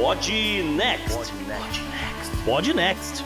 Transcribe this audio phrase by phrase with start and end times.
[0.00, 0.32] Pod
[0.76, 1.14] Next.
[1.14, 2.44] Pod Next.
[2.46, 3.22] Pod Next.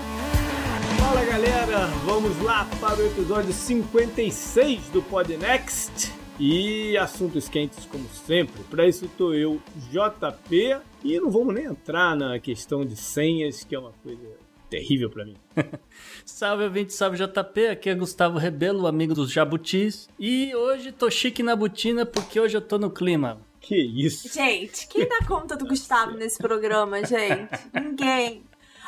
[0.99, 6.13] Fala galera, vamos lá para o episódio 56 do Pod Next.
[6.37, 8.61] E assuntos quentes como sempre.
[8.65, 13.77] Para isso tô eu, JP, e não vamos nem entrar na questão de senhas, que
[13.77, 14.33] é uma coisa
[14.69, 15.37] terrível para mim.
[16.27, 20.09] salve, ouvinte, salve JP, aqui é Gustavo Rebelo, amigo dos Jabutis.
[20.19, 23.41] E hoje tô chique na botina porque hoje eu tô no clima.
[23.65, 24.29] Que isso?
[24.33, 27.49] Gente, quem dá conta do Gustavo nesse programa, gente?
[27.73, 28.45] Ninguém.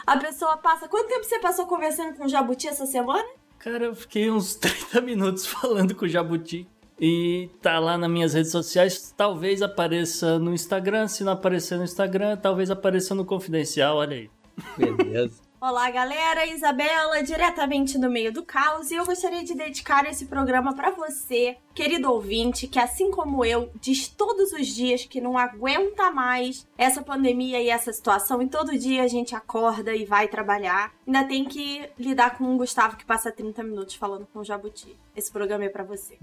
[0.07, 0.87] A pessoa passa.
[0.87, 3.27] Quanto tempo você passou conversando com o Jabuti essa semana?
[3.59, 6.69] Cara, eu fiquei uns 30 minutos falando com o Jabuti.
[7.01, 9.15] E tá lá nas minhas redes sociais.
[9.17, 11.09] Talvez apareça no Instagram.
[11.09, 13.97] Se não aparecer no Instagram, talvez apareça no Confidencial.
[13.97, 14.31] Olha aí.
[14.77, 15.46] Beleza.
[15.69, 16.47] Olá, galera.
[16.47, 21.57] Isabela, diretamente no meio do caos, e eu gostaria de dedicar esse programa para você,
[21.75, 27.03] querido ouvinte, que assim como eu, diz todos os dias que não aguenta mais essa
[27.03, 30.95] pandemia e essa situação, e todo dia a gente acorda e vai trabalhar.
[31.05, 34.97] Ainda tem que lidar com um Gustavo que passa 30 minutos falando com o Jabuti.
[35.17, 36.17] Esse programa é para você.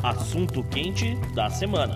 [0.04, 1.96] Assunto quente da semana.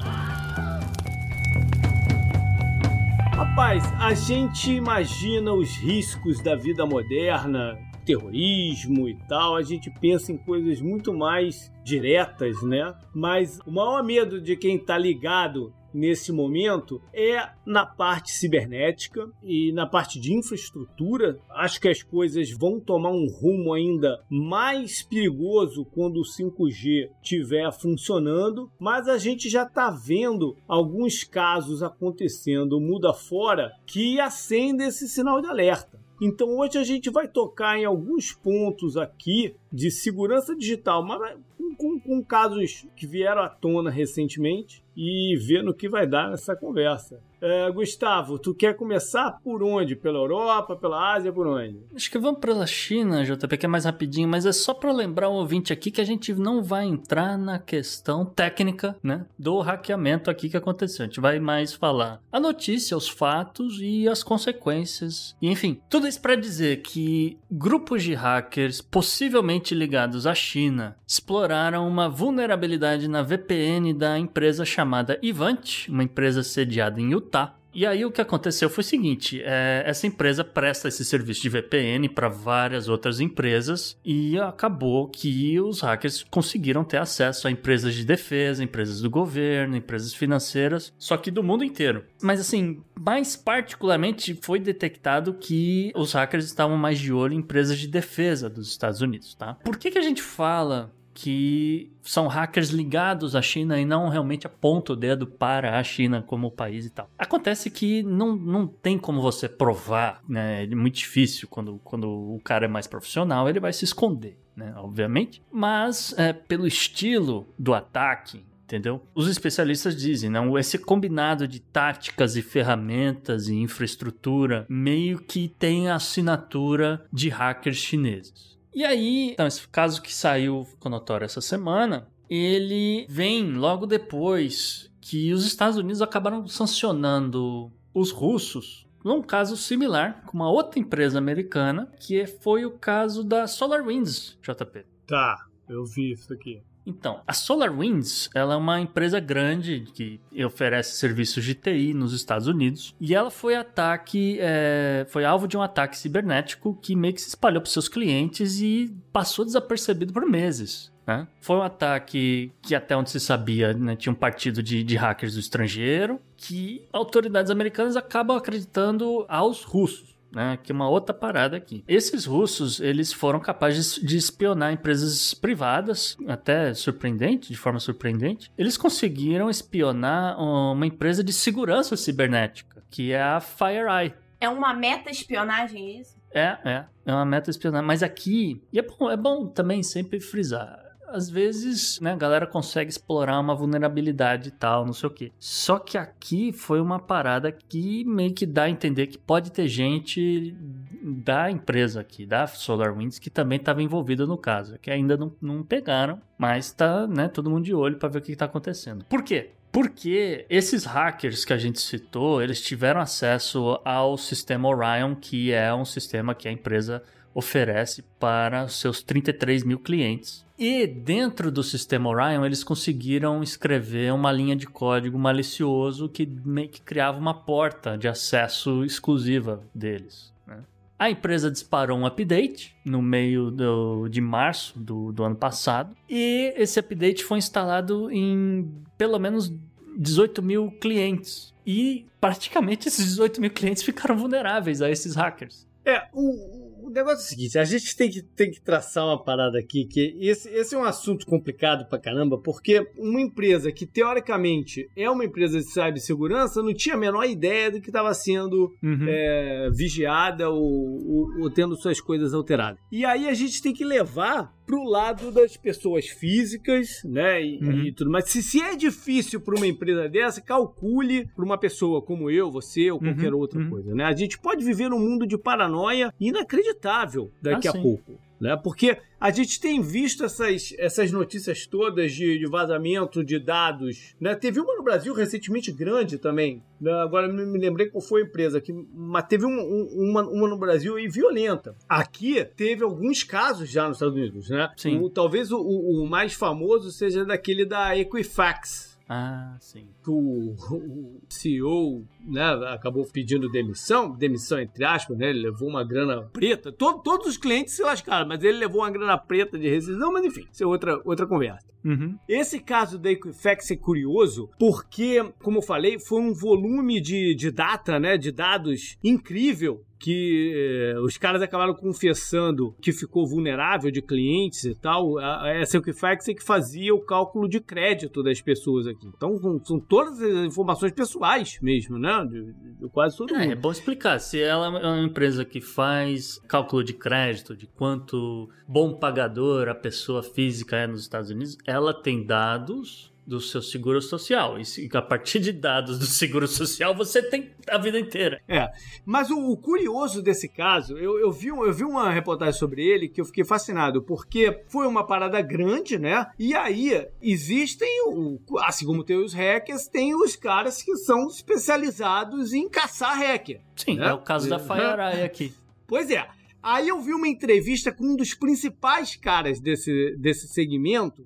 [3.35, 10.31] Rapaz, a gente imagina os riscos da vida moderna, terrorismo e tal, a gente pensa
[10.31, 12.93] em coisas muito mais diretas, né?
[13.13, 19.71] Mas o maior medo de quem tá ligado nesse momento é na parte cibernética e
[19.71, 21.39] na parte de infraestrutura.
[21.49, 27.71] Acho que as coisas vão tomar um rumo ainda mais perigoso quando o 5G estiver
[27.71, 35.07] funcionando, mas a gente já está vendo alguns casos acontecendo muda fora que acendem esse
[35.07, 36.04] sinal de alerta.
[36.21, 41.37] Então hoje a gente vai tocar em alguns pontos aqui de segurança digital, mas
[41.77, 46.55] com, com casos que vieram à tona recentemente e ver no que vai dar nessa
[46.55, 47.19] conversa.
[47.41, 49.95] É, Gustavo, tu quer começar por onde?
[49.95, 51.77] Pela Europa, pela Ásia, por onde?
[51.93, 55.29] Acho que vamos pela China, JP, que é mais rapidinho, mas é só para lembrar
[55.29, 60.31] o ouvinte aqui que a gente não vai entrar na questão técnica, né, do hackeamento
[60.31, 61.03] aqui que aconteceu.
[61.03, 65.35] A gente vai mais falar a notícia, os fatos e as consequências.
[65.41, 71.54] E, enfim, tudo isso para dizer que grupos de hackers possivelmente ligados à China exploraram
[71.79, 78.05] uma vulnerabilidade na VPN da empresa chamada Ivanti, uma empresa sediada em Utah E aí
[78.05, 82.29] o que aconteceu foi o seguinte: é, essa empresa presta esse serviço de VPN para
[82.29, 88.63] várias outras empresas e acabou que os hackers conseguiram ter acesso a empresas de defesa,
[88.63, 92.05] empresas do governo, empresas financeiras, só que do mundo inteiro.
[92.21, 97.77] Mas assim, mais particularmente foi detectado que os hackers estavam mais de olho em empresas
[97.77, 99.55] de defesa dos Estados Unidos, tá?
[99.63, 104.45] Por que, que a gente fala que são hackers ligados à China e não realmente
[104.45, 107.09] aponta o dedo para a China como país e tal.
[107.17, 110.65] Acontece que não, não tem como você provar, né?
[110.65, 114.73] É muito difícil quando, quando o cara é mais profissional, ele vai se esconder, né?
[114.75, 115.41] Obviamente.
[115.49, 119.01] Mas é, pelo estilo do ataque, entendeu?
[119.15, 125.87] Os especialistas dizem, não, esse combinado de táticas e ferramentas e infraestrutura meio que tem
[125.87, 128.54] a assinatura de hackers chineses.
[128.75, 134.91] E aí, então, esse caso que saiu, ficou notório essa semana, ele vem logo depois
[134.99, 141.17] que os Estados Unidos acabaram sancionando os russos num caso similar com uma outra empresa
[141.17, 144.83] americana, que foi o caso da SolarWinds, JP.
[145.07, 146.61] Tá, eu vi isso aqui.
[146.85, 152.47] Então, a SolarWinds ela é uma empresa grande que oferece serviços de TI nos Estados
[152.47, 157.21] Unidos e ela foi ataque, é, foi alvo de um ataque cibernético que meio que
[157.21, 160.93] se espalhou para seus clientes e passou desapercebido por meses.
[161.07, 161.27] Né?
[161.39, 165.35] Foi um ataque que, até onde se sabia, né, tinha um partido de, de hackers
[165.35, 170.59] do estrangeiro que autoridades americanas acabam acreditando aos russos né?
[170.61, 171.83] Que é uma outra parada aqui.
[171.87, 178.51] Esses russos, eles foram capazes de espionar empresas privadas, até surpreendente, de forma surpreendente.
[178.57, 184.13] Eles conseguiram espionar uma empresa de segurança cibernética, que é a FireEye.
[184.41, 186.15] É uma meta-espionagem isso?
[186.31, 186.85] É, é.
[187.05, 187.87] É uma meta-espionagem.
[187.87, 192.47] Mas aqui, e é bom, é bom também sempre frisar, às vezes, né, a galera
[192.47, 195.31] consegue explorar uma vulnerabilidade e tal, não sei o que.
[195.39, 199.67] Só que aqui foi uma parada que meio que dá a entender que pode ter
[199.67, 200.55] gente
[201.01, 205.63] da empresa aqui, da SolarWinds, que também estava envolvida no caso, que ainda não, não
[205.63, 209.05] pegaram, mas tá, né, todo mundo de olho para ver o que está acontecendo.
[209.05, 209.51] Por quê?
[209.71, 215.73] Porque esses hackers que a gente citou, eles tiveram acesso ao sistema Orion, que é
[215.73, 217.03] um sistema que a empresa
[217.35, 220.45] oferece para seus 33 mil clientes.
[220.57, 226.69] E dentro do sistema Orion, eles conseguiram escrever uma linha de código malicioso que meio
[226.69, 230.33] que criava uma porta de acesso exclusiva deles.
[230.47, 230.59] Né?
[230.97, 236.53] A empresa disparou um update no meio do, de março do, do ano passado, e
[236.55, 239.53] esse update foi instalado em pelo menos
[239.97, 241.53] 18 mil clientes.
[241.67, 245.67] E praticamente esses 18 mil clientes ficaram vulneráveis a esses hackers.
[245.83, 246.64] É, o,
[246.95, 250.17] negócio é o seguinte: a gente tem que, tem que traçar uma parada aqui, que
[250.19, 255.25] esse, esse é um assunto complicado pra caramba, porque uma empresa que teoricamente é uma
[255.25, 259.05] empresa de cibersegurança não tinha a menor ideia do que estava sendo uhum.
[259.07, 262.79] é, vigiada ou, ou, ou tendo suas coisas alteradas.
[262.91, 267.43] E aí a gente tem que levar pro lado das pessoas físicas, né?
[267.43, 267.83] E, uhum.
[267.83, 268.29] e tudo mais.
[268.29, 272.89] Se, se é difícil para uma empresa dessa, calcule para uma pessoa como eu, você
[272.91, 273.39] ou qualquer uhum.
[273.39, 273.69] outra uhum.
[273.69, 274.05] coisa, né?
[274.05, 277.81] A gente pode viver num mundo de paranoia inacreditável daqui ah, a sim.
[277.81, 278.55] pouco né?
[278.61, 284.35] Porque a gente tem visto essas, essas notícias todas de, de vazamento de dados, né?
[284.35, 286.91] Teve uma no Brasil recentemente grande também, né?
[287.01, 290.57] agora me, lembrei qual foi a empresa, que, mas teve um, um, uma, uma no
[290.57, 291.75] Brasil e violenta.
[291.87, 294.71] Aqui teve alguns casos já nos Estados Unidos, né?
[294.77, 294.99] Sim.
[294.99, 299.87] O, talvez o, o mais famoso seja daquele da Equifax, ah, sim.
[300.03, 305.29] Que o, o CEO né, acabou pedindo demissão, demissão entre aspas, né?
[305.29, 306.71] Ele levou uma grana preta.
[306.71, 310.25] Todo, todos os clientes se lascaram, mas ele levou uma grana preta de rescisão, mas
[310.25, 311.67] enfim, isso é outra, outra conversa.
[311.85, 312.17] Uhum.
[312.27, 317.51] Esse caso da Equifax é curioso porque, como eu falei, foi um volume de, de
[317.51, 324.03] data, né, de dados incrível que eh, os caras acabaram confessando que ficou vulnerável de
[324.03, 325.19] clientes e tal.
[325.19, 329.07] Essa Equifax é que fazia o cálculo de crédito das pessoas aqui.
[329.07, 332.23] Então são todas as informações pessoais mesmo, né?
[332.29, 333.51] De, de quase todo é, mundo.
[333.51, 334.19] É bom explicar.
[334.19, 339.75] Se ela é uma empresa que faz cálculo de crédito, de quanto bom pagador a
[339.75, 344.57] pessoa física é nos Estados Unidos, ela tem dados do seu seguro social.
[344.59, 348.39] E a partir de dados do seguro social, você tem a vida inteira.
[348.47, 348.69] É.
[349.03, 353.09] Mas o, o curioso desse caso, eu, eu, vi, eu vi uma reportagem sobre ele
[353.09, 356.27] que eu fiquei fascinado, porque foi uma parada grande, né?
[356.37, 362.53] E aí existem, o, assim como tem os hackers, tem os caras que são especializados
[362.53, 363.61] em caçar hacker.
[363.75, 364.09] Sim, né?
[364.09, 365.53] é o caso da FireEye aqui.
[365.87, 366.27] Pois é.
[366.63, 371.23] Aí eu vi uma entrevista com um dos principais caras desse, desse segmento,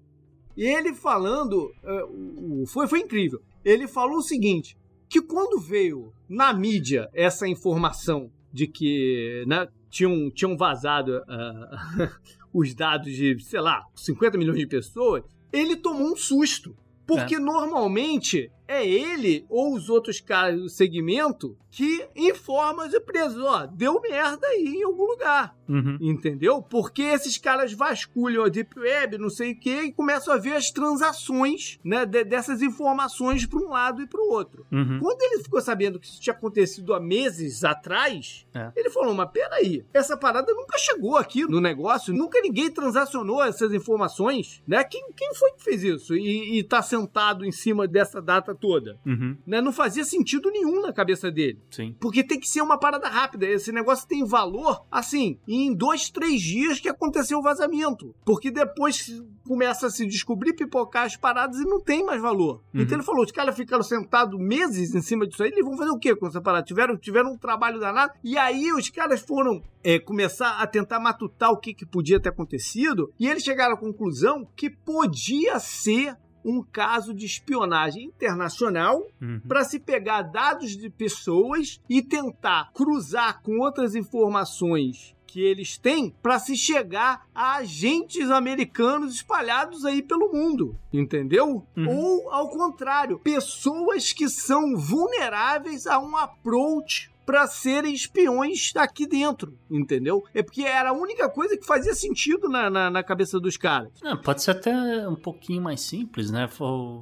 [0.59, 3.41] e ele falando, uh, foi, foi incrível.
[3.63, 10.29] Ele falou o seguinte: que quando veio na mídia essa informação de que né, tinham,
[10.29, 12.09] tinham vazado uh,
[12.53, 15.23] os dados de, sei lá, 50 milhões de pessoas,
[15.53, 16.75] ele tomou um susto.
[17.07, 17.39] Porque é.
[17.39, 23.99] normalmente é ele ou os outros caras do segmento que informam as empresas, ó, deu
[24.01, 25.55] merda aí em algum lugar.
[25.67, 25.97] Uhum.
[26.01, 26.63] Entendeu?
[26.63, 30.55] Porque esses caras vasculham a Deep Web, não sei o que, e começam a ver
[30.55, 34.65] as transações né, de, dessas informações para um lado e para o outro.
[34.71, 34.99] Uhum.
[34.99, 38.71] Quando ele ficou sabendo que isso tinha acontecido há meses atrás, é.
[38.75, 43.71] ele falou: Mas peraí, essa parada nunca chegou aqui no negócio, nunca ninguém transacionou essas
[43.73, 44.83] informações, né?
[44.83, 48.99] Quem, quem foi que fez isso e, e tá sentado em cima dessa data toda.
[49.05, 49.37] Uhum.
[49.45, 49.61] Né?
[49.61, 51.59] Não fazia sentido nenhum na cabeça dele.
[51.69, 51.95] Sim.
[51.99, 53.47] Porque tem que ser uma parada rápida.
[53.47, 58.13] Esse negócio tem valor, assim, em dois, três dias que aconteceu o vazamento.
[58.25, 62.61] Porque depois começa a se descobrir, pipocar as paradas e não tem mais valor.
[62.73, 62.81] Uhum.
[62.81, 65.91] Então ele falou: os caras ficaram sentados meses em cima disso aí, eles vão fazer
[65.91, 66.63] o quê com essa parada?
[66.63, 68.13] Tiveram, tiveram um trabalho danado.
[68.23, 72.29] E aí os caras foram é, começar a tentar matutar o que, que podia ter
[72.29, 73.11] acontecido.
[73.19, 79.41] E eles chegaram à conclusão que podia ser um caso de espionagem internacional uhum.
[79.48, 86.13] para se pegar dados de pessoas e tentar cruzar com outras informações que eles têm
[86.24, 91.63] para se chegar a agentes americanos espalhados aí pelo mundo, entendeu?
[91.77, 91.88] Uhum.
[91.88, 99.55] Ou ao contrário, pessoas que são vulneráveis a um approach para serem espiões aqui dentro,
[99.69, 100.24] entendeu?
[100.33, 103.91] É porque era a única coisa que fazia sentido na, na, na cabeça dos caras.
[104.24, 106.50] Pode ser até um pouquinho mais simples, né?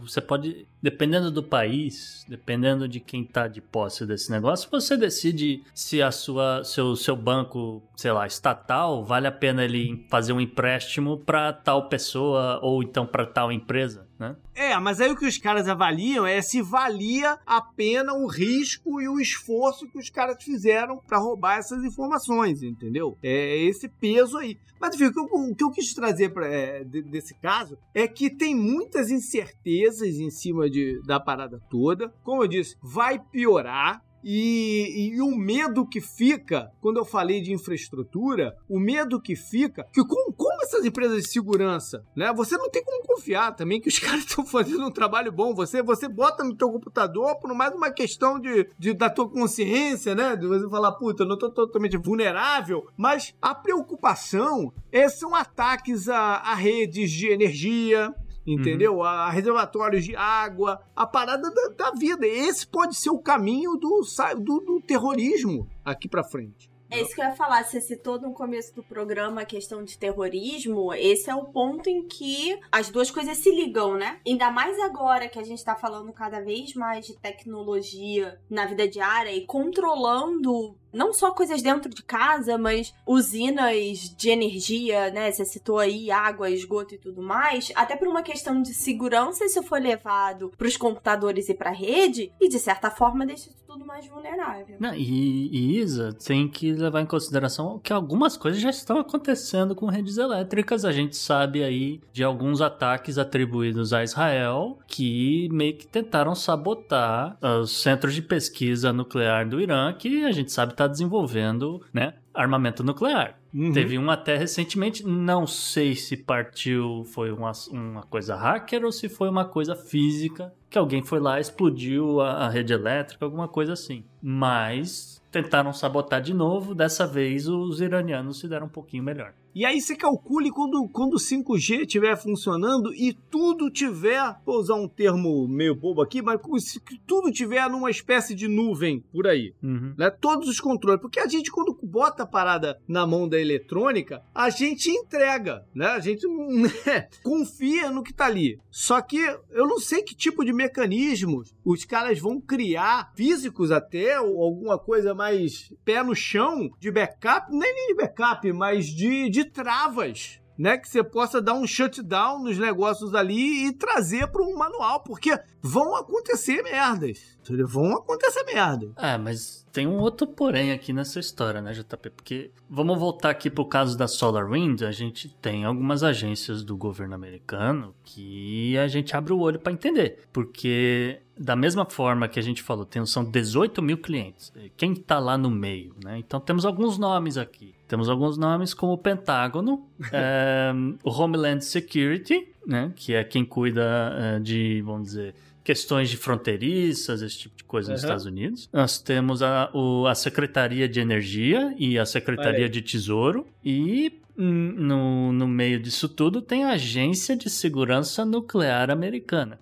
[0.01, 5.63] Você pode, dependendo do país, dependendo de quem tá de posse desse negócio, você decide
[5.73, 10.41] se a sua, seu, seu banco, sei lá, estatal, vale a pena ele fazer um
[10.41, 14.35] empréstimo para tal pessoa ou então para tal empresa né?
[14.55, 18.99] É, mas aí o que os caras avaliam é se valia a pena o risco
[19.01, 23.17] e o esforço que os caras fizeram para roubar essas informações, entendeu?
[23.21, 24.57] É esse peso aí.
[24.79, 28.07] Mas enfim, o que eu, o que eu quis trazer pra, é, desse caso é
[28.07, 32.13] que tem muitas incertezas em cima de, da parada toda.
[32.23, 34.03] Como eu disse, vai piorar.
[34.23, 39.85] E, e, o medo que fica, quando eu falei de infraestrutura, o medo que fica,
[39.93, 42.33] que como, como essas empresas de segurança, né?
[42.33, 45.53] Você não tem como confiar também que os caras estão fazendo um trabalho bom.
[45.53, 50.15] Você, você bota no teu computador por mais uma questão de, de da tua consciência,
[50.15, 50.35] né?
[50.35, 52.87] De você falar, puta, eu não tô totalmente vulnerável.
[52.97, 58.13] Mas a preocupação é, são ataques a, a redes de energia,
[58.47, 58.95] entendeu?
[58.95, 59.03] Uhum.
[59.03, 62.25] A, reservatórios de água, a parada da, da, vida.
[62.25, 64.01] Esse pode ser o caminho do,
[64.37, 66.69] do, do terrorismo aqui para frente.
[66.89, 67.63] É isso que eu ia falar.
[67.63, 70.93] Você citou no começo do programa a questão de terrorismo.
[70.93, 74.19] Esse é o ponto em que as duas coisas se ligam, né?
[74.25, 78.87] Ainda mais agora que a gente tá falando cada vez mais de tecnologia na vida
[78.87, 85.31] diária e controlando não só coisas dentro de casa, mas usinas de energia, né?
[85.31, 89.63] Você citou aí água, esgoto e tudo mais, até por uma questão de segurança, isso
[89.63, 93.85] foi levado para os computadores e para a rede, e de certa forma deixa tudo
[93.85, 94.77] mais vulnerável.
[94.79, 99.75] Não, e, e Isa, tem que levar em consideração que algumas coisas já estão acontecendo
[99.75, 100.85] com redes elétricas.
[100.85, 107.37] A gente sabe aí de alguns ataques atribuídos a Israel que meio que tentaram sabotar
[107.61, 112.83] os centros de pesquisa nuclear do Irã, que a gente sabe está desenvolvendo, né, armamento
[112.83, 113.39] nuclear.
[113.53, 113.73] Uhum.
[113.73, 119.09] Teve um até recentemente, não sei se partiu, foi uma, uma coisa hacker ou se
[119.09, 123.73] foi uma coisa física, que alguém foi lá, explodiu a, a rede elétrica, alguma coisa
[123.73, 124.03] assim.
[124.21, 129.33] Mas tentaram sabotar de novo, dessa vez os iranianos se deram um pouquinho melhor.
[129.53, 134.75] E aí você calcule quando, quando o 5G estiver funcionando e tudo tiver, vou usar
[134.75, 139.55] um termo meio bobo aqui, mas se tudo tiver numa espécie de nuvem por aí,
[139.63, 139.95] uhum.
[139.97, 140.11] né?
[140.11, 144.49] Todos os controles, porque a gente quando bota a parada na mão da eletrônica, a
[144.49, 145.87] gente entrega, né?
[145.87, 147.07] A gente né?
[147.23, 148.59] confia no que tá ali.
[148.69, 149.17] Só que
[149.51, 154.77] eu não sei que tipo de mecanismos os caras vão criar, físicos até, ou alguma
[154.77, 160.77] coisa mais pé no chão de backup, nem de backup, mas de, de travas né,
[160.77, 165.37] que você possa dar um shutdown nos negócios ali e trazer para um manual, porque
[165.61, 167.37] vão acontecer merdas.
[167.67, 168.91] Vão acontecer merdas.
[168.97, 172.09] É, mas tem um outro porém aqui nessa história, né, JP?
[172.09, 177.13] Porque vamos voltar aqui pro caso da SolarWind, a gente tem algumas agências do governo
[177.13, 182.41] americano que a gente abre o olho para entender, porque da mesma forma que a
[182.41, 184.51] gente falou, tem, são 18 mil clientes.
[184.75, 186.17] Quem está lá no meio, né?
[186.17, 187.75] Então temos alguns nomes aqui.
[187.87, 190.71] Temos alguns nomes como o Pentágono, é,
[191.05, 192.91] o Homeland Security, né?
[192.95, 195.35] Que é quem cuida é, de, vamos dizer,
[195.67, 198.05] questões de fronteiriças, esse tipo de coisa nos Uhum.
[198.07, 198.69] Estados Unidos.
[198.71, 203.45] Nós temos a, o- a Secretaria de Energia e a Secretaria de Tesouro.
[203.63, 209.59] E hum, no, no meio disso tudo tem a Agência de Segurança Nuclear Americana.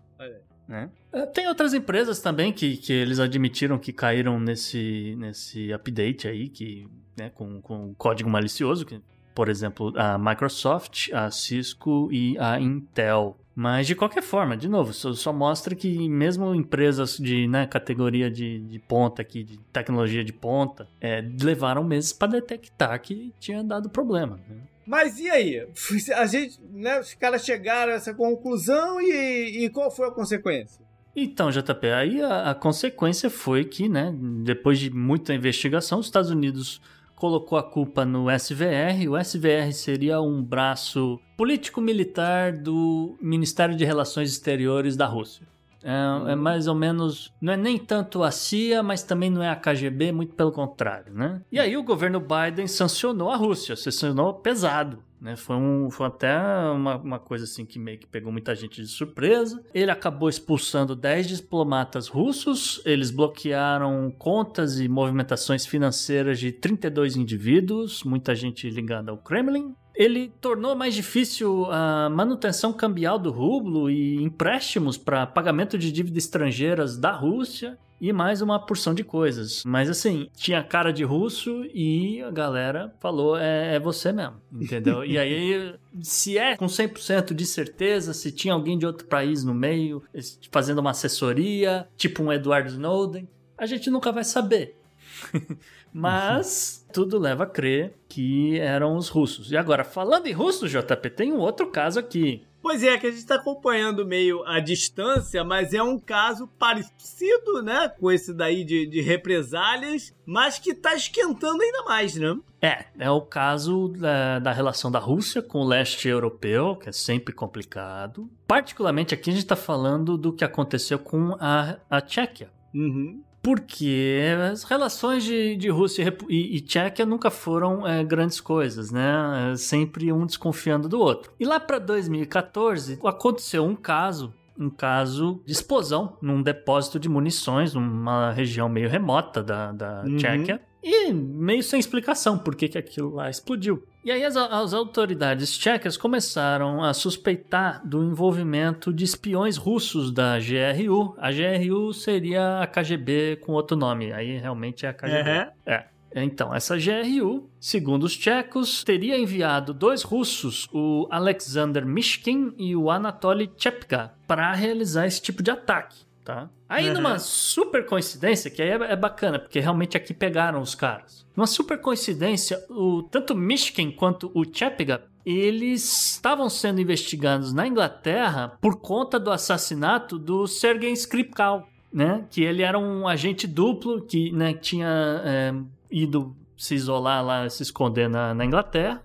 [0.67, 0.89] Né?
[1.13, 6.49] Eh, Tem outras empresas também que, que eles admitiram que caíram nesse, nesse update aí,
[6.49, 8.99] que, né, com, com código malicioso, que,
[9.35, 13.37] por exemplo, a Microsoft, a Cisco e a Intel.
[13.55, 18.29] Mas de qualquer forma, de novo, só, só mostra que mesmo empresas de né, categoria
[18.29, 23.63] de, de ponta aqui, de tecnologia de ponta, eh, levaram meses para detectar que tinha
[23.63, 24.37] dado problema.
[24.49, 24.57] né?
[24.85, 25.65] Mas e aí?
[26.17, 30.83] A gente, né, os caras chegaram a essa conclusão e, e qual foi a consequência?
[31.15, 36.29] Então, JP, aí a, a consequência foi que, né, depois de muita investigação, os Estados
[36.29, 36.81] Unidos
[37.25, 39.09] colocou a culpa no SVR.
[39.09, 45.54] O SVR seria um braço político-militar do Ministério de Relações Exteriores da Rússia.
[45.85, 47.31] É, é mais ou menos.
[47.39, 51.13] Não é nem tanto a CIA, mas também não é a KGB, muito pelo contrário,
[51.13, 51.41] né?
[51.51, 55.03] E aí o governo Biden sancionou a Rússia, sancionou pesado.
[55.21, 55.35] Né?
[55.35, 56.37] Foi, um, foi até
[56.69, 59.63] uma, uma coisa assim que meio que pegou muita gente de surpresa.
[59.73, 68.03] Ele acabou expulsando 10 diplomatas russos, eles bloquearam contas e movimentações financeiras de 32 indivíduos,
[68.03, 69.75] muita gente ligada ao Kremlin.
[69.95, 76.25] Ele tornou mais difícil a manutenção cambial do rublo e empréstimos para pagamento de dívidas
[76.25, 79.63] estrangeiras da Rússia e mais uma porção de coisas.
[79.65, 85.05] Mas assim, tinha cara de russo e a galera falou: é, é você mesmo, entendeu?
[85.05, 89.53] e aí, se é com 100% de certeza, se tinha alguém de outro país no
[89.53, 90.03] meio
[90.51, 94.75] fazendo uma assessoria, tipo um Edward Snowden, a gente nunca vai saber.
[95.93, 99.51] Mas tudo leva a crer que eram os russos.
[99.51, 102.45] E agora, falando em russos, JP, tem um outro caso aqui.
[102.61, 107.61] Pois é, que a gente está acompanhando meio à distância, mas é um caso parecido,
[107.61, 107.87] né?
[107.87, 112.35] Com esse daí de, de represálias, mas que tá esquentando ainda mais, né?
[112.59, 116.91] É, é o caso da, da relação da Rússia com o leste europeu, que é
[116.91, 118.27] sempre complicado.
[118.47, 122.49] Particularmente aqui a gente está falando do que aconteceu com a, a Tchequia.
[122.73, 123.21] Uhum.
[123.45, 129.51] Porque as relações de, de Rússia e, e Tchequia nunca foram é, grandes coisas, né?
[129.51, 131.31] É, sempre um desconfiando do outro.
[131.39, 137.75] E lá para 2014 aconteceu um caso, um caso de explosão num depósito de munições
[137.75, 140.17] numa região meio remota da, da Uhum.
[140.17, 140.59] Tchequia.
[140.87, 143.83] E meio sem explicação por que, que aquilo lá explodiu.
[144.03, 150.37] E aí as, as autoridades tchecas começaram a suspeitar do envolvimento de espiões russos da
[150.37, 151.15] GRU.
[151.17, 154.13] A GRU seria a KGB com outro nome.
[154.13, 155.29] Aí realmente é a KGB.
[155.31, 155.51] Uhum.
[155.65, 155.85] É.
[156.17, 162.89] Então, essa GRU, segundo os tchecos, teria enviado dois russos, o Alexander Mishkin e o
[162.89, 166.04] Anatoly Chepka, para realizar esse tipo de ataque.
[166.25, 166.49] Tá?
[166.67, 166.95] Aí, Uhum.
[166.95, 171.23] numa super coincidência, que aí é, é bacana, porque realmente aqui pegaram os caras.
[171.35, 178.57] Numa super coincidência, o, tanto Mishkin quanto o Chepka eles estavam sendo investigados na Inglaterra
[178.59, 182.25] por conta do assassinato do Sergei Skripal, né?
[182.31, 184.87] Que ele era um agente duplo que né, tinha
[185.23, 185.53] é,
[185.91, 189.03] ido se isolar lá, se esconder na, na Inglaterra,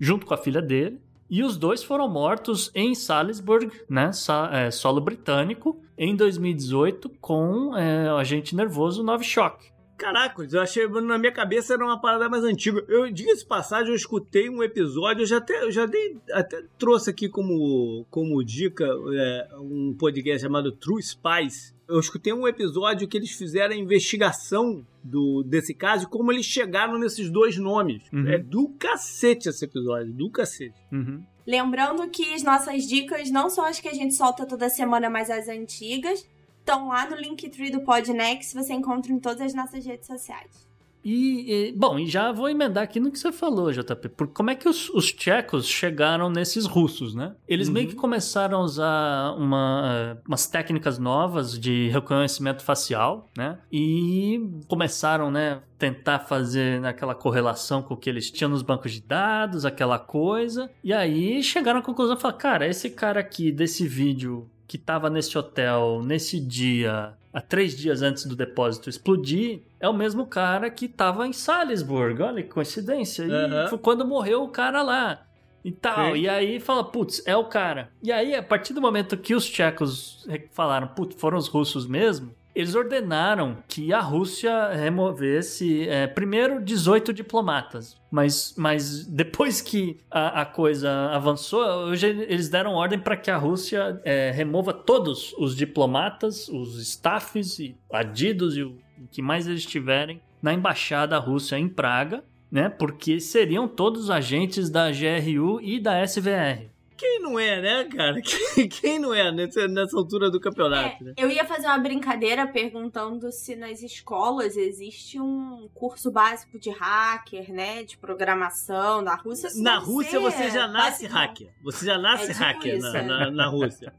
[0.00, 1.00] junto com a filha dele.
[1.28, 7.76] E os dois foram mortos em Salisbury, né, sa- é, solo britânico, em 2018, com
[7.76, 9.70] é, o agente nervoso Novichok.
[9.96, 12.84] Caracas, eu achei, na minha cabeça era uma parada mais antiga.
[12.88, 17.08] Eu, diga-se passagem, eu escutei um episódio, eu já até, eu já dei, até trouxe
[17.08, 21.72] aqui como, como dica é, um podcast chamado True Spies.
[21.88, 26.46] Eu escutei um episódio que eles fizeram a investigação do, desse caso e como eles
[26.46, 28.02] chegaram nesses dois nomes.
[28.12, 28.26] Uhum.
[28.26, 30.80] É do cacete esse episódio, do cacete.
[30.90, 31.22] Uhum.
[31.46, 35.30] Lembrando que as nossas dicas não são as que a gente solta toda semana, mas
[35.30, 36.26] as antigas.
[36.60, 40.71] Estão lá no Linktree do Podnext, você encontra em todas as nossas redes sociais.
[41.04, 44.08] E, e, bom, e já vou emendar aqui no que você falou, JP.
[44.10, 47.34] Por como é que os, os tchecos chegaram nesses russos, né?
[47.48, 47.74] Eles Uhum.
[47.74, 53.58] meio que começaram a usar uma, umas técnicas novas de reconhecimento facial, né?
[53.72, 59.00] E começaram, né, tentar fazer aquela correlação com o que eles tinham nos bancos de
[59.02, 60.70] dados, aquela coisa.
[60.84, 65.36] E aí chegaram à conclusão, falaram, cara, esse cara aqui desse vídeo que tava nesse
[65.36, 70.86] hotel nesse dia, há três dias antes do depósito explodir, é o mesmo cara que
[70.88, 72.20] tava em Salisbury.
[72.22, 73.24] Olha que coincidência.
[73.24, 73.68] E Aham.
[73.68, 75.26] foi quando morreu o cara lá.
[75.64, 76.14] E tal.
[76.14, 76.22] Sim.
[76.22, 77.90] E aí fala, putz, é o cara.
[78.02, 82.34] E aí, a partir do momento que os tchecos falaram, putz, foram os russos mesmo,
[82.54, 87.96] eles ordenaram que a Rússia removesse, é, primeiro, 18 diplomatas.
[88.10, 93.36] Mas, mas depois que a, a coisa avançou, hoje eles deram ordem para que a
[93.36, 98.76] Rússia é, remova todos os diplomatas, os staffs, e adidos e o
[99.10, 102.68] que mais eles tiverem na embaixada russa em Praga, né?
[102.68, 106.70] Porque seriam todos agentes da GRU e da SVR.
[106.96, 108.20] Quem não é, né, cara?
[108.70, 111.02] Quem não é nessa, nessa altura do campeonato?
[111.02, 111.14] É, né?
[111.16, 117.52] eu ia fazer uma brincadeira perguntando se nas escolas existe um curso básico de hacker,
[117.52, 117.82] né?
[117.82, 119.50] De programação na Rússia.
[119.62, 121.12] Na Rússia ser você já nasce básico.
[121.14, 121.48] hacker.
[121.64, 123.02] Você já nasce É tipo hacker isso, na, é.
[123.02, 123.92] na, na Rússia.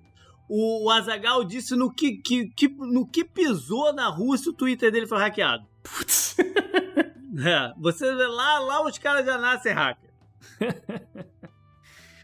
[0.50, 4.92] O, o Azagal disse no que, que, que- no que pisou na Rússia o Twitter
[4.92, 5.66] dele foi hackeado.
[5.84, 6.36] Putz.
[7.36, 10.12] É, você vê lá, lá os caras já nascem hacker.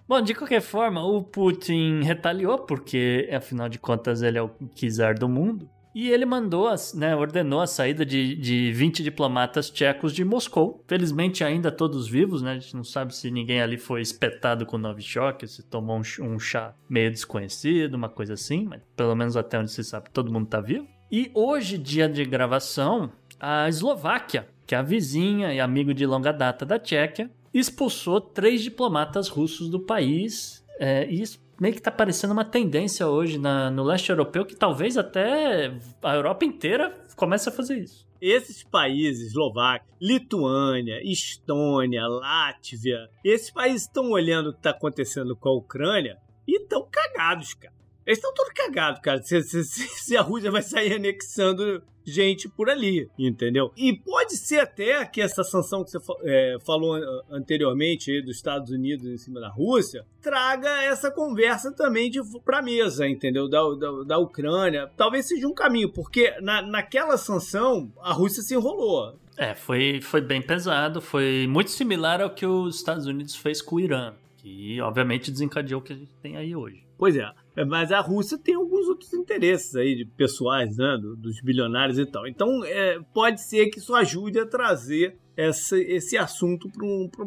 [0.10, 5.13] Bom, de qualquer forma, o Putin retaliou, porque afinal de contas ele é o czar
[5.13, 5.69] do mundo.
[5.93, 10.84] E ele mandou, né, ordenou a saída de, de 20 diplomatas tchecos de Moscou.
[10.88, 12.54] Felizmente ainda todos vivos, né?
[12.54, 16.39] A gente não sabe se ninguém ali foi espetado com Novichok, se tomou um, um
[16.39, 18.65] chá meio desconhecido, uma coisa assim.
[18.65, 20.88] Mas pelo menos até onde se sabe, todo mundo tá vivo.
[21.12, 26.32] E hoje, dia de gravação, a Eslováquia, que é a vizinha e amigo de longa
[26.32, 30.63] data da Tchequia, expulsou três diplomatas russos do país.
[30.80, 34.56] É, e isso meio que tá parecendo uma tendência hoje na- no leste europeu, que
[34.56, 38.08] talvez até a Europa inteira comece a fazer isso.
[38.22, 45.50] Esses países, Eslováquia, Lituânia, Estônia, Látvia, esses países estão olhando o que está acontecendo com
[45.50, 46.17] a Ucrânia
[46.48, 47.74] e estão cagados, cara.
[48.06, 49.22] Eles estão todos cagados, cara.
[49.22, 53.72] Se- se- se a Rússia vai sair anexando gente por ali, entendeu?
[53.78, 58.36] E pode ser até que essa sanção que você é, falou an- anteriormente aí dos
[58.36, 62.12] Estados Unidos em cima da Rússia traga essa conversa também
[62.43, 63.48] pra mesa, entendeu?
[63.50, 64.89] Da, da, da Ucrânia.
[64.98, 69.15] Talvez seja um caminho, porque na, naquela sanção a Rússia se enrolou.
[69.38, 73.78] É, foi, foi bem pesado, foi muito similar ao que os Estados Unidos fez com
[73.78, 76.84] o Irã, que obviamente desencadeou o que a gente tem aí hoje.
[76.98, 77.32] Pois é.
[77.60, 80.98] É, Mas a Rússia tem alguns outros interesses aí, de pessoais, né?
[81.02, 82.26] do- dos bilionários e tal.
[82.26, 86.69] Então, é, pode ser que isso ajude a trazer essa, esse assunto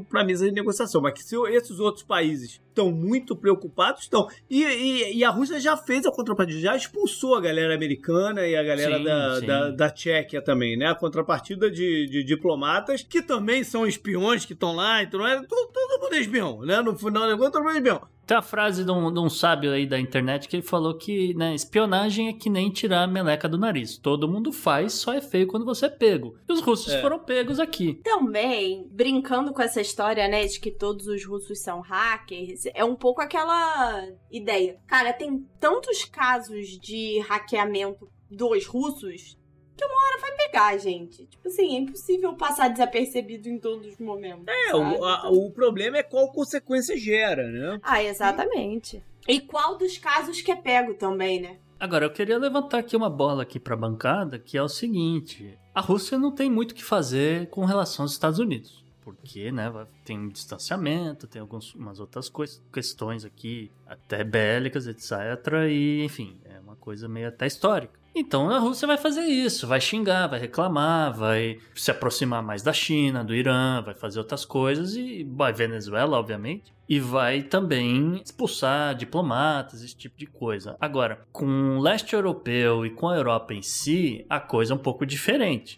[0.09, 1.01] para a mesa de negociação.
[1.03, 4.27] Mas que se esses outros países estão muito preocupados, estão.
[4.49, 8.55] E, e- e a Rússia já fez a contrapartida, já expulsou a galera americana e
[8.57, 9.47] a galera Sim, da, sim.
[9.47, 10.87] da, da Tchequia também, né?
[10.87, 15.71] A contrapartida de, de diplomatas que também são espiões que estão lá, então é, todo,
[15.73, 16.81] todo mundo é espião, né?
[16.83, 18.01] No final da conta, todo mundo é espião.
[18.27, 21.35] Tem a frase de um, de um sábio aí da internet que ele falou que
[21.35, 23.99] né, espionagem é que nem tirar a meleca do nariz.
[23.99, 26.37] Todo mundo faz, só é feio quando você é pego.
[26.49, 27.01] E os russos É.
[27.01, 28.01] foram pegos aqui.
[28.05, 32.95] Também, brincando com essa história, né, de que todos os russos são hackers, é um
[32.95, 34.79] pouco aquela ideia.
[34.87, 39.37] Cara, tem tantos casos de hackeamento dos russos
[39.89, 41.27] que uma hora vai pegar, gente.
[41.27, 44.45] Tipo assim, é impossível passar desapercebido em todos os momentos.
[44.49, 47.79] É, o, a- o problema é qual consequência gera, né?
[47.83, 49.03] Ah, exatamente.
[49.29, 51.57] E qual dos casos que é pego também, né?
[51.79, 55.59] Agora, eu queria levantar aqui uma bola aqui para a bancada, que é o seguinte:
[55.75, 58.83] a Rússia não tem muito o que fazer com relação aos Estados Unidos.
[59.05, 59.65] Porque, né,
[60.05, 65.11] tem um distanciamento, tem algumas outras cois- questões aqui, até bélicas, etc.
[65.69, 67.99] E, enfim, é uma coisa meio até histórica.
[68.15, 72.73] Então a Rússia vai fazer isso, vai xingar, vai reclamar, vai se aproximar mais da
[72.73, 78.95] China, do Irã, vai fazer outras coisas e vai Venezuela, obviamente, e vai também expulsar
[78.95, 80.77] diplomatas, esse tipo de coisa.
[80.79, 84.79] Agora, com o leste europeu e com a Europa em si, a coisa é um
[84.79, 85.75] pouco diferente.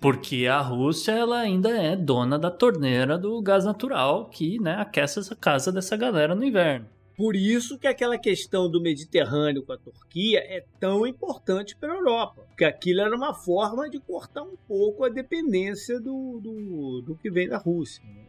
[0.00, 5.18] Porque a Rússia ela ainda é dona da torneira do gás natural que né, aquece
[5.18, 6.86] essa casa dessa galera no inverno.
[7.16, 11.96] Por isso que aquela questão do Mediterrâneo com a Turquia é tão importante para a
[11.96, 12.42] Europa.
[12.48, 17.30] Porque aquilo era uma forma de cortar um pouco a dependência do, do, do que
[17.30, 18.02] vem da Rússia.
[18.04, 18.22] né?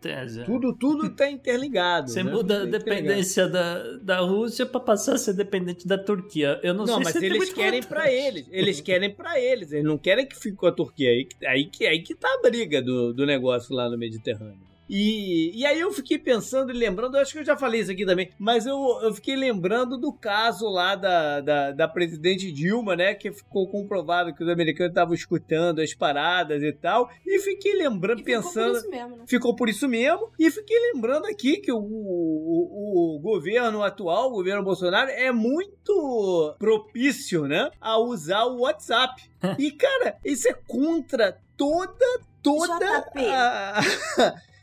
[0.00, 0.44] Tese.
[0.44, 2.10] Tudo tudo está interligado.
[2.10, 2.30] Você né?
[2.32, 2.84] muda a tá interligado.
[3.00, 6.60] dependência da, da Rússia para passar a ser dependente da Turquia.
[6.62, 8.46] Eu não, Não, sei mas se eles querem pra eles.
[8.50, 9.72] Eles querem pra eles.
[9.72, 11.08] Eles não querem que fique com a Turquia.
[11.10, 14.67] Aí, que- aí, que, aí que tá a briga do, do negócio lá no Mediterrâneo.
[14.88, 17.90] E, e aí eu fiquei pensando e lembrando, eu acho que eu já falei isso
[17.92, 22.96] aqui também, mas eu, eu fiquei lembrando do caso lá da, da, da presidente Dilma,
[22.96, 23.14] né?
[23.14, 27.10] Que ficou comprovado que os americanos estavam escutando as paradas e tal.
[27.26, 28.72] E fiquei lembrando, E ficou pensando.
[28.72, 29.24] por isso mesmo, né?
[29.26, 30.30] Ficou por isso mesmo.
[30.38, 36.54] E fiquei lembrando aqui que o, o, o governo atual, o governo Bolsonaro, é muito
[36.58, 37.70] propício, né?
[37.80, 39.22] A usar o WhatsApp.
[39.58, 43.24] E, cara, isso é contra toda, toda JP.
[43.30, 43.80] a...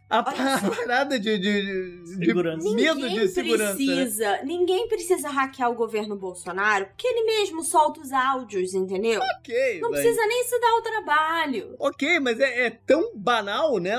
[0.07, 2.69] A parada de, de, de Segurança.
[2.75, 3.73] medo Ninguém de segurança.
[3.73, 3.75] né?
[3.95, 9.19] precisa, ninguém precisa hackear o governo Bolsonaro, porque ele mesmo solta os áudios, entendeu?
[9.39, 11.75] Ok, Não mas- precisa nem se dar o trabalho.
[11.79, 13.95] Ok, mas é, é tão banal, né?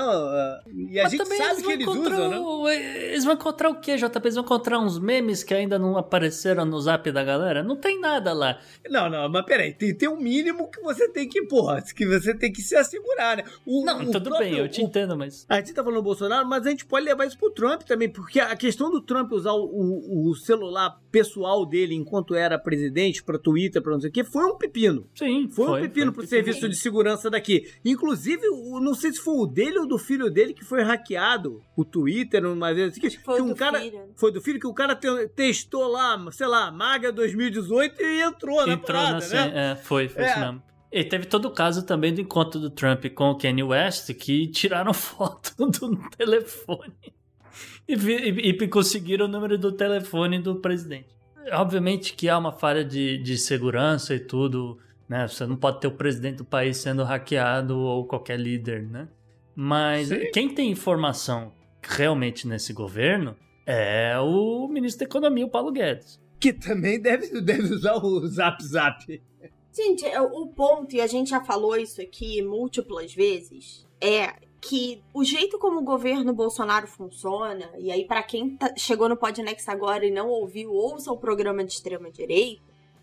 [0.73, 3.07] E a Mas gente também sabe eles que vão eles encontrar usam, né?
[3.11, 4.17] Eles vão encontrar o quê, JP?
[4.23, 7.61] Eles vão encontrar uns memes que ainda não apareceram no zap da galera?
[7.63, 8.59] Não tem nada lá.
[8.89, 12.33] Não, não, mas peraí, tem, tem um mínimo que você tem que, porra, que você
[12.33, 13.43] tem que se assegurar, né?
[13.65, 15.45] O- Não, o tudo próprio- bem, eu te o- entendo, mas.
[15.49, 18.09] A gente tá falando do Bolsonaro, mas a gente pode levar isso pro Trump também,
[18.09, 23.23] porque a questão do Trump usar o, o- o celular pessoal dele enquanto era presidente
[23.23, 25.07] pra Twitter, pra não sei o quê, foi um pepino.
[25.15, 27.67] Sim, Foi, um pepino pro serviço de segurança daqui.
[27.83, 31.61] Inclusive, o- não sei se foi o dele ou do filho dele que foi hackeado,
[31.75, 33.99] o Twitter, uma vez assim, que, que foi que o um do cara filho.
[34.15, 38.65] foi do filho que o cara te- testou lá, sei lá, Maga 2018 e entrou
[38.65, 39.71] na Entrou parada, na né?
[39.71, 40.29] É, foi, foi É.
[40.31, 40.63] isso mesmo.
[40.91, 44.47] E teve todo o caso também do encontro do Trump com o Kanye West, que
[44.47, 46.93] tiraram foto do telefone
[47.87, 51.09] e, e- e conseguiram o número do telefone do presidente.
[51.51, 55.27] Obviamente que há uma falha de, de segurança e tudo, né?
[55.27, 59.07] Você não pode ter o presidente do país sendo hackeado ou qualquer líder, né?
[59.55, 60.29] Mas Sim.
[60.33, 66.19] quem tem informação realmente nesse governo é o ministro da Economia, o Paulo Guedes.
[66.39, 69.21] Que também deve, deve usar o Zap Zap.
[69.77, 75.03] Gente, é, o ponto, e a gente já falou isso aqui múltiplas vezes, é que
[75.13, 79.69] o jeito como o governo Bolsonaro funciona, e aí pra quem tá- chegou no Podnext
[79.69, 82.59] agora e não ouviu, ouça o programa de extrema direita,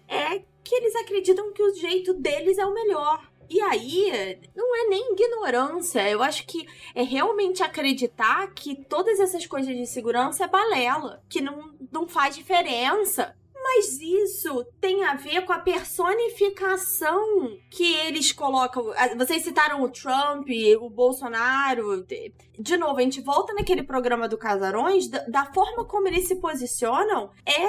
[0.09, 3.25] é que eles acreditam que o jeito deles é o melhor.
[3.49, 9.47] E aí, não é nem ignorância, eu acho que é realmente acreditar que todas essas
[9.47, 13.37] coisas de segurança é balela, que não, não faz diferença.
[13.67, 18.93] Mas isso tem a ver com a personificação que eles colocam.
[18.95, 20.47] Ah, Vocês citaram o Trump,
[20.81, 22.05] o Bolsonaro.
[22.05, 22.33] De-
[22.77, 27.31] novo, a gente volta naquele programa do Casarões, da, da forma como eles se posicionam,
[27.47, 27.69] é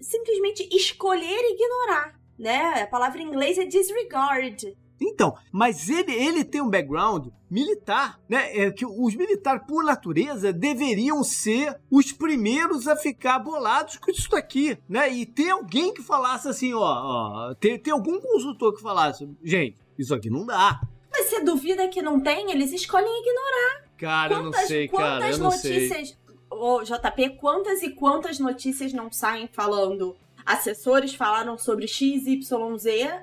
[0.00, 2.18] simplesmente escolher ignorar.
[2.38, 2.82] Né?
[2.82, 4.74] A palavra em inglês é disregard.
[5.06, 8.58] Então, mas ele, ele tem um background militar, né?
[8.58, 14.28] É que os militares, por natureza, deveriam ser os primeiros a ficar bolados com isso
[14.30, 15.12] daqui, né?
[15.12, 19.76] E ter alguém que falasse assim, ó, ó ter, ter algum consultor que falasse, gente,
[19.98, 20.80] isso aqui não dá.
[21.10, 22.50] Mas você duvida que não tem?
[22.50, 23.84] Eles escolhem ignorar.
[23.96, 25.88] Cara, eu não sei, cara, quantas eu não sei.
[25.88, 26.18] notícias.
[26.50, 30.16] Ô, JP, quantas e quantas notícias não saem falando?
[30.44, 32.50] Assessores falaram sobre XYZ,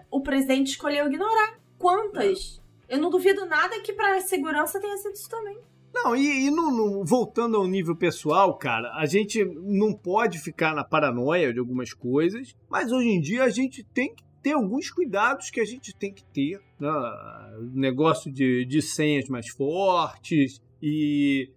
[0.10, 1.61] o presidente escolheu ignorar.
[1.82, 2.62] Quantas?
[2.88, 5.58] Eu não duvido nada que pra segurança tenha sido isso também.
[5.94, 10.74] Não, e, e no- no- voltando ao nível pessoal, cara, a gente não pode ficar
[10.74, 14.90] na paranoia de algumas coisas, mas hoje em dia a gente tem que ter alguns
[14.90, 16.62] cuidados que a gente tem que ter.
[16.80, 16.90] Né?
[17.74, 21.50] Negócio de, de senhas mais fortes e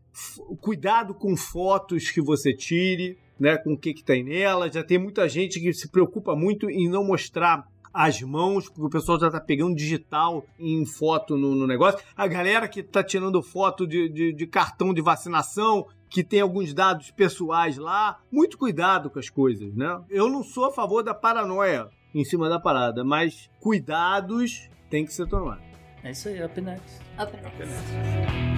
[0.60, 3.56] cuidado com fotos que você tire, né?
[3.56, 4.70] Com o que, que tem nela.
[4.70, 8.90] Já tem muita gente que se preocupa muito em não mostrar as mãos, porque o
[8.90, 12.00] pessoal já tá pegando digital em foto no, no negócio.
[12.16, 16.74] A galera que tá tirando foto de, de, de cartão de vacinação, que tem alguns
[16.74, 18.18] dados pessoais lá.
[18.30, 20.00] Muito cuidado com as coisas, né?
[20.10, 25.12] Eu não sou a favor da paranoia em cima da parada, mas cuidados tem que
[25.12, 25.62] ser tomado.
[26.02, 27.00] É isso aí, Up Next.
[27.18, 28.53] Up next.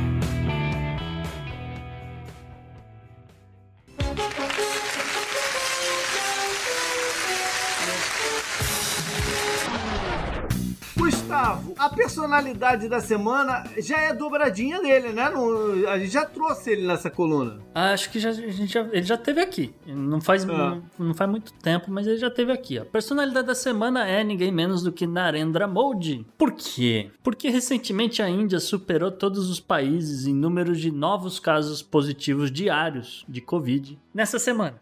[11.67, 15.29] Gustavo, a personalidade da semana já é dobradinha dele, né?
[15.31, 17.59] Não- a gente já trouxe ele nessa coluna.
[17.75, 19.75] Ah, Acho que já, a gente já- ele já teve aqui.
[19.87, 20.81] Não faz, Ah.
[20.99, 22.79] não, não faz muito tempo, mas ele já teve aqui.
[22.79, 26.27] A personalidade da semana é ninguém menos do que Narendra Modi.
[26.39, 27.11] Por quê?
[27.23, 33.25] Porque recentemente a Índia superou todos os países em números de novos casos positivos diários
[33.29, 34.79] de Covid nessa semana.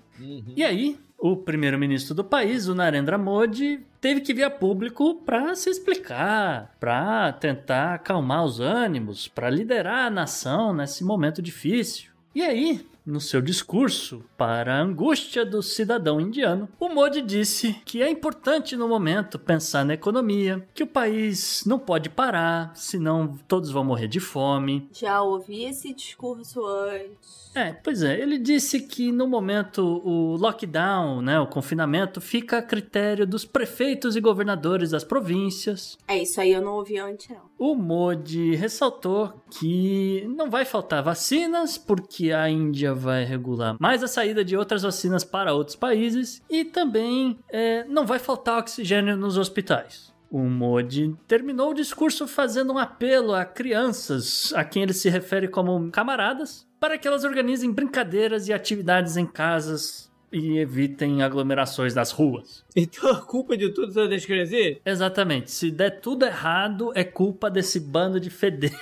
[0.57, 5.55] E aí, o primeiro-ministro do país, o Narendra Modi, teve que vir a público para
[5.55, 12.11] se explicar, para tentar acalmar os ânimos, para liderar a nação nesse momento difícil.
[12.35, 18.03] E aí, no seu discurso para a angústia do cidadão indiano, o Modi disse que
[18.03, 23.71] é importante no momento pensar na economia, que o país não pode parar, senão todos
[23.71, 27.51] vão morrer de fome, Já ouvi esse discurso antes.
[27.55, 32.63] é, pois é, ele disse que no momento o lockdown, né, o confinamento, fica a
[32.63, 35.99] critério dos prefeitos e governadores das províncias.
[36.09, 37.45] É isso aí, eu não ouvi antes, não.
[37.59, 44.09] O Modi ressaltou que não vai faltar vacinas, porque a Índia vai regular mais a
[44.09, 49.39] saída de outras vacinas para outros países, e também é, não vai faltar oxigênio nos
[49.39, 50.13] hospitais.
[50.31, 55.47] o Modi terminou o discurso fazendo um apelo a crianças, a quem ele se refere
[55.47, 62.11] como camaradas, para que elas organizem brincadeiras e atividades em casas e evitem aglomerações das
[62.11, 62.65] ruas.
[62.75, 64.79] Então a culpa de tudo são das crianças?
[64.85, 65.53] Exatamente.
[65.53, 68.77] Se der tudo errado, é culpa desse bando de feder.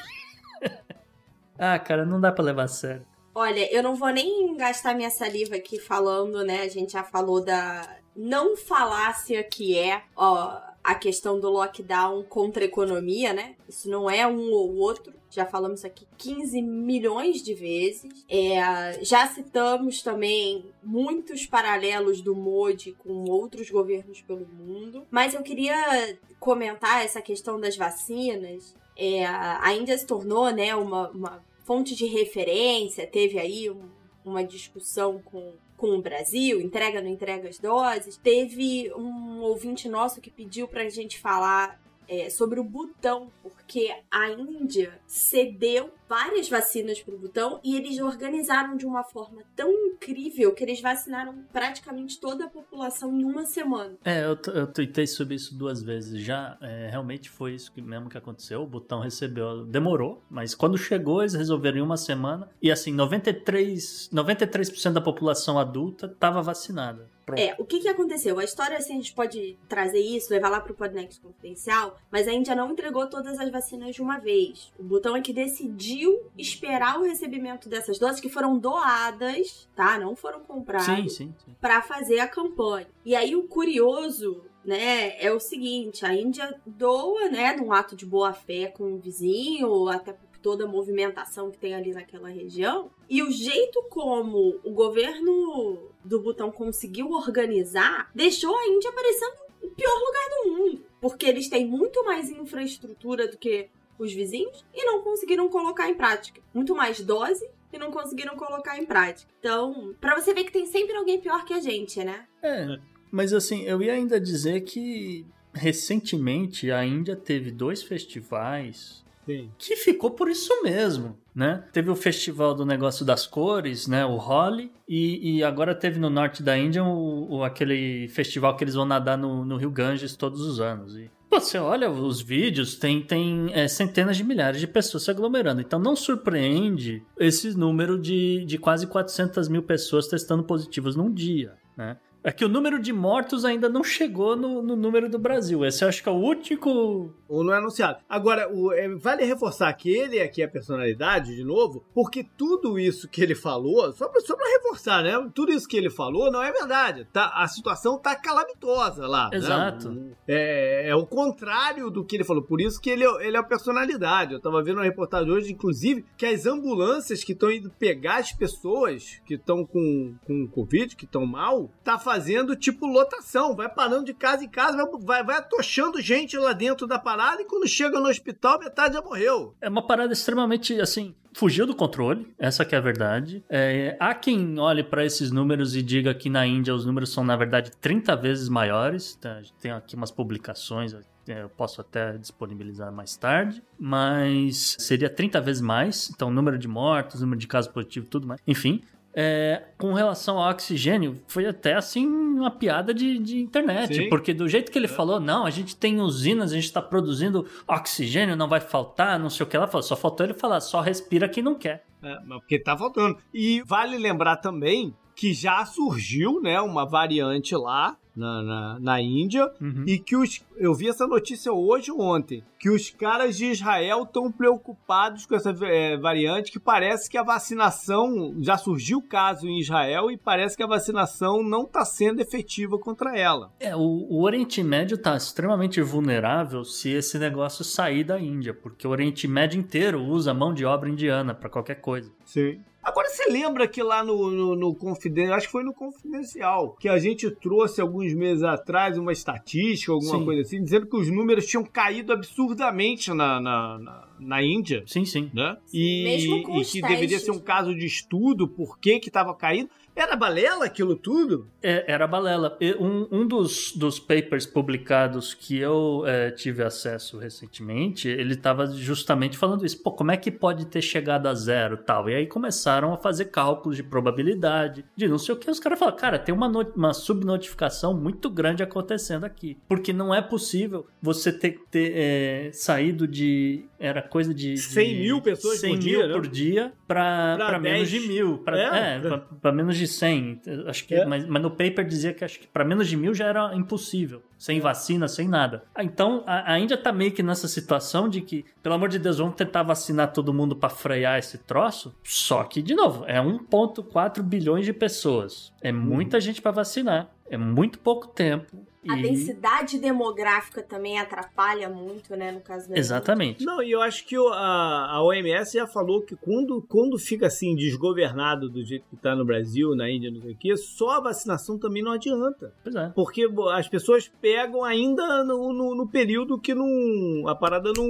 [1.58, 3.06] Ah, cara, não dá pra levar a sério.
[3.34, 6.62] Olha, eu não vou nem gastar minha saliva aqui falando, né?
[6.62, 12.62] A gente já falou da não falácia que é, ó, a questão do lockdown contra
[12.62, 13.54] a economia, né?
[13.68, 15.14] Isso não é um ou outro.
[15.30, 18.24] Já falamos aqui 15 milhões de vezes.
[18.28, 25.06] É, já citamos também muitos paralelos do Modi com outros governos pelo mundo.
[25.10, 28.74] Mas eu queria comentar essa questão das vacinas.
[28.96, 33.88] É, a Índia se tornou né, uma, uma fonte de referência, teve aí um,
[34.24, 35.52] uma discussão com
[35.82, 38.16] com o Brasil, entrega ou não entrega as doses.
[38.16, 41.81] Teve um ouvinte nosso que pediu pra gente falar
[42.12, 47.98] é, sobre o Butão, porque a Índia cedeu várias vacinas para o Butão e eles
[47.98, 53.46] organizaram de uma forma tão incrível que eles vacinaram praticamente toda a população em uma
[53.46, 53.96] semana.
[54.04, 56.58] É, eu, eu tuitei sobre isso duas vezes já.
[56.60, 58.62] É, realmente foi isso que, mesmo que aconteceu.
[58.62, 64.12] O Butão recebeu, demorou, mas quando chegou eles resolveram em uma semana e assim, 93%,
[64.12, 67.08] 93 da população adulta estava vacinada.
[67.24, 67.38] Pronto.
[67.38, 68.38] É, o que que aconteceu?
[68.38, 72.32] A história, assim, a gente pode trazer isso, levar lá pro Podnext Confidencial, mas a
[72.32, 74.72] Índia não entregou todas as vacinas de uma vez.
[74.78, 79.98] O botão é que decidiu esperar o recebimento dessas doses que foram doadas, tá?
[79.98, 80.86] Não foram compradas.
[80.86, 81.54] Sim, sim, sim.
[81.60, 82.88] Pra fazer a campanha.
[83.04, 88.06] E aí o curioso né, é o seguinte, a Índia doa, né, num ato de
[88.06, 92.90] boa fé com o vizinho, até por toda a movimentação que tem ali naquela região.
[93.08, 99.68] E o jeito como o governo do Butão conseguiu organizar deixou a Índia parecendo o
[99.70, 100.86] pior lugar do mundo.
[101.00, 105.94] Porque eles têm muito mais infraestrutura do que os vizinhos e não conseguiram colocar em
[105.94, 106.40] prática.
[106.52, 109.30] Muito mais dose e não conseguiram colocar em prática.
[109.38, 112.26] Então, para você ver que tem sempre alguém pior que a gente, né?
[112.42, 112.78] É,
[113.10, 119.50] mas assim, eu ia ainda dizer que recentemente a Índia teve dois festivais Sim.
[119.58, 121.64] que ficou por isso mesmo, né?
[121.72, 124.04] Teve o festival do negócio das cores, né?
[124.04, 128.64] O Holi, e, e agora teve no norte da Índia o, o, aquele festival que
[128.64, 130.96] eles vão nadar no, no Rio Ganges todos os anos.
[130.96, 135.60] E você olha os vídeos, tem, tem é, centenas de milhares de pessoas se aglomerando.
[135.60, 141.54] Então não surpreende esse número de, de quase 400 mil pessoas testando positivas num dia,
[141.76, 141.96] né?
[142.24, 145.64] É que o número de mortos ainda não chegou no, no número do Brasil.
[145.64, 147.12] Esse eu acho que é o único.
[147.28, 147.98] Ou não é anunciado.
[148.08, 152.78] Agora, o, é, vale reforçar que ele aqui é a personalidade, de novo, porque tudo
[152.78, 155.12] isso que ele falou, só pra, só pra reforçar, né?
[155.34, 157.06] Tudo isso que ele falou não é verdade.
[157.12, 159.30] Tá, a situação tá calamitosa lá.
[159.30, 159.38] Né?
[159.38, 159.90] Exato.
[159.90, 160.12] Né?
[160.28, 162.42] É, é, o contrário do que ele falou.
[162.42, 164.34] Por isso que ele, é, ele é a personalidade.
[164.34, 168.32] Eu tava vendo uma reportagem hoje, inclusive, que as ambulâncias que estão indo pegar as
[168.32, 173.70] pessoas que estão com, com Covid, que estão mal, tá fazendo fazendo tipo lotação, vai
[173.70, 177.46] parando de casa em casa, vai, vai, vai atochando gente lá dentro da parada e
[177.46, 179.54] quando chega no hospital, metade já morreu.
[179.62, 181.14] É uma parada extremamente assim.
[181.34, 183.42] Fugiu do controle, essa que é a verdade.
[183.48, 187.24] É, há quem olhe para esses números e diga que na Índia os números são,
[187.24, 189.14] na verdade, 30 vezes maiores.
[189.14, 189.40] Tá?
[189.58, 190.94] Tem aqui umas publicações,
[191.26, 196.10] é, eu posso até disponibilizar mais tarde, mas seria 30 vezes mais.
[196.10, 198.40] Então, número de mortos, número de casos positivos, tudo mais.
[198.46, 198.82] Enfim,
[199.14, 203.94] é, com relação ao oxigênio, foi até assim uma piada de, de internet.
[203.94, 204.08] Sim.
[204.08, 204.88] Porque do jeito que ele é.
[204.88, 209.30] falou, não, a gente tem usinas, a gente está produzindo oxigênio, não vai faltar, não
[209.30, 209.82] sei o que ela falou.
[209.82, 211.84] Só faltou ele falar, só respira quem não quer.
[212.02, 213.18] É, porque tá faltando.
[213.32, 219.50] E vale lembrar também que já surgiu, né, uma variante lá na, na, na Índia
[219.60, 219.84] uhum.
[219.86, 220.44] e que os.
[220.56, 222.44] Eu vi essa notícia hoje ou ontem.
[222.58, 227.22] Que os caras de Israel estão preocupados com essa é, variante, que parece que a
[227.22, 228.34] vacinação.
[228.40, 232.78] Já surgiu o caso em Israel e parece que a vacinação não está sendo efetiva
[232.78, 233.50] contra ela.
[233.58, 238.86] É, o, o Oriente Médio está extremamente vulnerável se esse negócio sair da Índia, porque
[238.86, 242.12] o Oriente Médio inteiro usa mão de obra indiana para qualquer coisa.
[242.24, 242.60] Sim.
[242.82, 246.88] Agora você lembra que lá no, no, no Confidencial, acho que foi no Confidencial, que
[246.88, 250.24] a gente trouxe alguns meses atrás uma estatística, alguma sim.
[250.24, 254.82] coisa assim, dizendo que os números tinham caído absurdamente na, na, na, na Índia.
[254.86, 255.30] Sim, sim.
[255.32, 255.56] Né?
[255.72, 259.70] E, e que deveria ser um caso de estudo, por que que estava caindo.
[259.94, 261.46] Era balela aquilo tudo?
[261.62, 262.56] É, era balela.
[262.80, 269.36] Um, um dos, dos papers publicados que eu é, tive acesso recentemente, ele estava justamente
[269.36, 269.82] falando isso.
[269.82, 272.08] Pô, como é que pode ter chegado a zero tal?
[272.08, 275.50] E aí começaram a fazer cálculos de probabilidade, de não sei o que.
[275.50, 279.58] Os caras falaram, cara, tem uma, uma subnotificação muito grande acontecendo aqui.
[279.68, 283.66] Porque não é possível você ter, ter é, saído de.
[283.84, 284.56] Era coisa de.
[284.56, 286.12] 100 de mil pessoas 100 por mil dia, né?
[286.14, 287.90] por dia pra menos 10.
[287.90, 288.38] de mil.
[288.38, 288.96] Pra, É.
[288.96, 290.40] é, pra, pra menos de 100.
[290.66, 291.04] Acho que, É.
[291.04, 294.22] mas, mas no paper dizia que acho que pra menos de mil já era impossível.
[294.38, 295.64] Sem vacina, sem nada.
[295.74, 298.98] Ah, Então a, a Índia tá meio que nessa situação de que, pelo amor de
[298.98, 301.94] Deus, vamos tentar vacinar todo mundo pra frear esse troço.
[302.02, 305.52] Só que, de novo, é 1,4 bilhões de pessoas.
[305.62, 307.08] É muita gente pra vacinar.
[307.30, 308.66] É muito pouco tempo.
[308.88, 313.44] A e- densidade demográfica também atrapalha muito, né, no caso da Exatamente.
[313.44, 317.26] Não, e eu acho que o- a, a OMS já falou que quando, quando fica
[317.26, 320.90] assim desgovernado do jeito que tá no Brasil, na Índia, não sei o quê, só
[320.96, 322.52] a vacinação também não adianta.
[322.62, 322.88] Pois é.
[322.94, 327.84] Porque as pessoas pegam ainda no, no, no período que não, a parada não,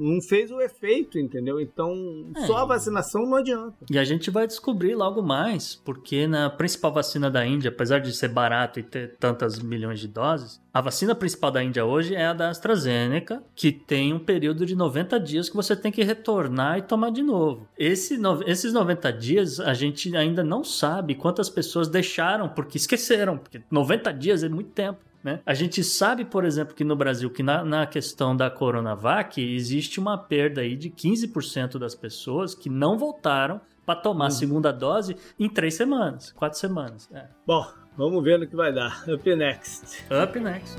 [0.00, 1.60] não fez o efeito, entendeu?
[1.60, 1.92] Então,
[2.36, 2.46] É.
[2.46, 3.74] só a vacinação não adianta.
[3.90, 8.12] E a gente vai descobrir logo mais, porque na principal vacina da Índia, apesar de
[8.12, 12.26] ser barato e ter tantas milhões de doses, a vacina principal da Índia hoje é
[12.26, 16.78] a da AstraZeneca, que tem um período de 90 dias que você tem que retornar
[16.78, 17.66] e tomar de novo.
[17.78, 23.36] Esse no- esses 90 dias a gente ainda não sabe quantas pessoas deixaram porque esqueceram,
[23.36, 24.98] porque 90 dias é muito tempo.
[25.22, 25.40] Né?
[25.44, 30.00] A gente sabe, por exemplo, que no Brasil, que na, na questão da Coronavac, existe
[30.00, 35.16] uma perda aí de 15% das pessoas que não voltaram para tomar a segunda dose
[35.38, 37.08] em três semanas, quatro semanas.
[37.12, 37.26] É.
[37.46, 37.66] Bom,
[37.96, 39.04] vamos ver no que vai dar.
[39.08, 40.04] Up next.
[40.10, 40.78] Up next.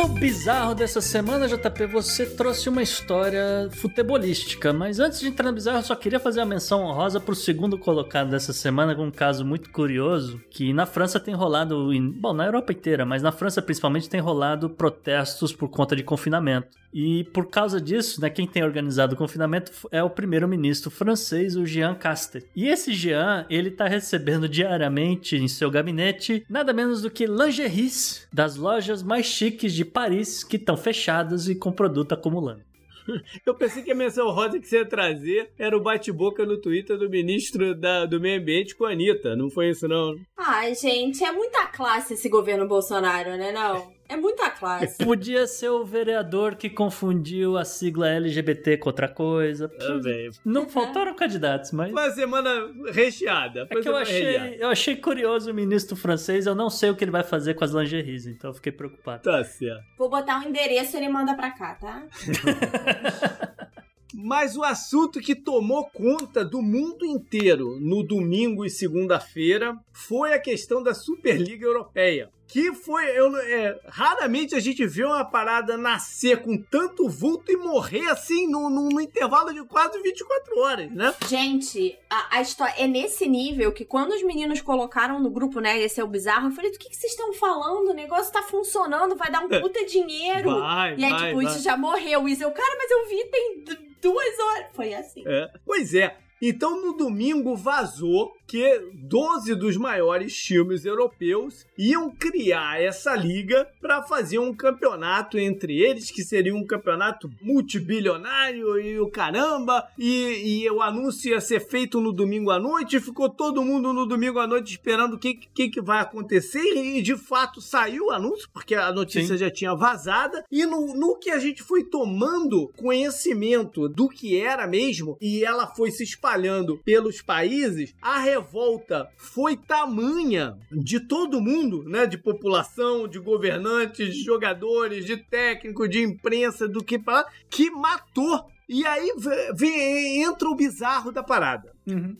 [0.00, 4.72] No bizarro dessa semana, JP, você trouxe uma história futebolística.
[4.72, 7.76] Mas antes de entrar no bizarro, eu só queria fazer uma menção honrosa pro segundo
[7.76, 12.46] colocado dessa semana, com um caso muito curioso, que na França tem rolado, bom, na
[12.46, 16.79] Europa inteira, mas na França principalmente tem rolado protestos por conta de confinamento.
[16.92, 21.64] E por causa disso, né, quem tem organizado o confinamento é o primeiro-ministro francês, o
[21.64, 22.44] Jean Castex.
[22.54, 28.26] E esse Jean, ele tá recebendo diariamente em seu gabinete nada menos do que lingeries
[28.32, 32.62] das lojas mais chiques de Paris que estão fechadas e com produto acumulando.
[33.46, 36.98] Eu pensei que a menção rosa que você ia trazer era o bate-boca no Twitter
[36.98, 39.34] do ministro da- do Meio Ambiente com a Anitta.
[39.34, 40.14] Não foi isso, não?
[40.36, 43.90] Ai, gente, é muita classe esse governo Bolsonaro, né, não?
[44.10, 44.98] É muita classe.
[45.04, 49.70] Podia ser o vereador que confundiu a sigla LGBT com outra coisa.
[50.02, 50.32] Velho.
[50.44, 51.92] Não faltaram candidatos, mas.
[51.92, 52.50] Uma semana
[52.92, 53.62] recheada.
[53.62, 54.44] É que eu semana recheada.
[54.46, 56.46] achei, eu achei curioso o ministro francês.
[56.46, 59.22] Eu não sei o que ele vai fazer com as lingeries, então eu fiquei preocupado.
[59.22, 59.84] Tá certo.
[59.96, 62.02] Vou botar um endereço e ele manda pra cá, tá?
[64.12, 70.40] Mas o assunto que tomou conta do mundo inteiro no domingo e segunda-feira foi a
[70.40, 72.28] questão da Superliga Europeia.
[72.50, 73.04] Que foi.
[73.16, 78.46] Eu, é, raramente a gente vê uma parada nascer com tanto vulto e morrer assim
[78.48, 81.14] no intervalo de quase 24 horas, né?
[81.28, 85.80] Gente, a, a história é nesse nível que quando os meninos colocaram no grupo, né,
[85.80, 87.90] esse é o bizarro, eu falei, do que, que vocês estão falando?
[87.90, 90.58] O negócio tá funcionando, vai dar um puta dinheiro.
[90.58, 91.44] Vai, e aí, vai, tipo, vai.
[91.44, 92.28] isso já morreu.
[92.28, 94.66] Isso eu, cara, mas eu vi tem duas horas.
[94.74, 95.22] Foi assim.
[95.26, 95.50] É.
[95.64, 96.16] Pois é.
[96.42, 104.02] Então, no domingo, vazou que 12 dos maiores times europeus iam criar essa liga para
[104.02, 109.86] fazer um campeonato entre eles, que seria um campeonato multibilionário e o caramba.
[109.96, 112.96] E, e o anúncio ia ser feito no domingo à noite.
[112.96, 116.74] e Ficou todo mundo no domingo à noite esperando o que, que, que vai acontecer.
[116.74, 119.44] E de fato saiu o anúncio, porque a notícia Sim.
[119.44, 120.44] já tinha vazada.
[120.50, 125.68] E no, no que a gente foi tomando conhecimento do que era mesmo, e ela
[125.68, 132.06] foi se espalhando pelos países, a revolta foi tamanha de todo mundo, né?
[132.06, 138.44] De população, de governantes, de jogadores, de técnico, de imprensa, do que pra que matou.
[138.68, 139.12] E aí
[139.54, 141.72] vê- entra o bizarro da parada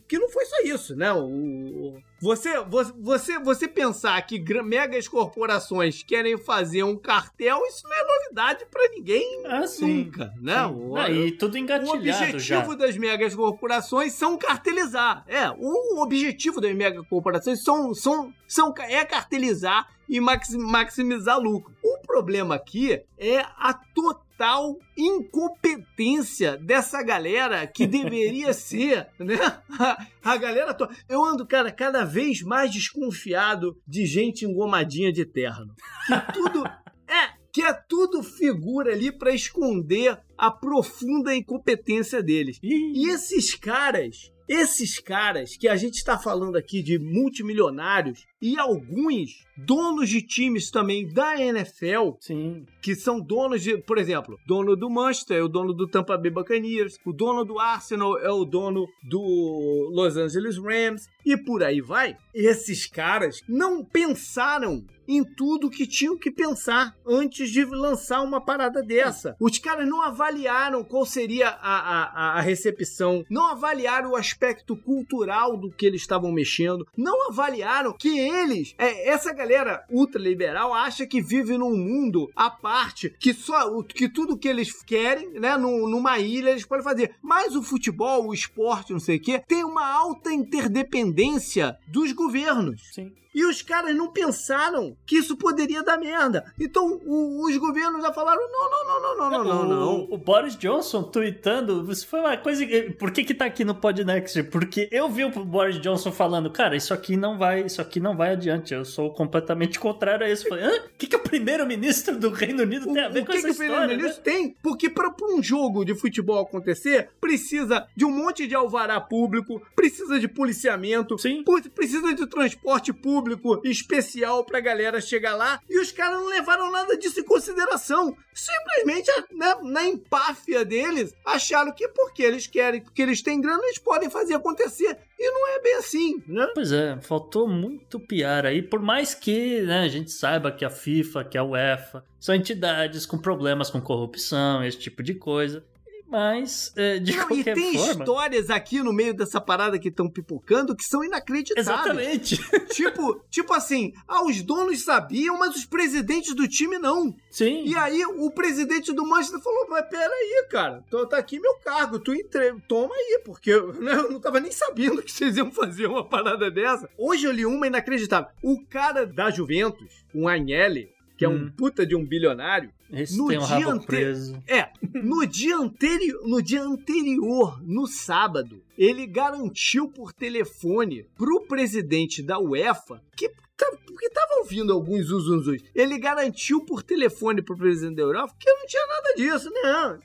[0.09, 1.13] que não foi só isso, né?
[1.13, 2.93] O, o- você, você,
[3.39, 9.43] você, pensar que megas corporações querem fazer um cartel, isso não é novidade pra ninguém
[9.47, 10.05] Ah, sim.
[10.05, 10.67] nunca, né?
[10.67, 10.75] Sim.
[10.75, 12.75] O, Ah, e tudo o engatilhado objetivo já.
[12.77, 15.25] das megas corporações são cartelizar.
[15.27, 21.75] É, o objetivo das megas corporações são, são, são, é cartelizar e maxi- maximizar lucro.
[21.85, 29.37] O problema aqui é a total total incompetência dessa galera que deveria ser, né?
[29.79, 30.95] A, a galera toda.
[31.07, 35.75] Eu ando, cara, cada vez mais desconfiado de gente engomadinha de terno.
[36.07, 36.65] Que tudo.
[37.13, 42.59] É, que é tudo figura ali para esconder a profunda incompetência deles.
[42.63, 49.45] E esses caras, esses caras que a gente está falando aqui de multimilionários e alguns
[49.57, 52.65] donos de times também da NFL, Sim.
[52.81, 56.31] que são donos de, por exemplo, dono do Manchester é o dono do Tampa Bay
[56.31, 61.81] Buccaneers, o dono do Arsenal é o dono do Los Angeles Rams e por aí
[61.81, 62.17] vai.
[62.35, 68.81] Esses caras não pensaram em tudo que tinham que pensar antes de lançar uma parada
[68.81, 69.35] dessa.
[69.41, 75.57] Os caras não avaliaram qual seria a, a, a recepção, não avaliaram o aspecto cultural
[75.57, 81.21] do que eles estavam mexendo, não avaliaram que eles, é, essa galera ultraliberal acha que
[81.21, 86.19] vive num mundo à parte, que só que tudo que eles querem, né, num- numa
[86.19, 87.15] ilha eles podem fazer.
[87.23, 92.81] Mas o futebol, o esporte, não sei o quê, tem uma alta interdependência dos governos.
[92.93, 93.13] Sim.
[93.35, 96.53] E os caras não pensaram que isso poderia dar merda.
[96.59, 99.95] Então o- os governos já falaram: não, não, não, não, não, não, não, não.
[100.11, 102.67] O, o Boris Johnson tweetando, isso foi uma coisa.
[102.67, 104.43] que- Por que que tá aqui no Podnext?
[104.45, 108.17] Porque eu vi o Boris Johnson falando, cara, isso aqui não vai, isso aqui não
[108.17, 108.75] vai adiante.
[108.75, 110.49] Eu sou completamente contrário a isso.
[110.49, 110.71] Falei, hã?
[110.87, 113.39] O que, que o primeiro-ministro do Reino Unido O, tem a ver o com que,
[113.39, 113.73] essa que o história?
[113.73, 113.87] né?
[113.87, 114.57] primeiro-ministro tem?
[114.63, 120.19] Porque para um jogo de futebol acontecer, precisa de um monte de alvará público, precisa
[120.19, 121.45] de policiamento, Sim.
[121.75, 123.20] precisa de transporte público
[123.65, 125.61] especial pra galera chegar lá.
[125.69, 128.17] E os caras não levaram nada disso em consideração.
[128.33, 133.79] Simplesmente, né, na empáfia deles, acharam que porque eles querem, porque eles têm grana, eles
[133.79, 134.99] podem fazer acontecer.
[135.19, 136.49] E não é bem assim, né?
[136.55, 140.71] Pois é, faltou muito piar aí, por mais que né, a gente saiba que a
[140.71, 145.65] FIFA, que a UEFA são entidades com problemas com corrupção, esse tipo de coisa.
[146.11, 147.93] Mas, é, de Não, e qualquer tem forma.
[147.93, 151.69] histórias aqui no meio dessa parada que estão pipocando que são inacreditáveis.
[151.69, 152.37] Exatamente.
[152.75, 157.15] tipo, tipo assim, ah, os donos sabiam, mas os presidentes do time não.
[157.31, 157.65] Sim.
[157.65, 162.01] E aí o presidente do Manchester falou: Mas peraí, cara, tô, tá aqui meu cargo,
[162.01, 162.55] tu entre...
[162.67, 166.51] toma aí, porque né, eu não tava nem sabendo que vocês iam fazer uma parada
[166.51, 166.91] dessa.
[166.99, 168.31] Hoje eu li uma inacreditável.
[168.43, 170.91] O cara da Juventus, o Agnelli,
[171.21, 171.53] que é um Hum.
[171.55, 174.43] puta de um bilionário, Esse no tem um dia ante- preso.
[174.49, 174.71] é,
[175.03, 182.39] no dia anterior, no dia anterior, no sábado, ele garantiu por telefone pro presidente da
[182.39, 185.61] UEFA que tá- porque tava ouvindo alguns zuzunzus.
[185.75, 189.99] Ele garantiu por telefone pro presidente da UEFA que não tinha nada disso, não.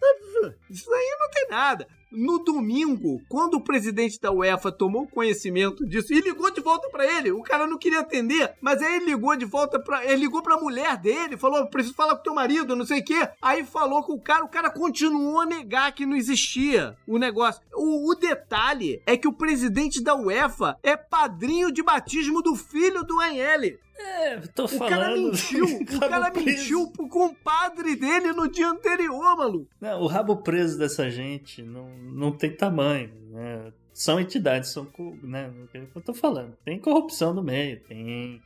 [0.69, 1.87] Isso aí não tem nada.
[2.11, 7.05] No domingo, quando o presidente da UEFA tomou conhecimento disso e ligou de volta pra
[7.05, 10.05] ele, o cara não queria atender, mas aí ele ligou de volta pra.
[10.05, 13.27] Ele ligou pra mulher dele, falou: preciso falar com teu marido, não sei o quê.
[13.41, 17.61] Aí falou com o cara, o cara continuou a negar que não existia o negócio.
[17.73, 23.03] O, o detalhe é que o presidente da UEFA é padrinho de batismo do filho
[23.03, 23.77] do Anhele.
[23.97, 24.89] É, tô O falando.
[24.89, 25.65] cara mentiu,
[25.95, 26.45] o cara preso.
[26.45, 29.67] mentiu pro compadre dele no dia anterior, maluco.
[29.79, 33.71] Não, o rabo preso dessa gente não, não tem tamanho, né?
[33.93, 34.85] São entidades, são,
[35.23, 35.49] né?
[35.63, 36.53] o que Eu tô falando.
[36.65, 38.41] Tem corrupção no meio, tem.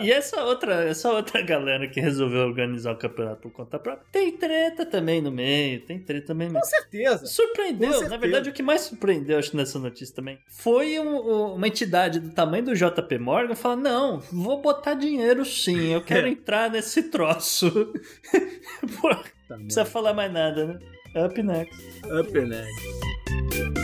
[0.00, 4.32] E essa outra, essa outra galera que resolveu organizar o campeonato por conta própria, tem
[4.32, 6.62] treta também no meio, tem treta também no meio.
[6.64, 7.26] Com certeza.
[7.26, 8.18] Surpreendeu, Com na certeza.
[8.20, 12.30] verdade, o que mais surpreendeu, acho, nessa notícia também, foi um- um- uma entidade do
[12.30, 16.30] tamanho do JP Morgan falar: não, vou botar dinheiro sim, eu quero É.
[16.34, 17.92] entrar nesse troço.
[19.00, 19.10] Pô,
[19.48, 20.78] não precisa falar mais nada, né?
[21.26, 21.76] Up next.
[22.06, 23.83] Up next.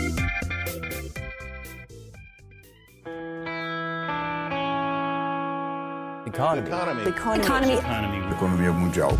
[6.31, 6.69] Economy.
[7.09, 8.31] Economy.
[8.31, 9.11] Economia mundial.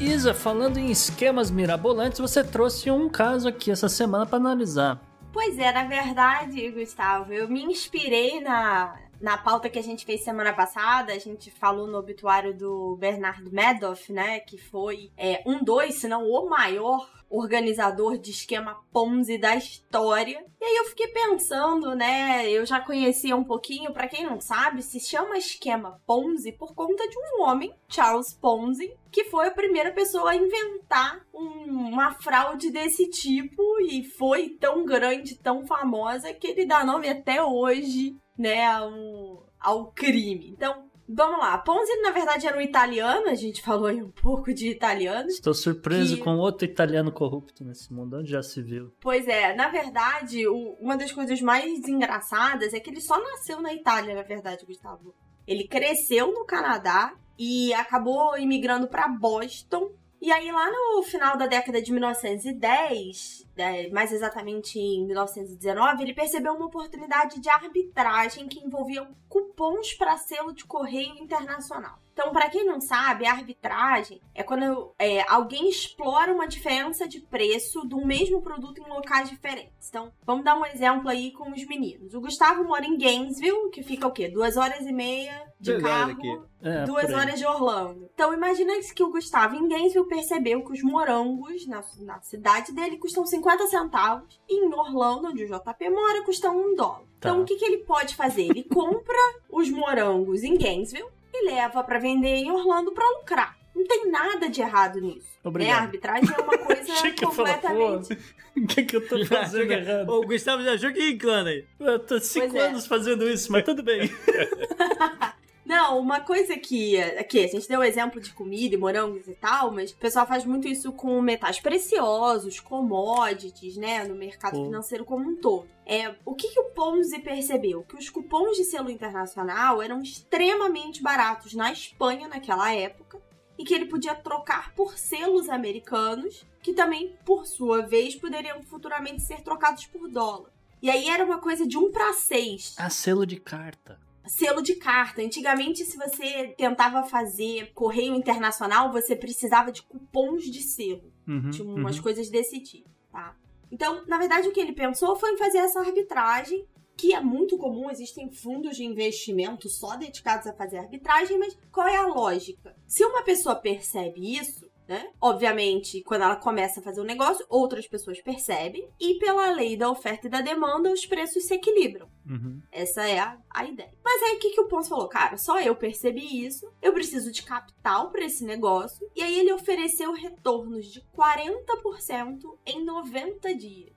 [0.00, 4.98] Isa, falando em esquemas mirabolantes, você trouxe um caso aqui essa semana pra analisar.
[5.30, 10.24] Pois é, na verdade, Gustavo, eu me inspirei na, na pauta que a gente fez
[10.24, 11.12] semana passada.
[11.12, 14.40] A gente falou no obituário do Bernard Madoff, né?
[14.40, 17.06] Que foi é, um dos, se não o maior
[17.36, 20.44] organizador de esquema Ponzi da história.
[20.60, 22.48] E aí eu fiquei pensando, né?
[22.50, 27.06] Eu já conhecia um pouquinho, pra quem não sabe, se chama esquema Ponzi por conta
[27.08, 32.70] de um homem, Charles Ponzi, que foi a primeira pessoa a inventar um- uma fraude
[32.70, 38.64] desse tipo e foi tão grande, tão famosa que ele dá nome até hoje, né,
[38.66, 40.48] ao, ao crime.
[40.50, 41.56] Então, vamos lá.
[41.58, 45.34] Ponzi, na verdade, era um italiano, a gente falou aí um pouco de italianos.
[45.34, 48.92] Estou surpreso Que- com outro italiano corrupto nesse mundo, onde já se viu.
[49.00, 53.60] Pois é, na verdade, o- uma das coisas mais engraçadas é que ele só nasceu
[53.60, 55.14] na Itália, na verdade, Gustavo.
[55.46, 59.90] Ele cresceu no Canadá e acabou imigrando pra Boston.
[60.22, 66.14] E aí, lá no final da década de 1910, é, mais exatamente em 1919, ele
[66.14, 72.03] percebeu uma oportunidade de arbitragem que envolvia cupons para selo de correio internacional.
[72.14, 77.20] Então, para quem não sabe, a arbitragem é quando é, alguém explora uma diferença de
[77.20, 79.88] preço do mesmo produto em locais diferentes.
[79.88, 82.14] Então, vamos dar um exemplo aí com os meninos.
[82.14, 84.28] O Gustavo mora em Gainesville, que fica o quê?
[84.28, 88.08] Duas horas e meia de carro, É, duas horas de Orlando.
[88.14, 92.96] Então, imagina que o Gustavo em Gainesville percebeu que os morangos na, na cidade dele
[92.96, 97.00] custam 50 centavos e em Orlando, onde o JP mora, custam um dólar.
[97.18, 97.30] Tá.
[97.30, 98.42] Então, o que, que ele pode fazer?
[98.42, 99.18] Ele compra
[99.50, 103.56] os morangos em Gainesville e leva pra vender em Orlando pra lucrar.
[103.74, 105.26] Não tem nada de errado nisso.
[105.26, 105.40] Né?
[105.44, 105.78] Obrigado.
[105.78, 108.18] A arbitragem é uma coisa Achei que completamente.
[108.56, 110.08] o que, que eu tô fazendo errado?
[110.10, 111.64] O Gustavo já achou que encana aí.
[111.80, 112.66] Eu tô cinco Pois é.
[112.68, 114.08] anos fazendo isso, mas tudo bem.
[115.64, 117.00] Não, uma coisa que.
[117.00, 120.26] Aqui, a gente deu o exemplo de comida e morangos e tal, mas o pessoal
[120.26, 124.04] faz muito isso com metais preciosos, commodities, né?
[124.04, 124.64] No mercado Pô.
[124.64, 125.66] financeiro como um todo.
[125.86, 127.82] É, o que, que o Ponzi percebeu?
[127.82, 133.20] Que os cupons de selo internacional eram extremamente baratos na Espanha naquela época
[133.58, 139.22] e que ele podia trocar por selos americanos, que também, por sua vez, poderiam futuramente
[139.22, 140.50] ser trocados por dólar.
[140.82, 143.98] E aí era uma coisa de um para seis Ah, selo de carta.
[144.26, 145.22] Selo de carta.
[145.22, 151.12] Antigamente, se você tentava fazer correio internacional, você precisava de cupons de selo.
[151.26, 152.02] Uhum, Tinha umas uhum.
[152.02, 153.36] coisas desse tipo, tá?
[153.70, 156.66] Então, na verdade, o que ele pensou foi em fazer essa arbitragem,
[156.96, 161.88] que é muito comum, existem fundos de investimento só dedicados a fazer arbitragem, mas qual
[161.88, 162.76] é a lógica?
[162.86, 165.10] Se uma pessoa percebe isso, né?
[165.20, 169.90] Obviamente, quando ela começa a fazer o negócio, outras pessoas percebem, e pela lei da
[169.90, 172.08] oferta e da demanda, os preços se equilibram.
[172.28, 172.60] Uhum.
[172.70, 173.92] Essa é a, a ideia.
[174.04, 175.08] Mas aí o que, que o Ponce falou?
[175.08, 179.08] Cara, só eu percebi isso, eu preciso de capital para esse negócio.
[179.14, 183.94] E aí ele ofereceu retornos de 40% em 90 dias.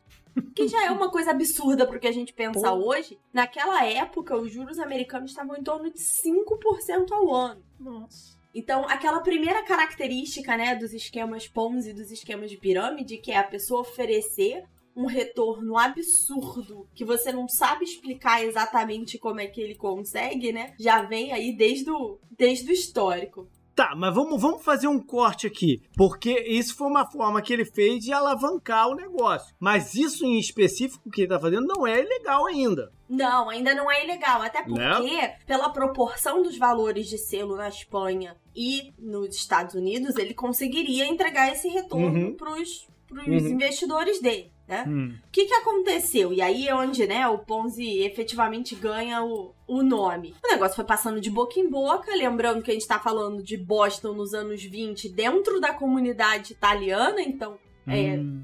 [0.55, 2.87] Que já é uma coisa absurda pro que a gente pensa Pô.
[2.87, 3.19] hoje.
[3.33, 7.63] Naquela época, os juros americanos estavam em torno de 5% ao ano.
[7.79, 8.36] Nossa.
[8.57, 13.43] Então, aquela primeira característica, né, dos esquemas Ponzi, dos esquemas de pirâmide, que é a
[13.43, 14.63] pessoa oferecer
[14.95, 20.73] um retorno absurdo que você não sabe explicar exatamente como é que ele consegue, né?
[20.79, 23.47] Já vem aí desde o, desde o histórico.
[23.77, 25.83] Tá, mas vamos, vamos fazer um corte aqui.
[25.95, 29.53] Porque isso foi uma forma que ele fez de alavancar o negócio.
[29.59, 32.91] Mas isso em específico que ele tá fazendo não é ilegal ainda.
[33.07, 34.41] Não, ainda não é ilegal.
[34.41, 40.33] Até porque, pela proporção dos valores de selo na Espanha e nos Estados Unidos, ele
[40.33, 42.33] conseguiria entregar esse retorno Uhum.
[42.35, 43.33] pros, pros Uhum.
[43.49, 44.83] investidores dele, né?
[44.87, 45.13] Hum.
[45.27, 46.33] O que, que aconteceu?
[46.33, 50.35] E aí é onde, né, o Ponzi efetivamente ganha o, o nome.
[50.43, 53.55] O negócio foi passando de boca em boca, lembrando que a gente tá falando de
[53.57, 58.17] Boston nos anos 20, dentro da comunidade italiana, então É.
[58.17, 58.41] Hum.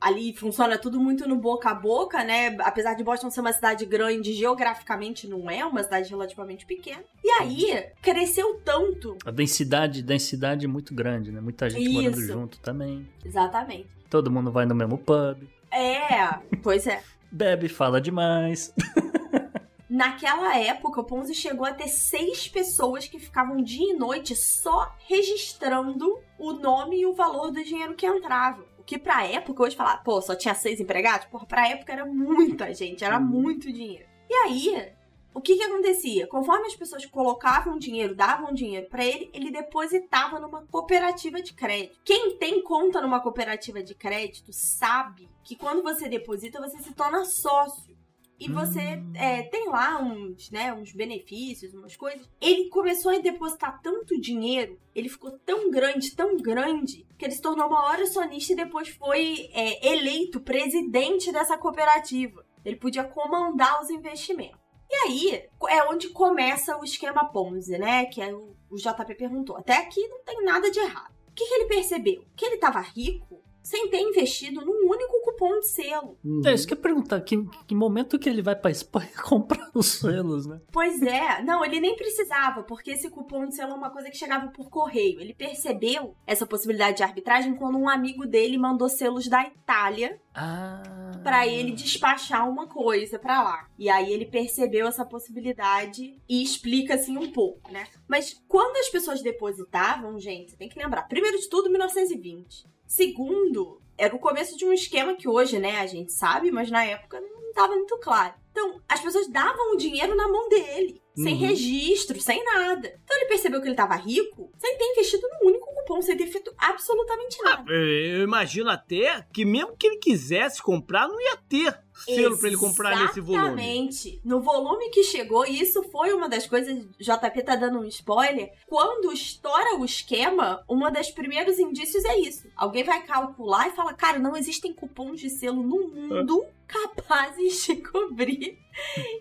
[0.00, 2.56] ali funciona tudo muito no boca a boca, né?
[2.60, 7.02] Apesar de Boston ser uma cidade grande, geograficamente não é, uma cidade relativamente pequena.
[7.24, 9.16] E aí, cresceu tanto.
[9.24, 11.40] A densidade, densidade é muito grande, né?
[11.40, 12.32] Muita gente morando Isso.
[12.32, 13.06] junto também.
[13.24, 13.95] Exatamente.
[14.08, 15.48] Todo mundo vai no mesmo pub.
[15.70, 17.02] É, pois é.
[17.30, 18.72] Bebe, fala demais.
[19.88, 24.92] Naquela época, o Ponzi chegou a ter seis pessoas que ficavam dia e noite só
[25.08, 28.64] registrando o nome e o valor do dinheiro que entrava.
[28.78, 31.26] O que pra época, hoje falar, pô, só tinha seis empregados?
[31.28, 34.06] Porra, pra época era muita gente, era muito dinheiro.
[34.28, 34.92] E aí,
[35.36, 36.26] o que que acontecia?
[36.26, 42.00] Conforme as pessoas colocavam dinheiro, davam dinheiro pra ele, ele depositava numa cooperativa de crédito.
[42.02, 47.26] Quem tem conta numa cooperativa de crédito sabe que quando você deposita, você se torna
[47.26, 47.94] sócio
[48.40, 52.26] e você é, tem lá uns, né, uns benefícios, umas coisas.
[52.40, 57.42] Ele começou a depositar tanto dinheiro, ele ficou tão grande, tão grande, que ele se
[57.42, 62.42] tornou uma hora sonista e depois foi é, eleito presidente dessa cooperativa.
[62.64, 64.65] Ele podia comandar os investimentos.
[64.90, 68.06] E aí é onde começa o esquema Ponzi, né?
[68.06, 69.56] Que é o, JP perguntou.
[69.56, 71.14] Até aqui não tem nada de errado.
[71.28, 72.24] O que, que ele percebeu?
[72.34, 76.16] Que ele estava rico sem ter investido num único cupom de selo.
[76.44, 77.20] É isso que eu ia perguntar.
[77.22, 77.36] Que,
[77.66, 80.60] que momento que ele vai pra Espanha comprar os selos, né?
[80.70, 84.16] Pois é, não, ele nem precisava, porque esse cupom de selo é uma coisa que
[84.16, 85.20] chegava por correio.
[85.20, 91.10] Ele percebeu essa possibilidade de arbitragem quando um amigo dele mandou selos da Itália Ah.
[91.24, 93.66] pra ele despachar uma coisa pra lá.
[93.76, 97.84] E aí ele percebeu essa possibilidade e explica assim um pouco, né?
[98.06, 102.75] Mas quando as pessoas depositavam, gente, você tem que lembrar, primeiro de tudo, 1920.
[102.86, 106.84] Segundo, era o começo de um esquema que hoje, né, a gente sabe, mas na
[106.84, 108.34] época não estava muito claro.
[108.50, 111.40] Então, as pessoas davam o dinheiro na mão dele, sem Uhum.
[111.40, 112.88] registro, sem nada.
[113.04, 116.52] Então ele percebeu que ele estava rico sem ter investido num único Ponce ter feito
[116.58, 117.70] absolutamente nada.
[117.72, 122.56] Eu imagino até que mesmo que ele quisesse comprar, não ia ter selo pra ele
[122.56, 123.46] comprar nesse volume.
[123.46, 124.20] Exatamente.
[124.24, 128.52] No volume que chegou, e isso foi uma das coisas, JP tá dando um spoiler,
[128.66, 132.48] quando estoura o esquema, uma das primeiros indícios é isso.
[132.56, 137.76] Alguém vai calcular e fala, cara, não existem cupons de selo no mundo capazes de
[137.76, 138.58] cobrir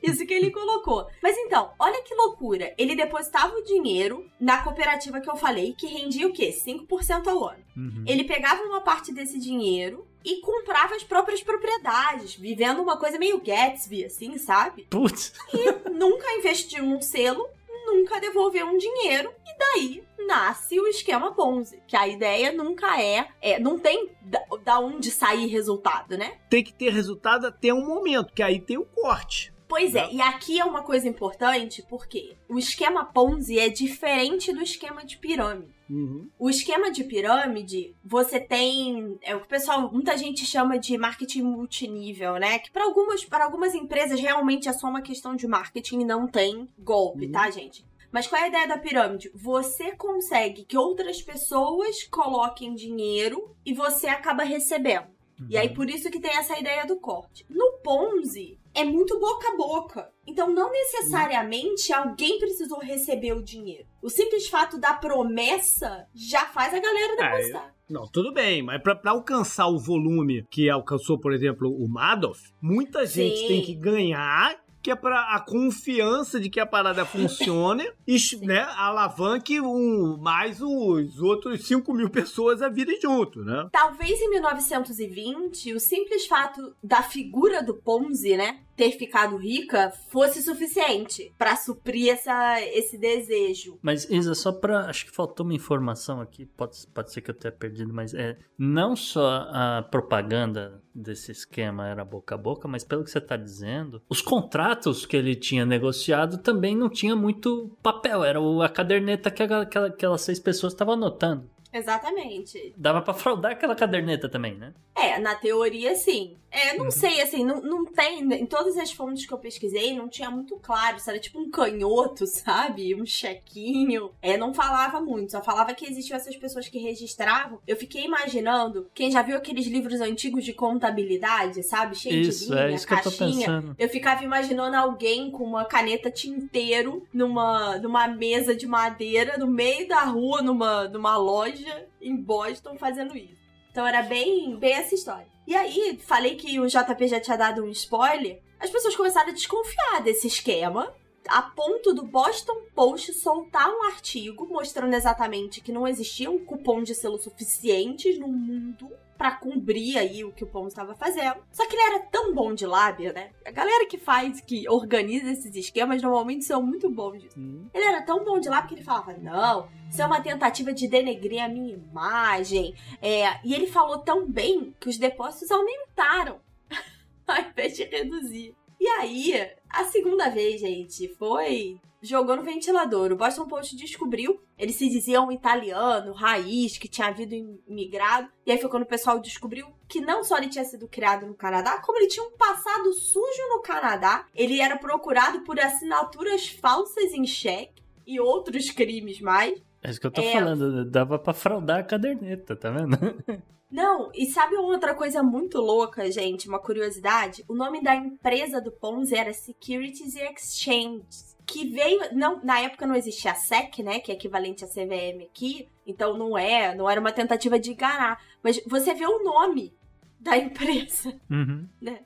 [0.02, 1.08] isso que ele colocou.
[1.22, 2.74] Mas então, olha que loucura.
[2.76, 6.52] Ele depositava o dinheiro na cooperativa que eu falei, que rendia o quê?
[6.56, 7.64] 5% ao ano.
[7.76, 8.04] Uhum.
[8.08, 13.40] Ele pegava uma parte desse dinheiro e comprava as próprias propriedades, vivendo uma coisa meio
[13.40, 14.88] Gatsby, assim, sabe?
[14.90, 15.34] Putz.
[15.54, 17.48] E nunca investiu num selo,
[17.86, 21.80] nunca devolveu um dinheiro, e daí nasce o esquema Ponzi.
[21.88, 23.28] Que a ideia nunca é.
[23.40, 26.40] é não tem da, da onde sair resultado, né?
[26.50, 29.54] Tem que ter resultado até um momento, que aí tem o corte.
[29.68, 34.62] Pois é, e aqui é uma coisa importante, porque o esquema Ponzi é diferente do
[34.62, 35.75] esquema de pirâmide.
[35.90, 36.28] Uhum.
[36.40, 39.18] O esquema de pirâmide, você tem.
[39.22, 42.60] É o que o pessoal, muita gente chama de marketing multinível, né?
[42.60, 46.68] Que para algumas, algumas empresas realmente é só uma questão de marketing e não tem
[46.80, 47.32] golpe, Uhum.
[47.32, 47.86] tá, gente?
[48.12, 49.30] Mas qual é a ideia da pirâmide?
[49.36, 55.14] Você consegue que outras pessoas coloquem dinheiro e você acaba recebendo.
[55.50, 57.46] E aí, por isso que tem essa ideia do corte.
[57.50, 60.14] No Ponzi, é muito boca a boca.
[60.28, 63.86] Então, não necessariamente alguém precisou receber o dinheiro.
[64.02, 67.76] O simples fato da promessa já faz a galera depositar.
[67.90, 73.06] Não, tudo bem, mas pra alcançar o volume que alcançou, por exemplo, o Madoff, muita
[73.06, 73.48] gente Sim.
[73.48, 78.62] tem que ganhar, que é pra a confiança de que a parada funcione e né,
[78.76, 83.68] alavanque um, mais os outros 5 mil pessoas a virem junto, né?
[83.72, 90.42] Talvez em 1920, o simples fato da figura do Ponzi, né, ter ficado rica, fosse
[90.42, 93.78] suficiente pra suprir essa, esse desejo.
[93.82, 94.82] Mas, Isa, só pra.
[94.90, 98.38] Acho que faltou uma informação aqui, pode, pode ser que eu tenha perdido, mas é.
[98.58, 103.36] Não só a propaganda desse esquema era boca a boca, mas pelo que você tá
[103.36, 108.70] dizendo, os contratos que ele tinha negociado também não tinha muito papel, era o- a
[108.70, 111.50] caderneta que aquelas seis pessoas estavam anotando.
[111.74, 112.74] Exatamente.
[112.78, 114.74] Dava pra fraudar aquela caderneta também, né?
[114.96, 116.38] É, na teoria, sim.
[116.56, 118.22] É, não sei, assim, não, não tem.
[118.34, 120.98] Em todas as fontes que eu pesquisei, não tinha muito claro.
[121.00, 122.96] Se era tipo um canhoto, sabe?
[122.96, 124.12] Um chequinho.
[124.22, 125.34] É, não falava muito.
[125.34, 127.60] Só falava que existiam essas pessoas que registravam.
[127.68, 128.90] Eu fiquei imaginando.
[128.94, 131.96] Quem já viu aqueles livros antigos de contabilidade, sabe?
[131.96, 133.48] Cheio Isso, de linha, é isso que eu tô caixinha.
[133.48, 133.76] pensando.
[133.78, 139.88] Eu ficava imaginando alguém com uma caneta tinteiro numa, numa mesa de madeira no meio
[139.90, 143.36] da rua, numa, numa loja em Boston, fazendo isso.
[143.72, 145.35] Então era bem, bem essa história.
[145.48, 148.42] E aí, falei que o JP já tinha dado um spoiler.
[148.60, 150.94] As pessoas começaram a desconfiar desse esquema.
[151.28, 156.94] A ponto do Boston Post soltar um artigo mostrando exatamente que não existiam cupom de
[156.94, 161.38] selo suficientes no mundo pra cumprir aí o que o Pom estava fazendo.
[161.52, 163.32] Só que ele era tão bom de lábia, né?
[163.46, 167.36] A galera que faz, que organiza esses esquemas, normalmente são muito bons disso.
[167.74, 170.88] Ele era tão bom de lábia que ele falava: não, isso é uma tentativa de
[170.88, 172.76] denegrir a minha imagem.
[173.02, 176.40] É, e ele falou tão bem que os depósitos aumentaram
[177.28, 178.56] ao invés de reduzir.
[178.80, 181.80] E aí, a segunda vez, gente, foi.
[182.06, 183.12] Jogou no ventilador.
[183.12, 184.40] O Boston Post descobriu.
[184.58, 187.34] Eles se diziam italiano, raiz, que tinha havido
[187.68, 188.30] imigrado.
[188.46, 191.34] E aí foi quando o pessoal descobriu que não só ele tinha sido criado no
[191.36, 194.26] Canadá, como ele tinha um passado sujo no Canadá.
[194.34, 199.60] Ele era procurado por assinaturas falsas em cheque e outros crimes mais.
[199.84, 200.32] É isso que eu tô É.
[200.34, 202.98] falando, dava pra fraudar a caderneta, tá vendo?
[203.72, 206.48] Não, e sabe outra coisa muito louca, gente?
[206.48, 207.44] Uma curiosidade?
[207.48, 211.35] O nome da empresa do Ponzi era Securities Exchange.
[211.46, 212.00] Que veio.
[212.14, 214.00] Não, na época não existia a SEC, né?
[214.00, 215.68] Que é equivalente a CVM aqui.
[215.86, 218.20] Então não é, não era uma tentativa de enganar.
[218.42, 219.74] Mas você vê o nome
[220.20, 221.20] da empresa.
[221.30, 221.68] Uhum.
[221.82, 222.00] Né?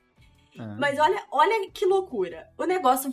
[0.60, 0.76] Ah.
[0.78, 2.50] Mas olha, olha que loucura.
[2.58, 3.12] O negócio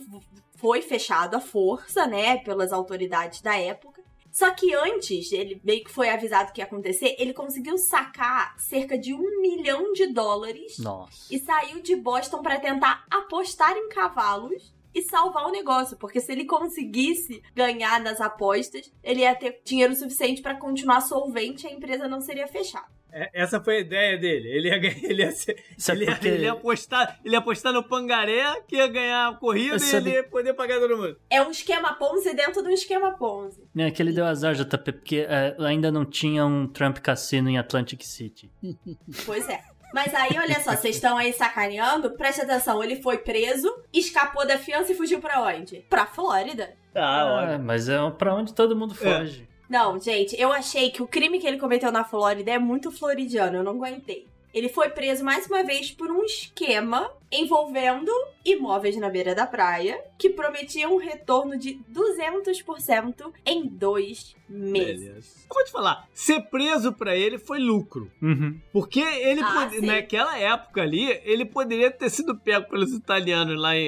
[0.56, 4.02] foi fechado à força, né, pelas autoridades da época.
[4.36, 8.98] Só que antes, ele meio que foi avisado que ia acontecer, ele conseguiu sacar cerca
[8.98, 11.32] de um milhão de dólares Nossa.
[11.32, 16.32] e saiu de Boston para tentar apostar em cavalos e salvar o negócio, porque se
[16.32, 21.72] ele conseguisse ganhar nas apostas, ele ia ter dinheiro suficiente para continuar solvente e a
[21.72, 22.86] empresa não seria fechada.
[23.12, 24.48] É, Essa foi a ideia dele.
[24.48, 24.76] Ele ia,
[25.08, 26.28] ele ia, ser- ele ia, por quê?
[26.28, 30.10] ele ia apostar, ele ia apostar no Pangaré, que ia ganhar a corrida e ele
[30.10, 31.16] ia poder pagar todo mundo.
[31.30, 33.62] É um esquema Ponzi dentro de um esquema Ponzi.
[33.76, 37.56] É que ele deu azar, JP, porque é, ainda não tinha um Trump Cassino em
[37.58, 38.50] Atlantic City.
[39.24, 39.62] Pois é.
[39.94, 42.10] Mas aí, olha só, vocês estão aí sacaneando.
[42.10, 45.84] Preste atenção, ele foi preso, escapou da fiança e fugiu pra onde?
[45.88, 46.74] Pra Flórida.
[46.94, 49.48] Ah, É, mas é pra onde todo mundo foge.
[49.68, 53.56] Não, gente, eu achei que o crime que ele cometeu na Flórida é muito floridiano,
[53.56, 54.26] eu não aguentei.
[54.56, 58.10] Ele foi preso mais uma vez por um esquema envolvendo
[58.42, 65.00] imóveis na beira da praia que prometiam um retorno de 200% em dois meses.
[65.04, 65.28] Beleza.
[65.50, 68.10] Eu vou te falar, ser preso pra ele foi lucro.
[68.22, 68.58] Uhum.
[68.72, 73.76] Porque ele, Ah, pode- naquela época ali, ele poderia ter sido pego pelos italianos lá
[73.76, 73.82] em,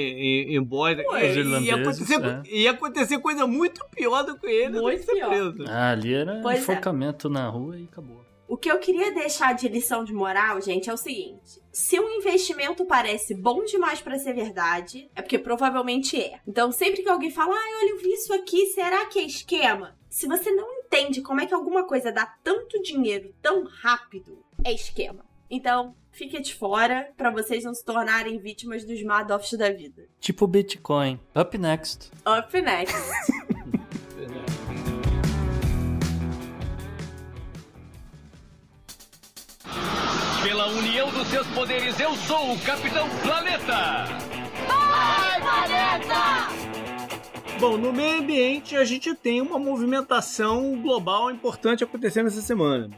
[0.51, 0.69] em, em.
[0.71, 2.43] Ué, os ia, irlandeses, acontecer, é.
[2.55, 5.29] ia acontecer coisa muito pior do que ele do Muito que ser pior.
[5.31, 5.65] preso.
[5.67, 6.61] Ah, ali era Pois é.
[6.61, 8.28] enforcamento na rua e acabou.
[8.49, 12.09] O que eu queria deixar de lição de moral, gente, é o seguinte: se um
[12.17, 16.41] investimento parece bom demais pra ser verdade, é porque provavelmente é.
[16.47, 19.97] Então, sempre que alguém fala, ai, olha, eu vi isso aqui, será que é esquema?
[20.09, 24.73] Se você não entende como é que alguma coisa dá tanto dinheiro tão rápido, é
[24.73, 25.27] esquema.
[25.51, 30.09] Então, fique de fora pra vocês não se tornarem vítimas dos Madoffs da vida.
[30.19, 31.21] Tipo Bitcoin.
[31.39, 32.11] Up next.
[32.27, 32.97] Up next.
[40.43, 44.05] Pela união dos seus poderes, eu sou o Capitão Planeta!
[47.61, 52.89] Bom, no meio ambiente a gente tem uma movimentação global importante acontecendo essa semana.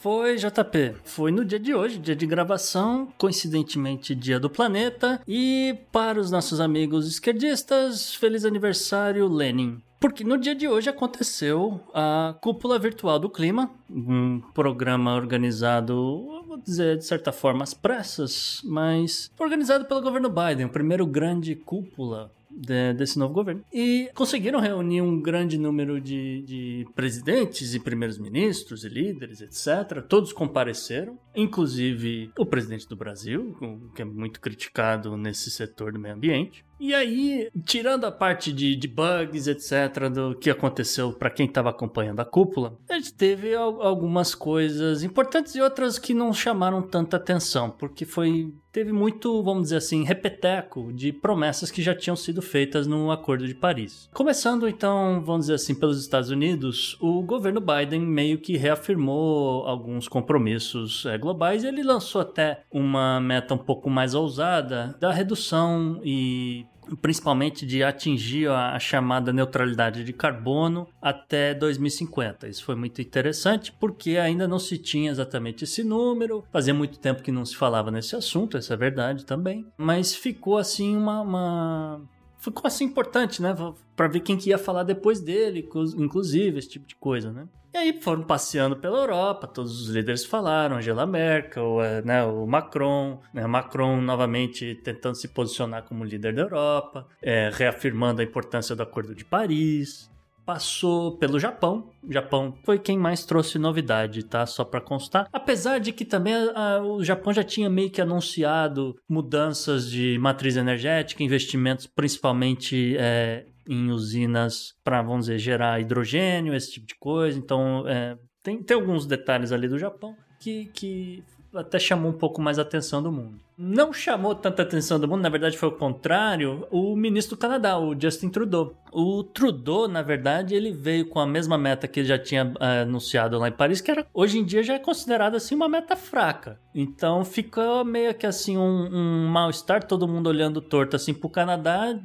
[0.00, 0.96] Foi, JP.
[1.02, 5.20] Foi no dia de hoje, dia de gravação, coincidentemente dia do planeta.
[5.26, 9.82] E para os nossos amigos esquerdistas, feliz aniversário, Lenin.
[9.98, 16.62] Porque no dia de hoje aconteceu a Cúpula Virtual do Clima, um programa organizado, vou
[16.62, 22.30] dizer de certa forma às pressas, mas organizado pelo governo Biden, o primeiro grande cúpula
[22.56, 23.62] de- desse novo governo.
[23.72, 30.02] E conseguiram reunir um grande número de, de presidentes e primeiros ministros e líderes, etc.
[30.08, 33.56] Todos compareceram, inclusive o presidente do Brasil,
[33.94, 36.64] que é muito criticado nesse setor do meio ambiente.
[36.80, 41.70] E aí, tirando a parte de, de bugs, etc., do que aconteceu para quem estava
[41.70, 46.82] acompanhando a cúpula, a gente teve al- algumas coisas importantes e outras que não chamaram
[46.82, 52.16] tanta atenção, porque foi teve muito, vamos dizer assim, repeteco de promessas que já tinham
[52.16, 54.10] sido feitas no Acordo de Paris.
[54.12, 60.08] Começando então, vamos dizer assim, pelos Estados Unidos, o governo Biden meio que reafirmou alguns
[60.08, 66.00] compromissos eh, globais e ele lançou até uma meta um pouco mais ousada da redução
[66.02, 66.66] e
[67.00, 72.48] principalmente de atingir a, chamada neutralidade de carbono até 2050.
[72.48, 77.22] Isso foi muito interessante porque ainda não se tinha exatamente esse número, fazia muito tempo
[77.22, 82.00] que não se falava nesse assunto, essa é verdade também, mas ficou assim uma, uma...
[82.38, 83.54] ficou assim importante, né,
[83.96, 87.46] para ver quem que ia falar depois dele, inclu- inclusive esse tipo de coisa, né?
[87.74, 92.46] E aí foram passeando pela Europa, todos os líderes falaram, Angela Merkel, eh, né, o
[92.46, 98.76] Macron, né, Macron novamente tentando se posicionar como líder da Europa, eh, reafirmando a importância
[98.76, 100.08] do Acordo de Paris.
[100.46, 101.90] Passou pelo Japão.
[102.00, 104.46] O Japão foi quem mais trouxe novidade, tá?
[104.46, 105.26] Só para constar.
[105.32, 110.56] Apesar de que também ah, o Japão já tinha meio que anunciado mudanças de matriz
[110.56, 117.38] energética, investimentos principalmente eh, em usinas para, vamos dizer, gerar hidrogênio, esse tipo de coisa.
[117.38, 122.42] Então, é, tem, tem alguns detalhes ali do Japão que, que até chamou um pouco
[122.42, 123.38] mais a atenção do mundo.
[123.56, 127.78] Não chamou tanta atenção do mundo, na verdade foi o contrário, o ministro do Canadá,
[127.78, 128.76] o Justin Trudeau.
[128.92, 132.80] O Trudeau, na verdade, ele veio com a mesma meta que ele já tinha ah,
[132.80, 135.94] anunciado lá em Paris, que era, hoje em dia já é considerada assim uma meta
[135.94, 136.58] fraca.
[136.74, 141.96] Então ficou meio que assim um, um mal-estar, todo mundo olhando torto assim pro Canadá,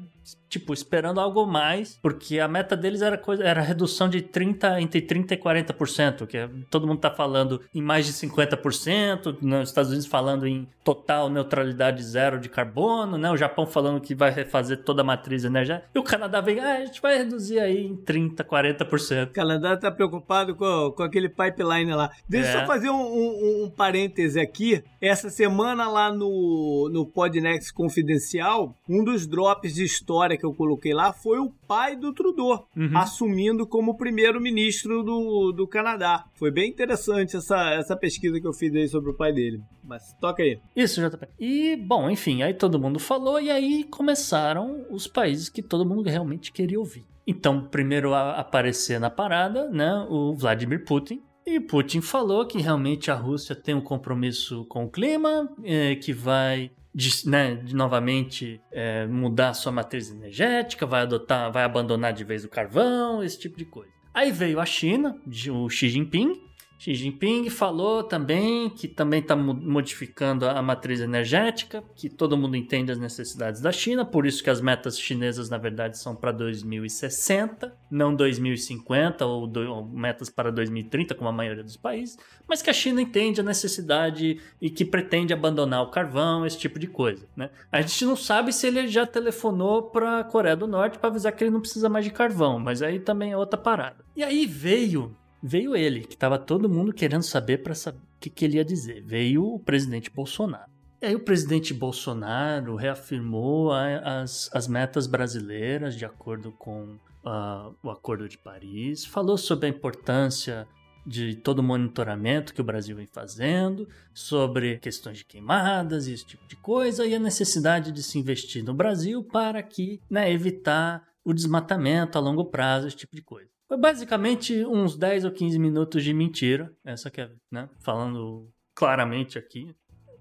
[0.49, 4.99] tipo, esperando algo mais, porque a meta deles era coisa, era redução de 30, entre
[5.01, 9.89] 30 e 40%, que é- todo mundo tá falando em mais de 50%, nos Estados
[9.91, 13.29] Unidos falando em total neutralidade zero de carbono, né?
[13.31, 16.77] O Japão falando que vai refazer toda a matriz energética, e o Canadá vem, ah,
[16.77, 19.29] a gente vai reduzir aí em 30, 40%.
[19.29, 22.09] O Canadá tá preocupado com, com aquele pipeline lá.
[22.27, 22.59] Deixa eu É.
[22.61, 24.83] só fazer um, um, um parêntese aqui.
[24.99, 30.93] Essa semana lá no, no Podnext Confidencial, um dos drops de história que eu coloquei
[30.93, 32.97] lá foi o pai do Trudeau, Uhum.
[32.97, 36.25] assumindo como primeiro-ministro do, do Canadá.
[36.35, 39.61] Foi bem interessante essa, essa pesquisa que eu fiz aí sobre o pai dele.
[39.83, 40.59] Mas toca aí.
[40.75, 41.27] Isso, JP.
[41.39, 46.09] E, bom, enfim, aí todo mundo falou e aí começaram os países que todo mundo
[46.09, 47.05] realmente queria ouvir.
[47.25, 51.21] Então, primeiro a aparecer na parada, né, o Vladimir Putin.
[51.45, 56.13] E Putin falou que realmente a Rússia tem um compromisso com o clima, eh, que
[56.13, 62.23] vai de- né, de novamente eh, mudar sua matriz energética, vai adotar, vai abandonar de
[62.23, 63.91] vez o carvão, esse tipo de coisa.
[64.13, 65.15] Aí veio a China,
[65.51, 66.33] o Xi Jinping,
[66.79, 72.89] Xi Jinping falou também que também está modificando a matriz energética, que todo mundo entende
[72.89, 77.75] as necessidades da China, por isso que as metas chinesas, na verdade, são para 2060,
[77.91, 82.17] não 2050 ou, do, ou metas para 2030, como a maioria dos países,
[82.47, 86.79] mas que a China entende a necessidade e que pretende abandonar o carvão, esse tipo
[86.79, 87.27] de coisa.
[87.35, 87.49] Né?
[87.69, 91.33] A gente não sabe se ele já telefonou para a Coreia do Norte para avisar
[91.33, 93.97] que ele não precisa mais de carvão, mas aí também é outra parada.
[94.15, 98.29] E aí veio veio ele, que estava todo mundo querendo saber para saber o que,
[98.29, 99.01] que ele ia dizer.
[99.03, 100.71] Veio o presidente Bolsonaro.
[101.01, 107.89] E aí o presidente Bolsonaro reafirmou as, as metas brasileiras de acordo com uh, o
[107.89, 110.67] Acordo de Paris, falou sobre a importância
[111.05, 116.25] de todo o monitoramento que o Brasil vem fazendo, sobre questões de queimadas e esse
[116.25, 121.03] tipo de coisa, e a necessidade de se investir no Brasil para que, né, evitar
[121.23, 123.49] o desmatamento a longo prazo, esse tipo de coisa.
[123.69, 129.37] Foi basicamente uns 10 ou 15 minutos de mentira, essa que é, né, falando claramente
[129.37, 129.75] aqui.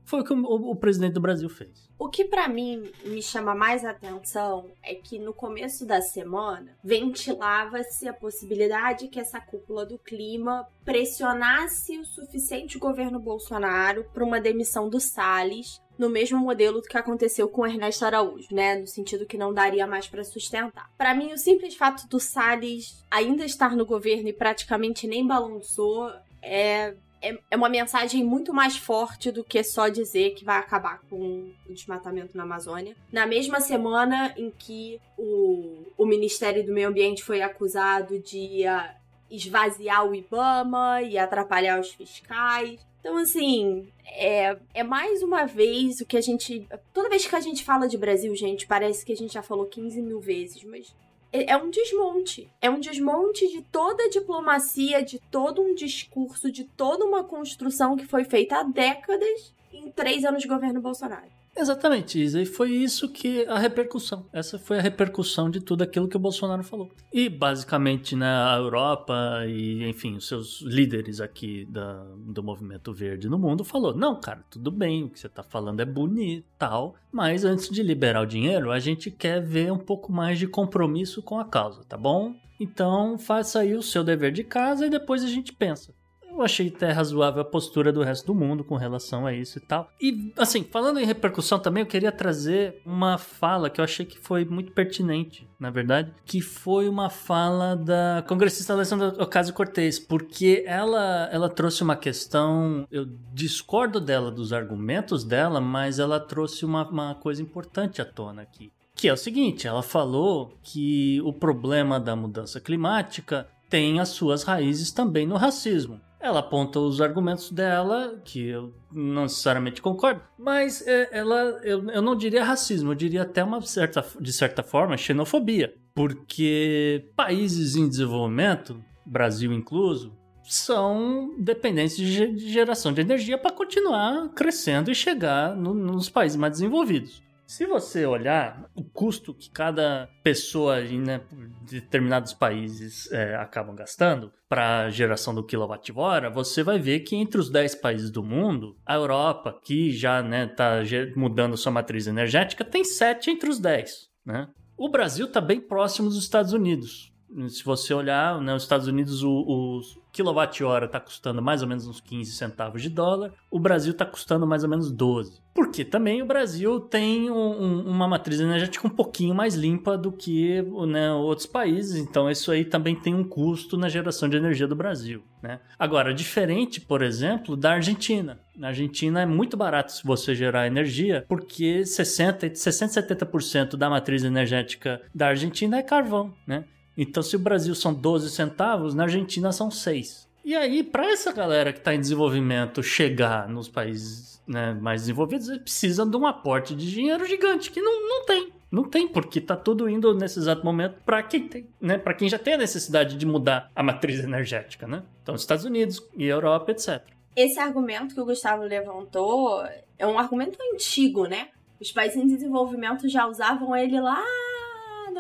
[0.05, 1.89] Foi o que o, o, presidente do Brasil fez.
[1.99, 8.07] O que para mim me chama mais atenção é que no começo da semana ventilava-se
[8.07, 14.41] a possibilidade que essa cúpula do clima pressionasse o suficiente o governo Bolsonaro para uma
[14.41, 18.77] demissão do Salles no mesmo modelo do que aconteceu com Ernesto Araújo, né?
[18.77, 20.91] No sentido que não daria mais para sustentar.
[20.97, 26.13] Para mim, o simples fato do Salles ainda estar no governo e praticamente nem balançou
[26.41, 31.01] é é, é uma mensagem muito mais forte do que só dizer que vai acabar
[31.09, 32.97] com o desmatamento na Amazônia.
[33.13, 38.95] Na mesma semana em que o, o Ministério do Meio Ambiente foi acusado de uh,
[39.31, 42.81] esvaziar o IBAMA e atrapalhar os fiscais.
[43.01, 46.67] Então, assim, é, é mais uma vez o que a gente.
[46.93, 49.67] Toda vez que a gente fala de Brasil, gente, parece que a gente já falou
[49.67, 50.95] 15 mil vezes, mas
[51.33, 52.51] é, é um desmonte.
[52.61, 57.97] É um desmonte de toda a diplomacia, de todo um discurso, de toda uma construção
[57.97, 61.38] que foi feita há décadas em três anos de governo Bolsonaro.
[61.59, 62.41] Exatamente, Isa.
[62.41, 64.27] E foi isso que a repercussão.
[64.33, 66.89] Essa foi a repercussão de tudo aquilo que o Bolsonaro falou.
[67.13, 73.29] E basicamente, né, a Europa e, enfim, os seus líderes aqui da, do movimento verde
[73.29, 76.95] no mundo falou: não, cara, tudo bem, o que você tá falando é bonito tal,
[77.11, 81.23] mas antes de liberar o dinheiro, a gente quer ver um pouco mais de compromisso
[81.23, 82.35] com a causa, tá bom?
[82.61, 85.93] Então faça aí o seu dever de casa e depois a gente pensa
[86.41, 89.61] eu achei até razoável a postura do resto do mundo com relação a isso e
[89.61, 89.91] tal.
[90.01, 94.19] E, assim, falando em repercussão também, eu queria trazer uma fala que eu achei que
[94.19, 101.29] foi muito pertinente, na verdade, que foi uma fala da congressista Alessandra Ocasio-Cortez, porque ela,
[101.33, 107.15] ela trouxe uma questão, eu discordo dela, dos argumentos dela, mas ela trouxe uma, uma
[107.15, 108.73] coisa importante à tona aqui.
[108.95, 114.43] Que é o seguinte, ela falou que o problema da mudança climática tem as suas
[114.43, 116.01] raízes também no racismo.
[116.21, 122.03] Ela aponta os argumentos dela, que eu não necessariamente concordo, mas é, ela, eu, eu
[122.03, 125.75] não diria racismo, eu diria até uma certa, de certa forma, xenofobia.
[125.95, 130.13] Porque países em desenvolvimento, Brasil incluso,
[130.43, 136.55] são dependentes de geração de energia para continuar crescendo e chegar no, nos países mais
[136.55, 137.23] desenvolvidos.
[137.49, 141.23] Se você olhar o custo que cada pessoa em né,
[141.63, 147.49] determinados países é, acabam gastando para geração do quilowatt-hora, você vai ver que entre os
[147.49, 150.83] 10 países do mundo, a Europa, que já está né, tá
[151.17, 154.11] mudando sua matriz energética, tem 7 entre os 10.
[154.27, 154.47] Né?
[154.77, 157.15] O Brasil está bem próximo dos Estados Unidos.
[157.49, 159.81] Se você olhar, né, os Estados Unidos, o
[160.13, 164.47] quilowatt-hora está custando mais ou menos uns 15 centavos de dólar, o Brasil está custando
[164.47, 165.41] mais ou menos 12.
[165.55, 170.63] Porque também o Brasil tem um, uma matriz energética um pouquinho mais limpa do que
[170.87, 174.77] né, outros países, então isso aí também tem um custo na geração de energia do
[174.77, 175.23] Brasil.
[175.43, 175.61] Né?
[175.79, 178.39] Agora, diferente, por exemplo, da Argentina.
[178.57, 184.25] Na Argentina é muito barato se você gerar energia, porque 60, 60 70% da matriz
[184.25, 186.65] energética da Argentina é carvão, né?
[187.01, 190.29] Então, se o Brasil são 12 centavos, na Argentina são 6.
[190.45, 195.49] E aí, para essa galera que está em desenvolvimento chegar nos países né, mais desenvolvidos,
[195.49, 198.53] eles precisam de um aporte de dinheiro gigante, que não, não tem.
[198.69, 201.97] Não tem, porque está tudo indo nesse exato momento para quem tem, né?
[201.97, 205.05] Para quem já tem a necessidade de mudar a matriz energética, né?
[205.23, 207.01] Então, Estados Unidos e Europa, etc.
[207.37, 209.65] Esse argumento que o Gustavo levantou
[209.97, 211.49] é um argumento antigo, né?
[211.81, 214.23] Os países em desenvolvimento já usavam ele lá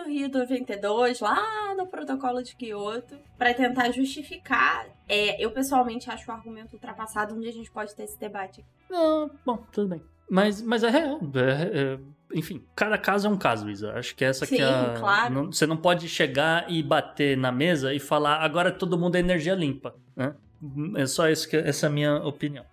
[0.08, 4.86] Rio 92, lá no protocolo de Kyoto, para tentar justificar.
[5.08, 8.64] É, eu pessoalmente acho o argumento ultrapassado, onde a gente pode ter esse debate.
[8.90, 10.02] Não, bom, tudo bem.
[10.30, 11.20] Mas, mas é real.
[11.34, 11.98] É, é,
[12.34, 13.92] enfim, cada caso é um caso, Isa.
[13.92, 14.94] Acho que essa Sim, que é a.
[14.98, 15.34] Claro.
[15.34, 19.20] Não, você não pode chegar e bater na mesa e falar agora todo mundo é
[19.20, 19.94] energia limpa.
[20.14, 20.34] Né?
[20.96, 22.64] É só isso que, essa é a minha opinião.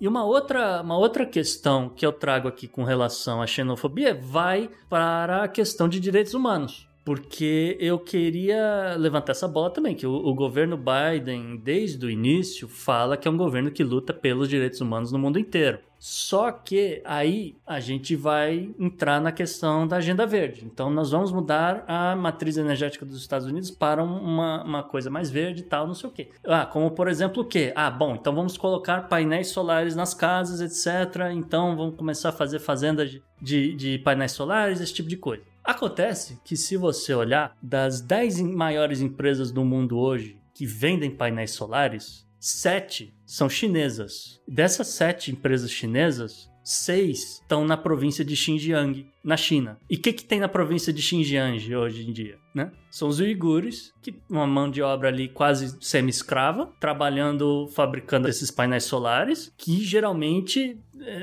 [0.00, 4.70] E uma outra, uma outra questão que eu trago aqui com relação à xenofobia vai
[4.88, 6.88] para a questão de direitos humanos.
[7.04, 12.66] Porque eu queria levantar essa bola também, que o, o, governo Biden, desde o início,
[12.66, 15.78] fala que é um governo que luta pelos direitos humanos no mundo inteiro.
[16.00, 20.64] Só que aí a gente vai entrar na questão da agenda verde.
[20.64, 25.30] Então nós vamos mudar a matriz energética dos Estados Unidos para uma, uma coisa mais
[25.30, 26.30] verde e tal, não sei o quê.
[26.46, 27.70] Ah, como por exemplo o quê?
[27.76, 31.32] Ah, bom, então vamos colocar painéis solares nas casas, etc.
[31.34, 35.42] Então vamos começar a fazer fazendas de, de, de painéis solares, esse tipo de coisa.
[35.62, 41.50] Acontece que se você olhar das 10 maiores empresas do mundo hoje que vendem painéis
[41.50, 44.40] solares, sete são chinesas.
[44.48, 49.78] Dessas sete empresas chinesas, seis estão na província de Xinjiang, na China.
[49.88, 52.38] E o que, que tem na província de Xinjiang hoje em dia?
[52.54, 52.72] Né?
[52.90, 58.84] São os uigures, que uma mão de obra ali quase semi-escrava, trabalhando, fabricando esses painéis
[58.84, 60.78] solares, que geralmente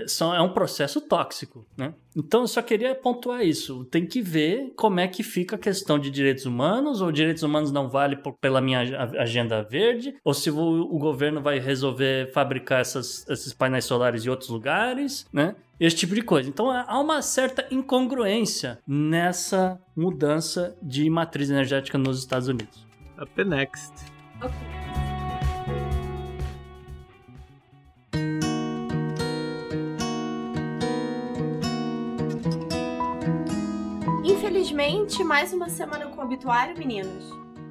[0.07, 1.93] são, é um processo tóxico, né?
[2.15, 3.86] Então eu só queria pontuar isso.
[3.86, 7.71] Tem que ver como é que fica a questão de direitos humanos, ou direitos humanos
[7.71, 8.80] não vale por, pela minha
[9.19, 14.30] agenda verde, ou se o, o governo vai resolver fabricar essas, esses painéis solares em
[14.30, 15.55] outros lugares, né?
[15.80, 16.49] Esse tipo de coisa.
[16.49, 22.86] Então há uma certa incongruência nessa mudança de matriz energética nos Estados Unidos.
[23.21, 23.93] Up next.
[34.68, 37.24] Infelizmente, mais uma semana com o obituário, meninos.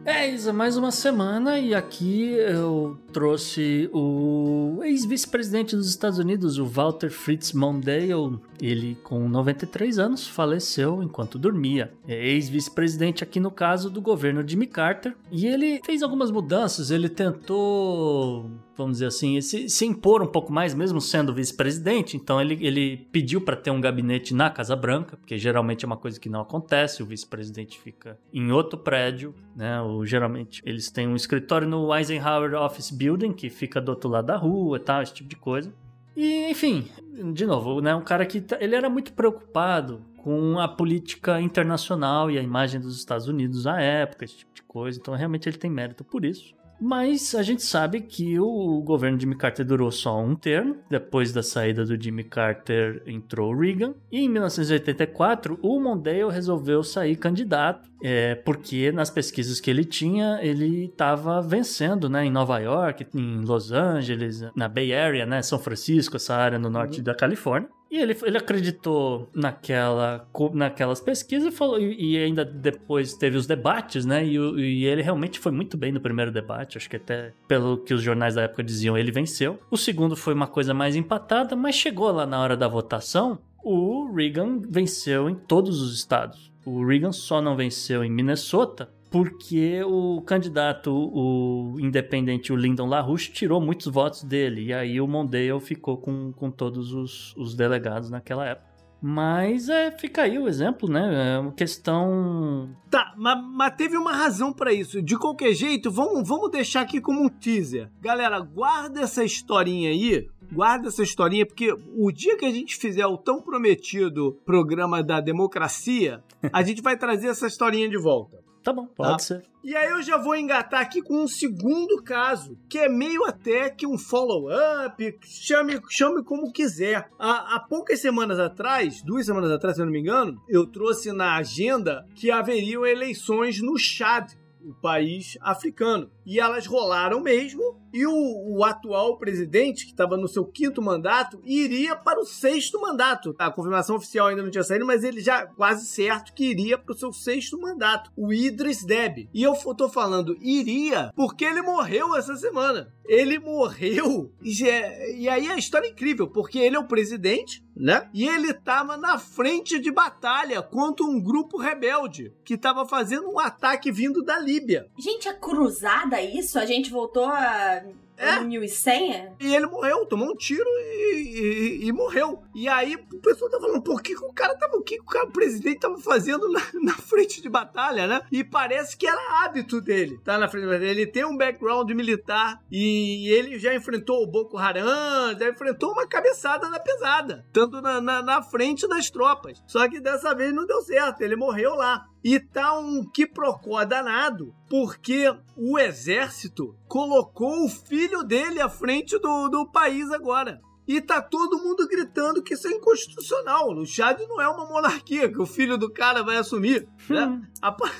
[0.02, 6.64] É, Isa, mais uma semana e aqui eu trouxe o ex-vice-presidente dos Estados Unidos, o
[6.64, 8.38] Walter Fritz Mondale.
[8.60, 11.92] Ele, com 93 anos, faleceu enquanto dormia.
[12.06, 15.14] É ex-vice-presidente aqui no caso do governo Jimmy Carter.
[15.30, 20.52] E ele fez algumas mudanças, ele tentou vamos dizer assim, se, se impor um pouco
[20.52, 22.16] mais, mesmo sendo vice-presidente.
[22.16, 25.96] Então ele, ele pediu para ter um gabinete na Casa Branca, porque geralmente é uma
[25.96, 27.02] coisa que não acontece.
[27.02, 29.80] O vice-presidente fica em outro prédio, né?
[29.80, 34.26] Ou geralmente eles têm um escritório no Eisenhower Office Building, que fica do outro lado
[34.26, 35.72] da rua e tal, esse tipo de coisa.
[36.14, 36.88] E, enfim,
[37.32, 37.94] de novo, né?
[37.94, 42.80] Um cara que tá, ele era muito preocupado com a política internacional e a imagem
[42.80, 44.98] dos Estados Unidos à época, esse tipo de coisa.
[44.98, 46.55] Então, realmente ele tem mérito por isso.
[46.80, 50.76] Mas a gente sabe que o governo de Jimmy Carter durou só um termo.
[50.90, 53.94] Depois da saída do Jimmy Carter, entrou o Reagan.
[54.12, 60.38] E em 1984, o Mondale resolveu sair candidato, é, porque nas pesquisas que ele tinha,
[60.42, 65.58] ele estava vencendo né, em Nova York, em Los Angeles, na Bay Area, né, São
[65.58, 67.04] Francisco, essa área no norte uhum.
[67.04, 67.68] da Califórnia.
[67.96, 74.04] E ele, ele acreditou naquela, naquelas pesquisas e, falou, e, ainda depois teve os debates,
[74.04, 74.22] né?
[74.22, 76.76] E, e, ele realmente foi muito bem no primeiro debate.
[76.76, 79.58] Acho que até pelo que os jornais da época diziam, ele venceu.
[79.70, 84.12] O segundo foi uma coisa mais empatada, mas chegou lá na hora da votação, o
[84.12, 86.52] Reagan venceu em todos os estados.
[86.66, 93.32] O Reagan só não venceu em Minnesota porque o candidato, o independente, o Lyndon LaRouche,
[93.32, 94.66] tirou muitos votos dele.
[94.66, 98.76] E aí o Mondale ficou com, com todos os, os delegados naquela época.
[99.00, 101.34] Mas é, fica aí o exemplo, né?
[101.34, 102.74] É uma questão.
[102.90, 105.02] Tá, mas, mas teve uma razão para isso.
[105.02, 107.90] De qualquer jeito, vamos, vamos deixar aqui como um teaser.
[108.00, 110.28] Galera, guarda essa historinha aí.
[110.50, 115.20] Guarda essa historinha, porque o dia que a gente fizer o tão prometido programa da
[115.20, 118.45] democracia, a gente vai trazer essa historinha de volta.
[118.66, 119.18] Tá bom, pode tá?
[119.20, 119.44] ser.
[119.62, 123.70] E aí eu já vou engatar aqui com um segundo caso, que é meio até
[123.70, 127.08] que um follow-up, chame, chame como quiser.
[127.16, 131.12] Há, há, poucas semanas atrás, duas semanas atrás, se eu não me engano, eu trouxe
[131.12, 134.32] na agenda que haveriam eleições no Chad,
[134.66, 136.10] o país africano.
[136.24, 141.40] E elas rolaram mesmo, e o, o atual presidente, que estava no seu quinto mandato,
[141.44, 143.34] iria para o sexto mandato.
[143.38, 146.92] A confirmação oficial ainda não tinha saído, mas ele já quase certo que iria para
[146.92, 149.30] o seu sexto mandato, o Idris Deby.
[149.32, 152.92] E eu tô falando iria porque ele morreu essa semana.
[153.06, 154.32] Ele morreu.
[154.42, 158.08] E, é, e aí a história é incrível, porque ele é o presidente, né?
[158.14, 163.38] E ele estava na frente de batalha contra um grupo rebelde que estava fazendo um
[163.38, 164.88] ataque vindo da Líbia.
[164.98, 166.58] Gente, é cruzada isso?
[166.58, 167.82] A gente voltou a
[168.16, 168.40] é.
[168.40, 169.12] 1100?
[169.12, 169.32] É?
[169.40, 172.42] E ele morreu, tomou um tiro e, e, e, morreu.
[172.54, 174.76] E aí o pessoal tá falando, por que, que o cara tava.
[174.76, 178.22] O que, que o, cara, o presidente tava fazendo na, na, frente de batalha, né?
[178.32, 180.38] E parece que era hábito dele, tá?
[180.38, 180.90] Na frente de batalha.
[180.90, 186.06] Ele tem um background militar e ele já enfrentou o Boko Haram, já enfrentou uma
[186.06, 189.62] cabeçada na pesada, tanto na, na, na frente das tropas.
[189.66, 192.06] Só que dessa vez não deu certo, ele morreu lá.
[192.28, 199.48] E tá um quiprocó danado, porque o exército colocou o filho dele à frente do,
[199.48, 200.60] do país agora.
[200.88, 203.70] E tá todo mundo gritando que isso é inconstitucional.
[203.72, 206.88] O Chad não é uma monarquia, que o filho do cara vai assumir.
[207.08, 207.48] Né?
[207.60, 207.90] a, pa-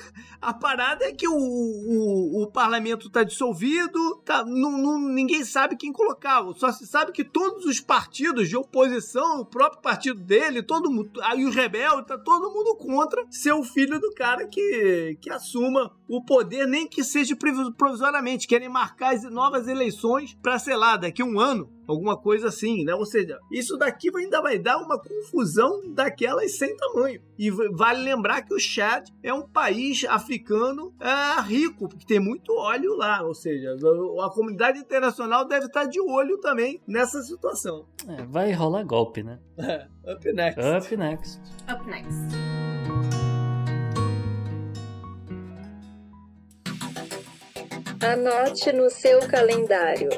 [0.41, 5.75] a parada é que o, o, o parlamento tá dissolvido, tá, não, não- ninguém sabe
[5.75, 6.43] quem colocar.
[6.55, 11.19] Só se sabe que todos os partidos de oposição, o próprio partido dele, todo mundo,
[11.23, 15.91] aí os rebeldes, tá todo mundo contra ser o filho do cara que, que assuma
[16.07, 18.47] o poder, nem que seja provis- provisoriamente.
[18.47, 22.83] Querem marcar as novas eleições para, sei lá, daqui a um ano alguma coisa assim,
[22.83, 22.93] né?
[22.93, 27.21] Ou seja, isso daqui ainda vai dar uma confusão daquelas sem tamanho.
[27.37, 32.53] E vale lembrar que o Chad é um país africano é, rico, porque tem muito
[32.53, 33.23] óleo lá.
[33.23, 33.75] Ou seja,
[34.21, 37.85] a a comunidade internacional deve estar de olho também nessa situação.
[38.07, 39.39] É, vai rolar golpe, né?
[40.05, 40.59] Up next.
[40.59, 41.41] Up next.
[41.71, 42.13] Up next.
[47.99, 50.09] Anote no seu calendário.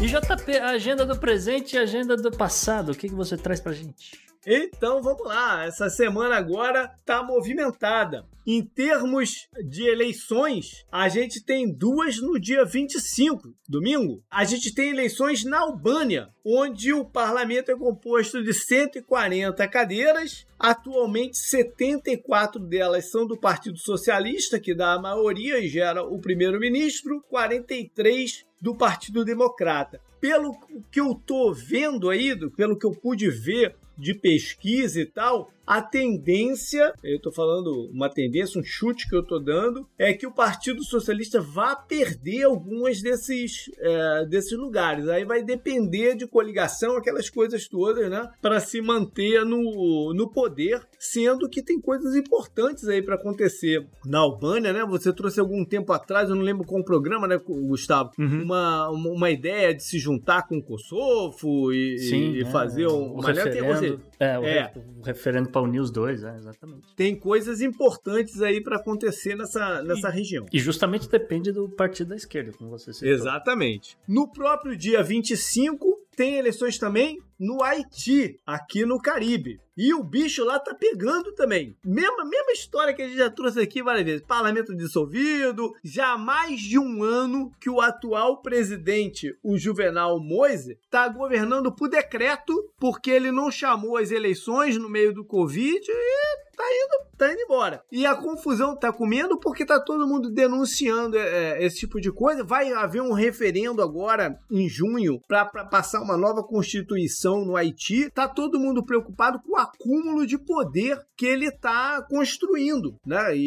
[0.00, 3.36] E JP, a agenda do presente e a agenda do passado, o que, que você
[3.36, 4.18] traz pra gente?
[4.46, 8.26] Então vamos lá, essa semana agora tá movimentada.
[8.46, 14.22] Em termos de eleições, a gente tem duas no dia 25, domingo.
[14.30, 20.46] A gente tem eleições na Albânia, onde o parlamento é composto de 140 cadeiras.
[20.58, 27.24] Atualmente, 74 delas são do Partido Socialista, que dá a maioria e gera o primeiro-ministro,
[27.30, 30.02] 43 do Partido Democrata.
[30.20, 30.54] Pelo
[30.90, 35.82] que eu tô vendo aí, pelo que eu pude ver de pesquisa e tal, a
[35.82, 40.32] tendência, eu tô falando uma tendência, um chute que eu tô dando, é que o
[40.32, 45.08] Partido Socialista vá perder algumas desses, é, desses lugares.
[45.08, 48.28] Aí vai depender de coligação, aquelas coisas todas, né?
[48.40, 53.86] Para se manter no, no poder, sendo que tem coisas importantes aí para acontecer.
[54.04, 54.84] Na Albânia, né?
[54.84, 58.10] Você trouxe algum tempo atrás, eu não lembro qual programa, né, Gustavo?
[58.18, 63.16] Uma, uma, uma ideia de se juntar com o Kosovo e, e é, fazer um,
[63.16, 64.00] o referendo.
[64.20, 64.72] É, o, é.
[65.04, 66.94] referendo pra unir os dois, é, exatamente.
[66.96, 70.46] tem coisas importantes aí para acontecer nessa, nessa região.
[70.52, 73.08] E justamente depende do partido da esquerda, como você citou.
[73.08, 73.96] Exatamente.
[74.08, 75.86] No próprio dia 25,
[76.16, 79.58] tem eleições também no Haiti, aqui no Caribe.
[79.76, 81.76] E o bicho lá tá pegando também.
[81.84, 84.26] Mesma, mesma história que a gente já trouxe aqui várias vezes.
[84.26, 85.72] Parlamento dissolvido.
[85.82, 91.74] Já há mais de um ano que o atual presidente, o Juvenal Moise, tá governando
[91.74, 97.16] por decreto, porque ele não chamou as eleições no meio do Covid e tá indo,
[97.18, 97.82] tá indo embora.
[97.90, 102.12] E a confusão tá comendo porque tá todo mundo denunciando é, é, esse tipo de
[102.12, 102.44] coisa.
[102.44, 108.10] Vai haver um referendo agora em junho para passar uma nova constituição no Haiti.
[108.10, 113.36] Tá todo mundo preocupado com o acúmulo de poder que ele tá construindo, né?
[113.36, 113.40] E,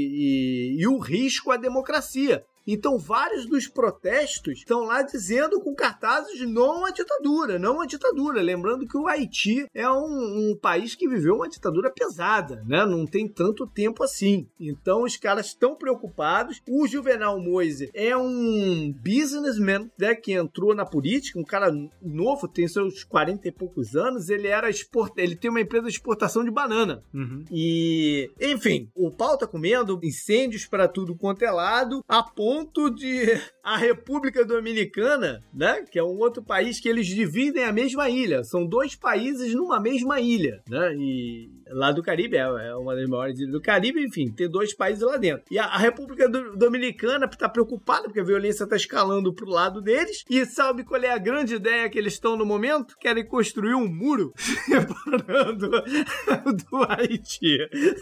[0.78, 2.44] e- e o risco à democracia.
[2.68, 8.42] Então, vários dos protestos estão lá dizendo com cartazes não à ditadura, não à ditadura.
[8.42, 12.86] Lembrando que o Haiti é um, um país que viveu uma ditadura pesada, né?
[12.86, 14.48] Não tem tanto tempo assim.
[14.60, 16.62] Então, os caras estão preocupados.
[16.68, 21.72] O Juvenal Moise é um businessman né, que entrou na política, um cara
[22.02, 24.30] novo, tem seus 40 e poucos anos.
[24.30, 25.14] Ele era export...
[25.18, 27.02] ele tem uma empresa de exportação de banana.
[27.14, 27.46] Uhum.
[27.50, 32.57] E, enfim, o pau tá comendo, incêndios para tudo quanto é lado, a ponto
[32.94, 38.10] de a República Dominicana, né, que é um outro país que eles dividem a mesma
[38.10, 38.44] ilha.
[38.44, 40.94] São dois países numa mesma ilha, né?
[40.96, 44.74] E lá do Caribe é, é uma das maiores ilhas do Caribe, enfim, tem dois
[44.74, 45.44] países lá dentro.
[45.52, 50.24] E a, República Do- Dominicana tá preocupada porque a violência tá escalando pro lado deles.
[50.30, 52.96] E sabe qual é a grande ideia que eles estão no momento?
[53.00, 55.70] Querem construir um muro separando
[56.70, 57.58] do Haiti.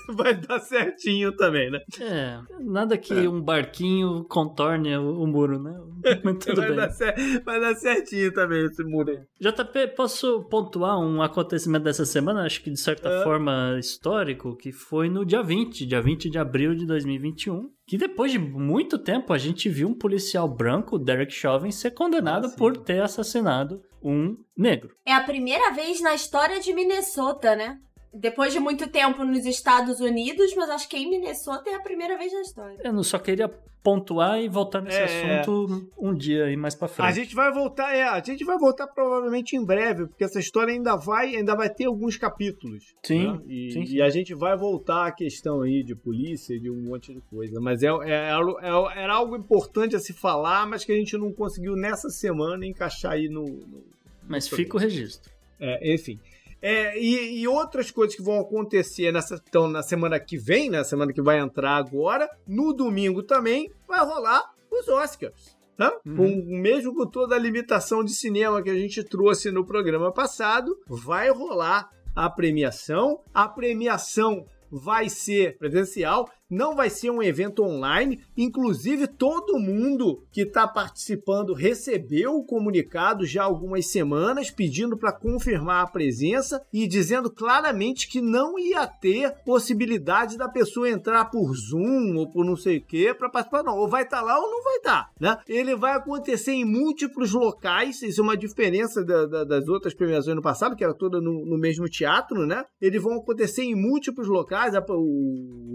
[0.10, 1.80] Vai dar certinho também, né?
[2.00, 5.76] É, nada que um barquinho contorne o, o muro, né?
[6.24, 6.76] Mas tudo vai, bem.
[6.78, 9.20] dar cer- vai dar certinho também esse muro aí.
[9.40, 13.24] JP, posso pontuar um acontecimento dessa semana, acho que de certa É.
[13.24, 18.32] forma histórico, que foi no dia 20, dia 20 de abril de 2021, que depois
[18.32, 22.78] de muito tempo a gente viu um policial branco, Derek Chauvin, ser condenado Ah, por
[22.78, 24.96] ter assassinado um negro.
[25.06, 27.80] É a primeira vez na história de Minnesota, né?
[28.16, 32.18] Depois de muito tempo nos Estados Unidos, mas acho que em Minnesota é a primeira
[32.18, 32.78] vez na história.
[32.84, 33.50] Eu não só queria
[33.84, 35.40] pontuar e voltar nesse É.
[35.42, 37.14] assunto um dia aí mais pra A frente.
[37.16, 40.96] gente vai voltar, é, a gente vai voltar provavelmente em breve, porque essa história ainda
[40.96, 42.96] vai, ainda vai ter alguns capítulos.
[43.04, 43.42] Sim, né?
[43.48, 43.96] E, sim, sim.
[43.96, 47.60] e a gente vai voltar à questão aí de polícia, de um monte de coisa.
[47.62, 51.32] Mas é, é, é- era algo importante a se falar, mas que a gente não
[51.32, 53.44] conseguiu nessa semana encaixar aí no.
[53.44, 53.84] no-
[54.28, 55.32] Mas fica o registro.
[55.60, 56.20] é, enfim.
[56.68, 60.84] É, e, e outras coisas que vão acontecer nessa, então, na semana que vem, na
[60.84, 65.56] semana que vai entrar agora, no domingo também, vai rolar os Oscars.
[65.78, 65.92] Né?
[66.04, 66.16] Uhum.
[66.16, 70.76] Com, mesmo com toda a limitação de cinema que a gente trouxe no programa passado,
[70.88, 73.20] vai rolar a premiação.
[73.32, 78.20] A premiação vai ser presencial, não vai ser um evento online.
[78.38, 85.12] Inclusive, todo mundo que está participando recebeu o comunicado já há algumas semanas pedindo para
[85.12, 91.54] confirmar a presença e dizendo claramente que não ia ter possibilidade da pessoa entrar por
[91.56, 93.78] Zoom ou por não sei o que para participar, não.
[93.78, 95.10] Ou vai estar lá ou não vai estar.
[95.20, 95.38] Né?
[95.48, 100.36] Ele vai acontecer em múltiplos locais, isso é uma diferença da- da- das outras premiações
[100.36, 102.64] no passado, que era toda no, no mesmo teatro, né?
[102.80, 104.74] Eles vão acontecer em múltiplos locais,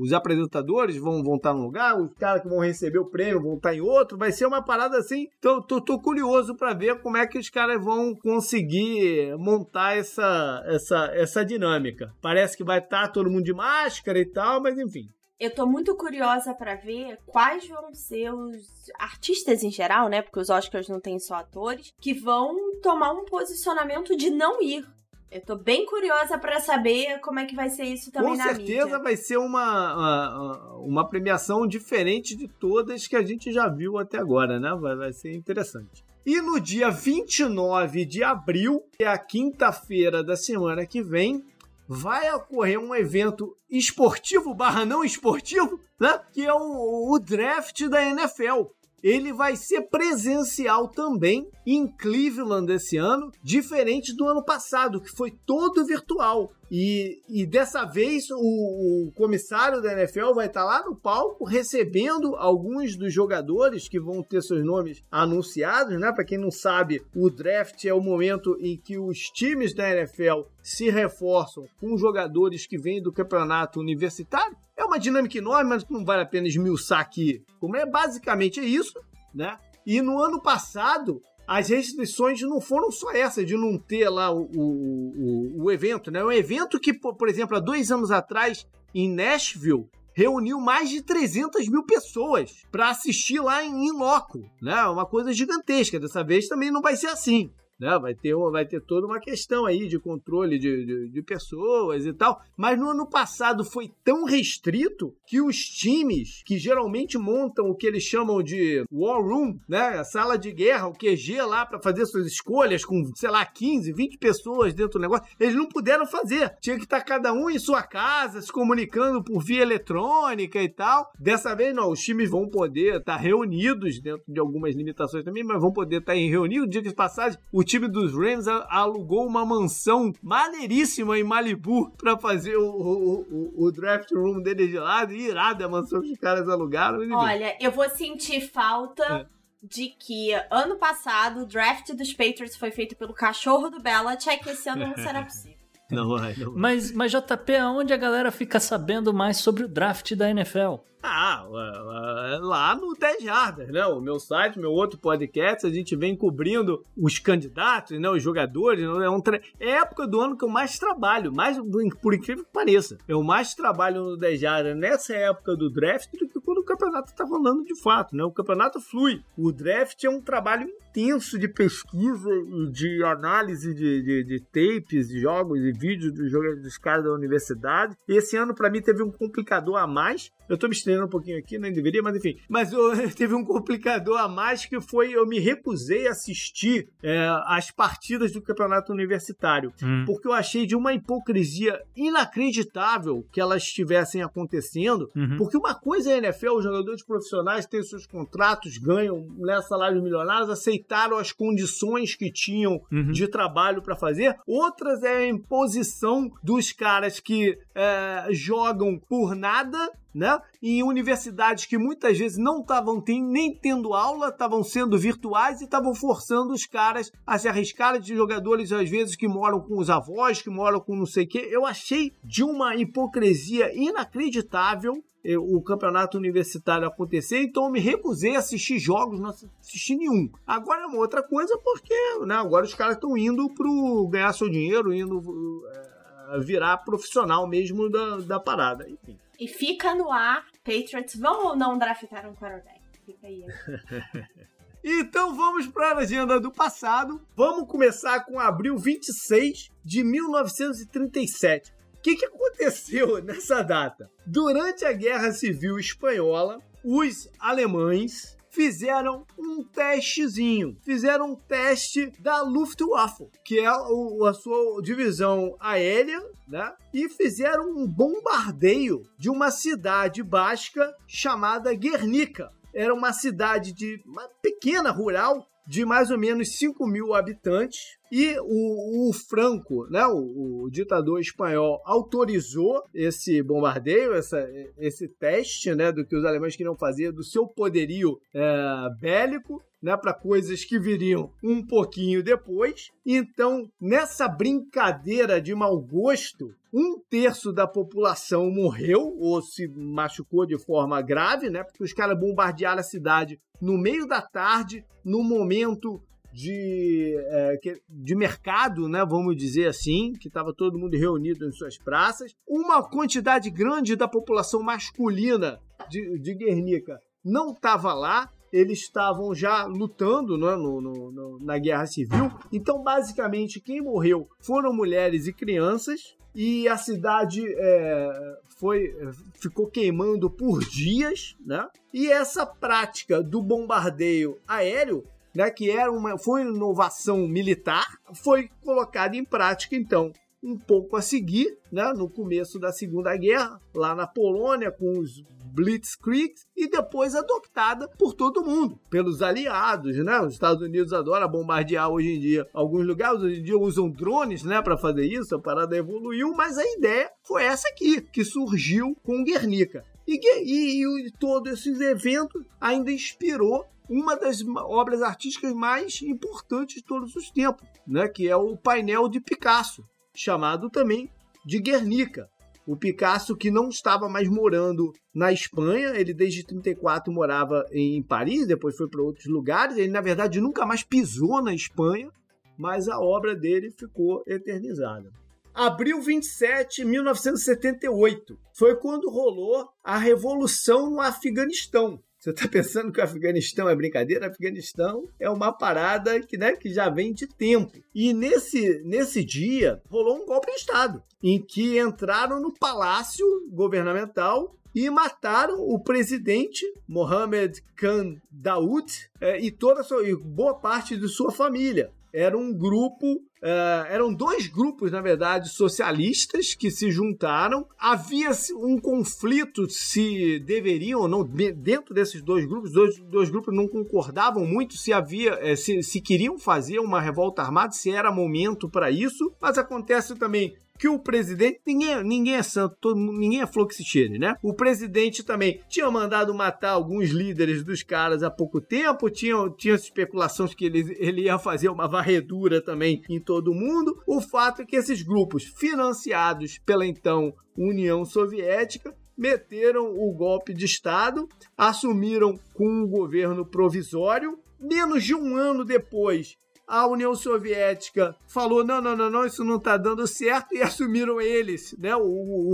[0.01, 0.60] os apresentadores
[0.99, 3.81] vão, vão estar num lugar, os caras que vão receber o prêmio vão estar em
[3.81, 5.29] outro, vai ser uma parada assim.
[5.39, 10.63] Então, tô, tô curioso para ver como é que os caras vão conseguir montar essa,
[10.67, 12.13] essa, essa dinâmica.
[12.21, 15.09] Parece que vai estar todo mundo de máscara e tal, mas enfim.
[15.41, 18.63] Eu tô muito curiosa pra ver quais vão ser os
[18.99, 20.21] artistas em geral, né?
[20.21, 24.87] Porque os Oscars não tem só atores, que vão tomar um posicionamento de não ir.
[25.31, 28.45] Eu tô bem curiosa pra saber como é que vai ser isso também Com na
[28.45, 28.99] certeza mídia.
[28.99, 34.19] vai ser uma, uma, uma premiação diferente de todas que a gente já viu até
[34.19, 34.75] agora, né?
[34.75, 36.05] Vai, vai ser interessante.
[36.27, 41.45] E no dia 29 de abril, que é a quinta-feira da semana que vem,
[41.87, 46.21] vai ocorrer um evento esportivo barra não esportivo, né?
[46.33, 48.65] Que é o, o draft da NFL.
[49.03, 55.31] Ele vai ser presencial também em Cleveland esse ano, diferente do ano passado, que foi
[55.47, 56.53] todo virtual.
[56.71, 62.37] E, e dessa vez o, o comissário da NFL vai estar lá no palco recebendo
[62.37, 66.13] alguns dos jogadores que vão ter seus nomes anunciados, né?
[66.13, 70.43] Para quem não sabe, o draft é o momento em que os times da NFL
[70.63, 74.57] se reforçam com jogadores que vêm do campeonato universitário.
[74.81, 77.45] É uma dinâmica enorme, mas não vale a pena esmiuçar aqui.
[77.61, 78.99] Como é basicamente é isso,
[79.35, 79.59] né?
[79.85, 84.49] E no ano passado, as restrições não foram só essa de não ter lá o,
[84.57, 86.25] o, o, evento, né?
[86.25, 91.69] Um evento que, por exemplo, há dois anos atrás, em Nashville, reuniu mais de 300
[91.69, 94.83] mil pessoas para assistir lá em, loco, né?
[94.87, 96.01] Uma coisa gigantesca.
[96.01, 97.51] Dessa vez também não vai ser assim.
[97.81, 97.99] Né?
[97.99, 102.13] Vai, ter, vai ter toda uma questão aí de controle de, de, de pessoas e
[102.13, 102.41] tal.
[102.57, 107.87] Mas no ano passado foi tão restrito que os times que geralmente montam o que
[107.87, 109.99] eles chamam de War Room, né?
[109.99, 113.93] A sala de guerra, o QG lá para fazer suas escolhas com, sei lá, 15,
[113.93, 116.55] 20 pessoas dentro do negócio, eles não puderam fazer.
[116.61, 121.11] Tinha que estar cada um em sua casa, se comunicando por via eletrônica e tal.
[121.19, 125.61] Dessa vez, não, os times vão poder estar reunidos dentro de algumas limitações também, mas
[125.61, 126.67] vão poder estar em reunido.
[126.67, 132.57] Diga de passagem, o time dos Rams alugou uma mansão maneiríssima em Malibu para fazer
[132.57, 135.13] o, o, o- o draft room deles de lado.
[135.13, 136.99] Irada a mansão que os caras alugaram.
[137.17, 139.27] Olha, eu vou sentir falta É.
[139.63, 144.69] de que ano passado o draft dos Patriots foi feito pelo cachorro do Belichick, esse
[144.69, 145.59] ano não será possível.
[145.91, 146.61] Não vai, não vai.
[146.61, 150.77] Mas, mas JP, aonde a galera fica sabendo mais sobre o draft da NFL?
[151.03, 153.85] Ah, é, é, lá no 10 Jardas, né?
[153.87, 158.09] O meu site, meu outro podcast, a gente vem cobrindo os candidatos, né?
[158.11, 158.81] Os jogadores.
[158.87, 159.07] né?
[159.07, 161.59] É, um tra- é a época do ano que eu mais trabalho, mais
[162.03, 162.99] por incrível que pareça.
[163.09, 167.15] Eu mais trabalho no 10 Jardas nessa época do draft do que quando o campeonato
[167.15, 168.25] tá rolando de fato, né?
[168.25, 169.23] O campeonato flui.
[169.37, 172.29] O draft é um trabalho intenso de pesquisa
[172.71, 176.31] de análise de, de, de tapes, de jogos e vídeos dos
[176.63, 177.97] dos caras da universidade.
[178.09, 180.31] Esse ano, pra mim, teve um complicador a mais.
[180.51, 182.37] Eu tô me estendendo um pouquinho aqui, nem deveria, mas enfim.
[182.49, 187.27] Mas eu, teve um complicador a mais que foi eu me recusei a assistir é,
[187.47, 189.73] as partidas do campeonato universitário.
[190.05, 195.11] Porque eu achei de uma hipocrisia inacreditável que elas estivessem acontecendo.
[195.17, 195.37] Uhum.
[195.39, 200.03] Porque uma coisa é a NFL, os jogadores profissionais têm seus contratos, ganham né, salários
[200.03, 203.13] milionários, aceitaram as condições que tinham Uhum.
[203.13, 204.37] de trabalho para fazer.
[204.47, 209.79] Outras é a imposição dos caras que é, jogam por nada.
[210.13, 210.39] Né?
[210.61, 215.95] Em universidades que muitas vezes não estavam nem tendo aula, estavam sendo virtuais e estavam
[215.95, 220.43] forçando os caras a se arriscarem de jogadores, às vezes, que moram com os avós,
[220.43, 221.49] que moram com não sei o quê.
[221.51, 228.37] Eu achei de uma hipocrisia inacreditável eh, o campeonato universitário acontecer, então eu me recusei
[228.37, 230.31] a assistir jogos, não assisti nenhum.
[230.47, 231.95] Agora é uma outra coisa, porque
[232.27, 237.91] né, agora os caras estão indo pro ganhar seu dinheiro, indo eh, virar profissional mesmo
[237.91, 238.89] da, da parada.
[238.89, 239.19] Enfim.
[239.41, 242.83] E fica no ar, Patriots vão ou não draftar um quarterback?
[243.07, 243.45] Fica aí.
[244.83, 247.21] Então vamos para a agenda do passado.
[247.37, 251.71] Vamos começar com abril 26 de 1937.
[251.71, 254.11] O que, que aconteceu nessa data?
[254.27, 260.77] Durante a Guerra Civil Espanhola, os alemães fizeram um testezinho.
[260.83, 266.73] Fizeram um teste da Luftwaffe, que é a sua divisão aérea, né?
[266.93, 272.51] E fizeram um bombardeio de uma cidade basca chamada Guernica.
[272.73, 277.97] Era uma cidade de uma pequena rural de mais ou menos 5 mil habitantes.
[278.11, 284.45] E o, o Franco, né, o, o, ditador espanhol, autorizou esse bombardeio, essa,
[284.77, 289.63] esse teste né, do que os alemães queriam fazer, do seu poderio é, bélico.
[289.83, 292.91] Né, para coisas que viriam um pouquinho depois.
[293.07, 300.59] Então, nessa brincadeira de mau gosto, um terço da população morreu ou se machucou de
[300.59, 301.65] forma grave, né?
[301.65, 306.01] Porque os caras bombardearam a cidade no meio da tarde, no momento
[306.33, 311.77] de, é, de mercado, né, vamos dizer assim, que estava todo mundo reunido em suas
[311.77, 312.33] praças.
[312.47, 319.65] Uma quantidade grande da população masculina de, de Guernica não estava lá, eles estavam já
[319.65, 322.31] lutando né, no, no, no, na guerra civil.
[322.53, 326.17] Então, basicamente, quem morreu foram mulheres e crianças.
[326.35, 328.95] E a cidade é, foi,
[329.41, 331.67] ficou queimando por dias, né?
[331.93, 335.05] E essa prática do bombardeio aéreo,
[335.35, 340.13] né, que era uma, foi uma inovação militar, foi colocada em prática, então,
[340.43, 345.25] um pouco a seguir, né, no começo da Segunda Guerra, lá na Polônia, com os
[345.53, 350.21] Blitzkrieg e depois adoptada por todo mundo, pelos aliados, né?
[350.21, 354.43] Os Estados Unidos adoram bombardear hoje em dia alguns lugares, hoje em dia usam drones,
[354.43, 358.97] né, para fazer isso, a parada evoluiu, mas a ideia foi essa aqui, que surgiu
[359.05, 359.85] com Guernica.
[360.07, 366.85] E, e, e todo esse evento ainda inspirou uma das obras artísticas mais importantes de
[366.85, 371.11] todos os tempos, né, que é o painel de Picasso, chamado também
[371.45, 372.29] de Guernica.
[372.71, 378.47] O Picasso que não estava mais morando na Espanha, ele desde 34 morava em Paris,
[378.47, 379.77] depois foi para outros lugares.
[379.77, 382.09] Ele na verdade nunca mais pisou na Espanha,
[382.57, 385.11] mas a obra dele ficou eternizada.
[385.53, 392.01] Abril 27, 1978, foi quando rolou a revolução no Afeganistão.
[392.21, 394.27] Você está pensando que o Afeganistão é brincadeira?
[394.27, 397.83] O Afeganistão é uma parada que, né, que já vem de tempo.
[397.95, 404.55] E nesse, nesse dia rolou um golpe de Estado, em que entraram no palácio governamental
[404.75, 411.09] e mataram o presidente Mohammed Khan Daoud é, e toda sua, e boa parte de
[411.09, 417.67] sua família era um grupo, uh, eram dois grupos, na verdade, socialistas que se juntaram.
[417.79, 423.69] Havia um conflito se deveriam ou não, dentro desses dois grupos, dois, dois grupos não
[423.69, 428.69] concordavam muito se havia, eh, se, se queriam fazer uma revolta armada, se era momento
[428.69, 433.47] para isso, mas acontece também que o presidente, ninguém, ninguém é santo, todo, ninguém é
[433.47, 434.35] fluxichene, né?
[434.43, 439.75] O presidente também tinha mandado matar alguns líderes dos caras há pouco tempo, tinha, tinha
[439.75, 444.03] especulações que ele, ele ia fazer uma varredura também em todo mundo.
[444.07, 450.65] O fato é que esses grupos, financiados pela então União Soviética, meteram o golpe de
[450.65, 451.29] Estado,
[451.59, 454.39] assumiram com um governo provisório.
[454.59, 456.39] Menos de um ano depois,
[456.71, 461.21] a União Soviética falou: não, não, não, não, isso não está dando certo, e assumiram
[461.21, 462.01] eles né, o,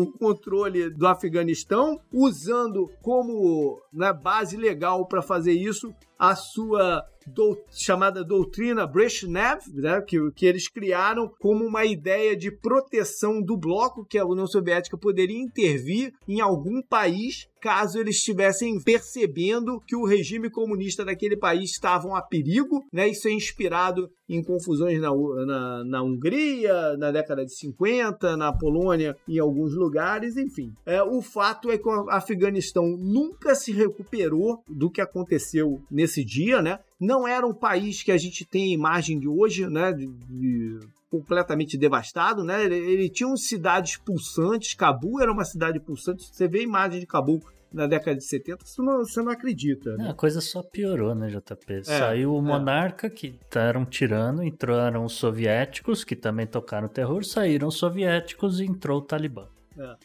[0.02, 7.59] o controle do Afeganistão, usando como né, base legal para fazer isso a sua do,
[7.70, 14.05] chamada doutrina Brezhnev, né, que, que eles criaram como uma ideia de proteção do bloco,
[14.05, 20.05] que a União Soviética poderia intervir em algum país caso eles estivessem percebendo que o
[20.05, 22.84] regime comunista daquele país estavam a perigo.
[22.93, 23.09] Né?
[23.09, 29.16] Isso é inspirado em confusões na, na, na Hungria, na década de 50, na Polônia,
[29.28, 30.72] em alguns lugares, enfim.
[30.84, 36.62] É, o fato é que o Afeganistão nunca se recuperou do que aconteceu nesse dia,
[36.62, 36.78] né?
[37.00, 39.92] Não era um país que a gente tem a imagem de hoje, né?
[39.92, 40.78] De, de
[41.10, 42.64] completamente devastado, né?
[42.64, 46.24] Ele, ele, tinha cidades pulsantes, Cabu era uma cidade pulsante.
[46.24, 47.40] Você vê a imagem de Cabu
[47.72, 49.96] na década de 70, você não, você não acredita.
[49.96, 50.08] Né?
[50.08, 51.74] a coisa só piorou, né, JP?
[51.74, 52.42] É, Saiu o é.
[52.42, 58.60] monarca, que era um tirano, entraram os soviéticos, que também tocaram terror, saíram os soviéticos
[58.60, 59.46] e entrou o Talibã.
[59.78, 59.96] É,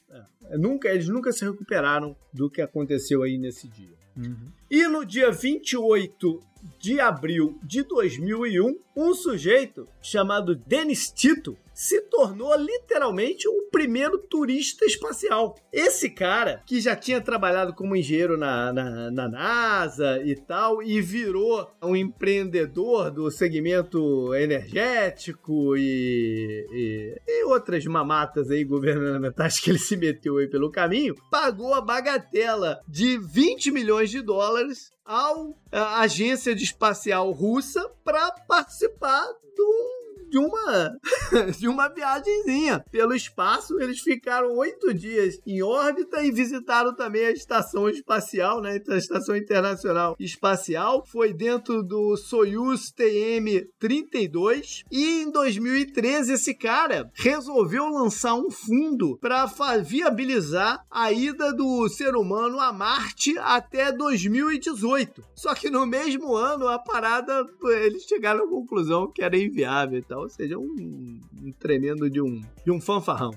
[0.50, 0.58] é.
[0.58, 4.01] Nunca, eles nunca se recuperaram do que aconteceu aí nesse dia.
[4.16, 4.52] Uhum.
[4.70, 6.42] E no dia 28
[6.80, 14.86] de abril de 2001, um sujeito chamado Denis Tito se tornou literalmente o primeiro turista
[14.86, 15.56] espacial.
[15.74, 21.02] Esse cara, que já tinha trabalhado como engenheiro na, na, na NASA e tal, e
[21.02, 29.80] virou um empreendedor do segmento energético e, e, e outras mamatas aí governamentais que ele
[29.80, 36.02] se meteu aí pelo caminho, pagou a bagatela de 20 milhões de dólares ao à
[36.02, 39.26] agência de espacial russa para participar
[39.58, 40.01] do
[40.32, 40.98] de uma
[41.60, 43.80] de uma viagemzinha pelo espaço.
[43.80, 48.82] Eles ficaram oito dias em órbita e visitaram também a estação espacial, né?
[48.90, 57.90] A estação internacional espacial foi dentro do Soyuz TM-32 e em 2013 esse cara resolveu
[57.90, 59.46] lançar um fundo para
[59.84, 65.22] viabilizar a ida do ser humano a Marte até 2018.
[65.36, 67.46] Só que no mesmo ano a parada
[67.84, 72.22] eles chegaram à conclusão que era inviável e tal ou seja, um, um tremendo de
[72.22, 73.32] um, de um fanfarrão.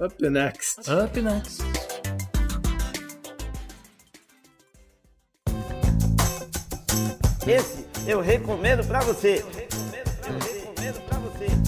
[0.00, 0.80] Up next.
[0.90, 1.62] Up next.
[7.46, 9.44] Esse eu recomendo pra você.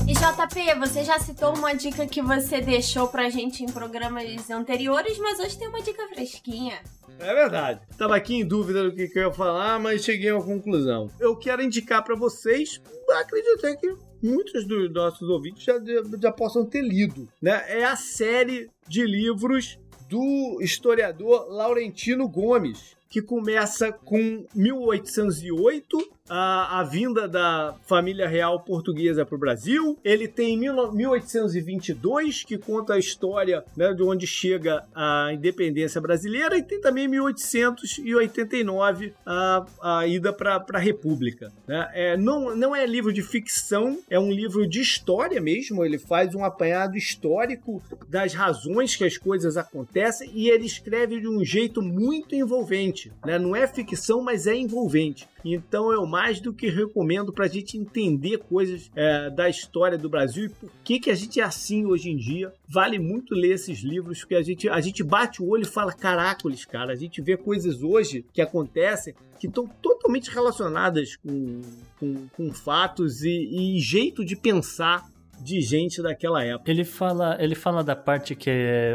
[0.07, 5.19] E JP, você já citou uma dica que você deixou pra gente em programas anteriores,
[5.19, 6.81] mas hoje tem uma dica fresquinha.
[7.19, 7.81] É verdade.
[7.99, 11.11] Tava aqui em dúvida do que, que eu ia falar, mas cheguei a uma conclusão.
[11.19, 12.81] Eu quero indicar para vocês,
[13.11, 15.75] acredito até que muitos dos nossos ouvintes já,
[16.21, 17.65] já possam ter lido, né?
[17.69, 19.79] É a série de livros
[20.09, 29.27] do historiador Laurentino Gomes, que começa com 1808 a, a vinda da família real portuguesa
[29.27, 29.99] para o Brasil.
[30.05, 36.63] Ele tem 1822, que conta a história né, de onde chega a independência brasileira, e
[36.63, 41.51] tem também 1889, a, a ida para a República.
[41.67, 41.91] Né?
[41.93, 45.85] É, não, não é livro de ficção, é um livro de história mesmo.
[45.85, 51.27] Ele faz um apanhado histórico das razões que as coisas acontecem e ele escreve de
[51.27, 53.11] um jeito muito envolvente.
[53.25, 53.37] Né?
[53.39, 55.27] Não é ficção, mas é envolvente.
[55.45, 56.07] Então eu
[56.41, 60.71] do que recomendo para a gente entender coisas é, da história do Brasil e por
[60.85, 62.53] que, que a gente é assim hoje em dia.
[62.69, 65.93] Vale muito ler esses livros, porque a gente, a gente bate o olho e fala:
[65.93, 71.63] caracoles, cara, a gente vê coisas hoje que acontecem que estão totalmente relacionadas com,
[71.99, 75.09] com, com fatos e, e jeito de pensar
[75.41, 76.71] de gente daquela época.
[76.71, 78.51] Ele fala, ele fala da parte que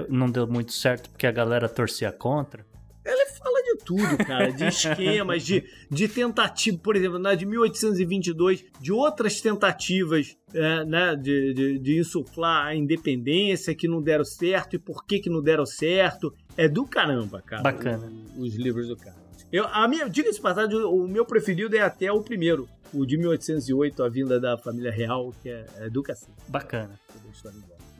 [0.07, 2.63] não deu muito certo porque a galera torcia contra.
[3.05, 8.65] Ele fala de tudo, cara, de esquemas, de, de tentativa, por exemplo, na de 1822,
[8.81, 14.75] de outras tentativas é, né, de, de, de, insuflar a independência que não deram certo
[14.75, 16.33] e por que que não deram certo.
[16.57, 17.61] É do caramba, cara.
[17.61, 18.11] Bacana.
[18.35, 19.17] O, os livros do cara.
[19.51, 24.03] Eu, a minha, diga-se passagem, o meu preferido é até o primeiro, o de 1808,
[24.03, 26.31] A Vinda da Família Real, que é, é do cacete.
[26.47, 26.99] Bacana.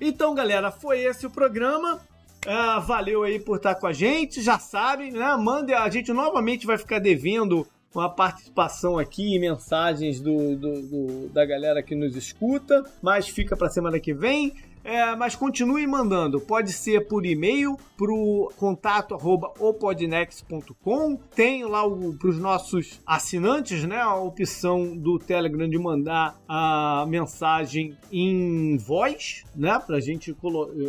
[0.02, 2.00] Então, galera, foi esse o programa.
[2.46, 4.42] Ah, valeu aí por estar com a gente.
[4.42, 5.36] Já sabem, né?
[5.36, 11.30] Mande, a gente novamente vai ficar devendo uma participação aqui e mensagens do, do, do,
[11.30, 14.54] da galera que nos escuta, mas fica para semana que vem.
[14.86, 16.40] É, mas continue mandando.
[16.40, 21.18] Pode ser por e-mail pro contato arroba opodnext.com.
[21.36, 21.82] Tem lá
[22.20, 24.00] para os nossos assinantes, né?
[24.00, 29.80] A opção do Telegram de mandar a mensagem em voz, né?
[29.80, 30.36] Pra gente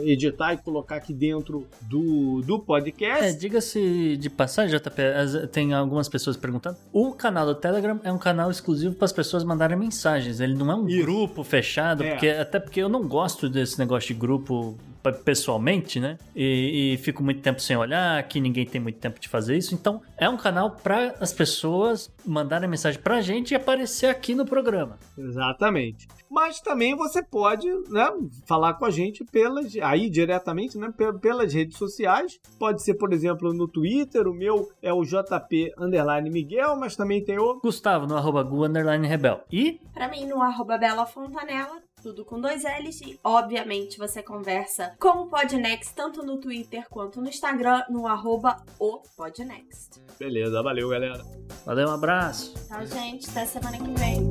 [0.04, 3.24] editar e colocar aqui dentro do, do podcast.
[3.24, 6.76] É, diga-se de passagem, JP, tem algumas pessoas perguntando.
[6.92, 10.38] O canal do Telegram é um canal exclusivo para as pessoas mandarem mensagens.
[10.38, 11.02] Ele não é um Isso.
[11.02, 12.10] grupo fechado, é.
[12.10, 14.76] porque, até porque eu não gosto desse negócio negócio de grupo
[15.12, 16.18] pessoalmente, né?
[16.34, 19.74] E, e, fico muito tempo sem olhar, que ninguém tem muito tempo de fazer isso.
[19.74, 24.44] Então, é um canal para as pessoas mandarem mensagem pra gente e aparecer aqui no
[24.44, 24.98] programa.
[25.16, 26.08] Exatamente.
[26.28, 28.08] Mas também você pode, né,
[28.46, 32.40] falar com a gente pelas aí diretamente, né, pelas redes sociais.
[32.58, 37.22] Pode ser, por exemplo, no Twitter, o meu é o JP underline Miguel, mas também
[37.22, 39.40] tem o Gustavo no arroba Gu underline Rebel.
[39.50, 44.94] E para mim no arroba Bela Fontanella tudo com dois L's e, obviamente, você conversa
[45.00, 50.00] com o Podnext tanto no Twitter quanto no Instagram, no arroba o Podnext.
[50.16, 51.24] Beleza, valeu, galera.
[51.64, 52.54] Valeu, um abraço.
[52.68, 53.28] Tchau, gente.
[53.28, 54.30] Até semana que vem.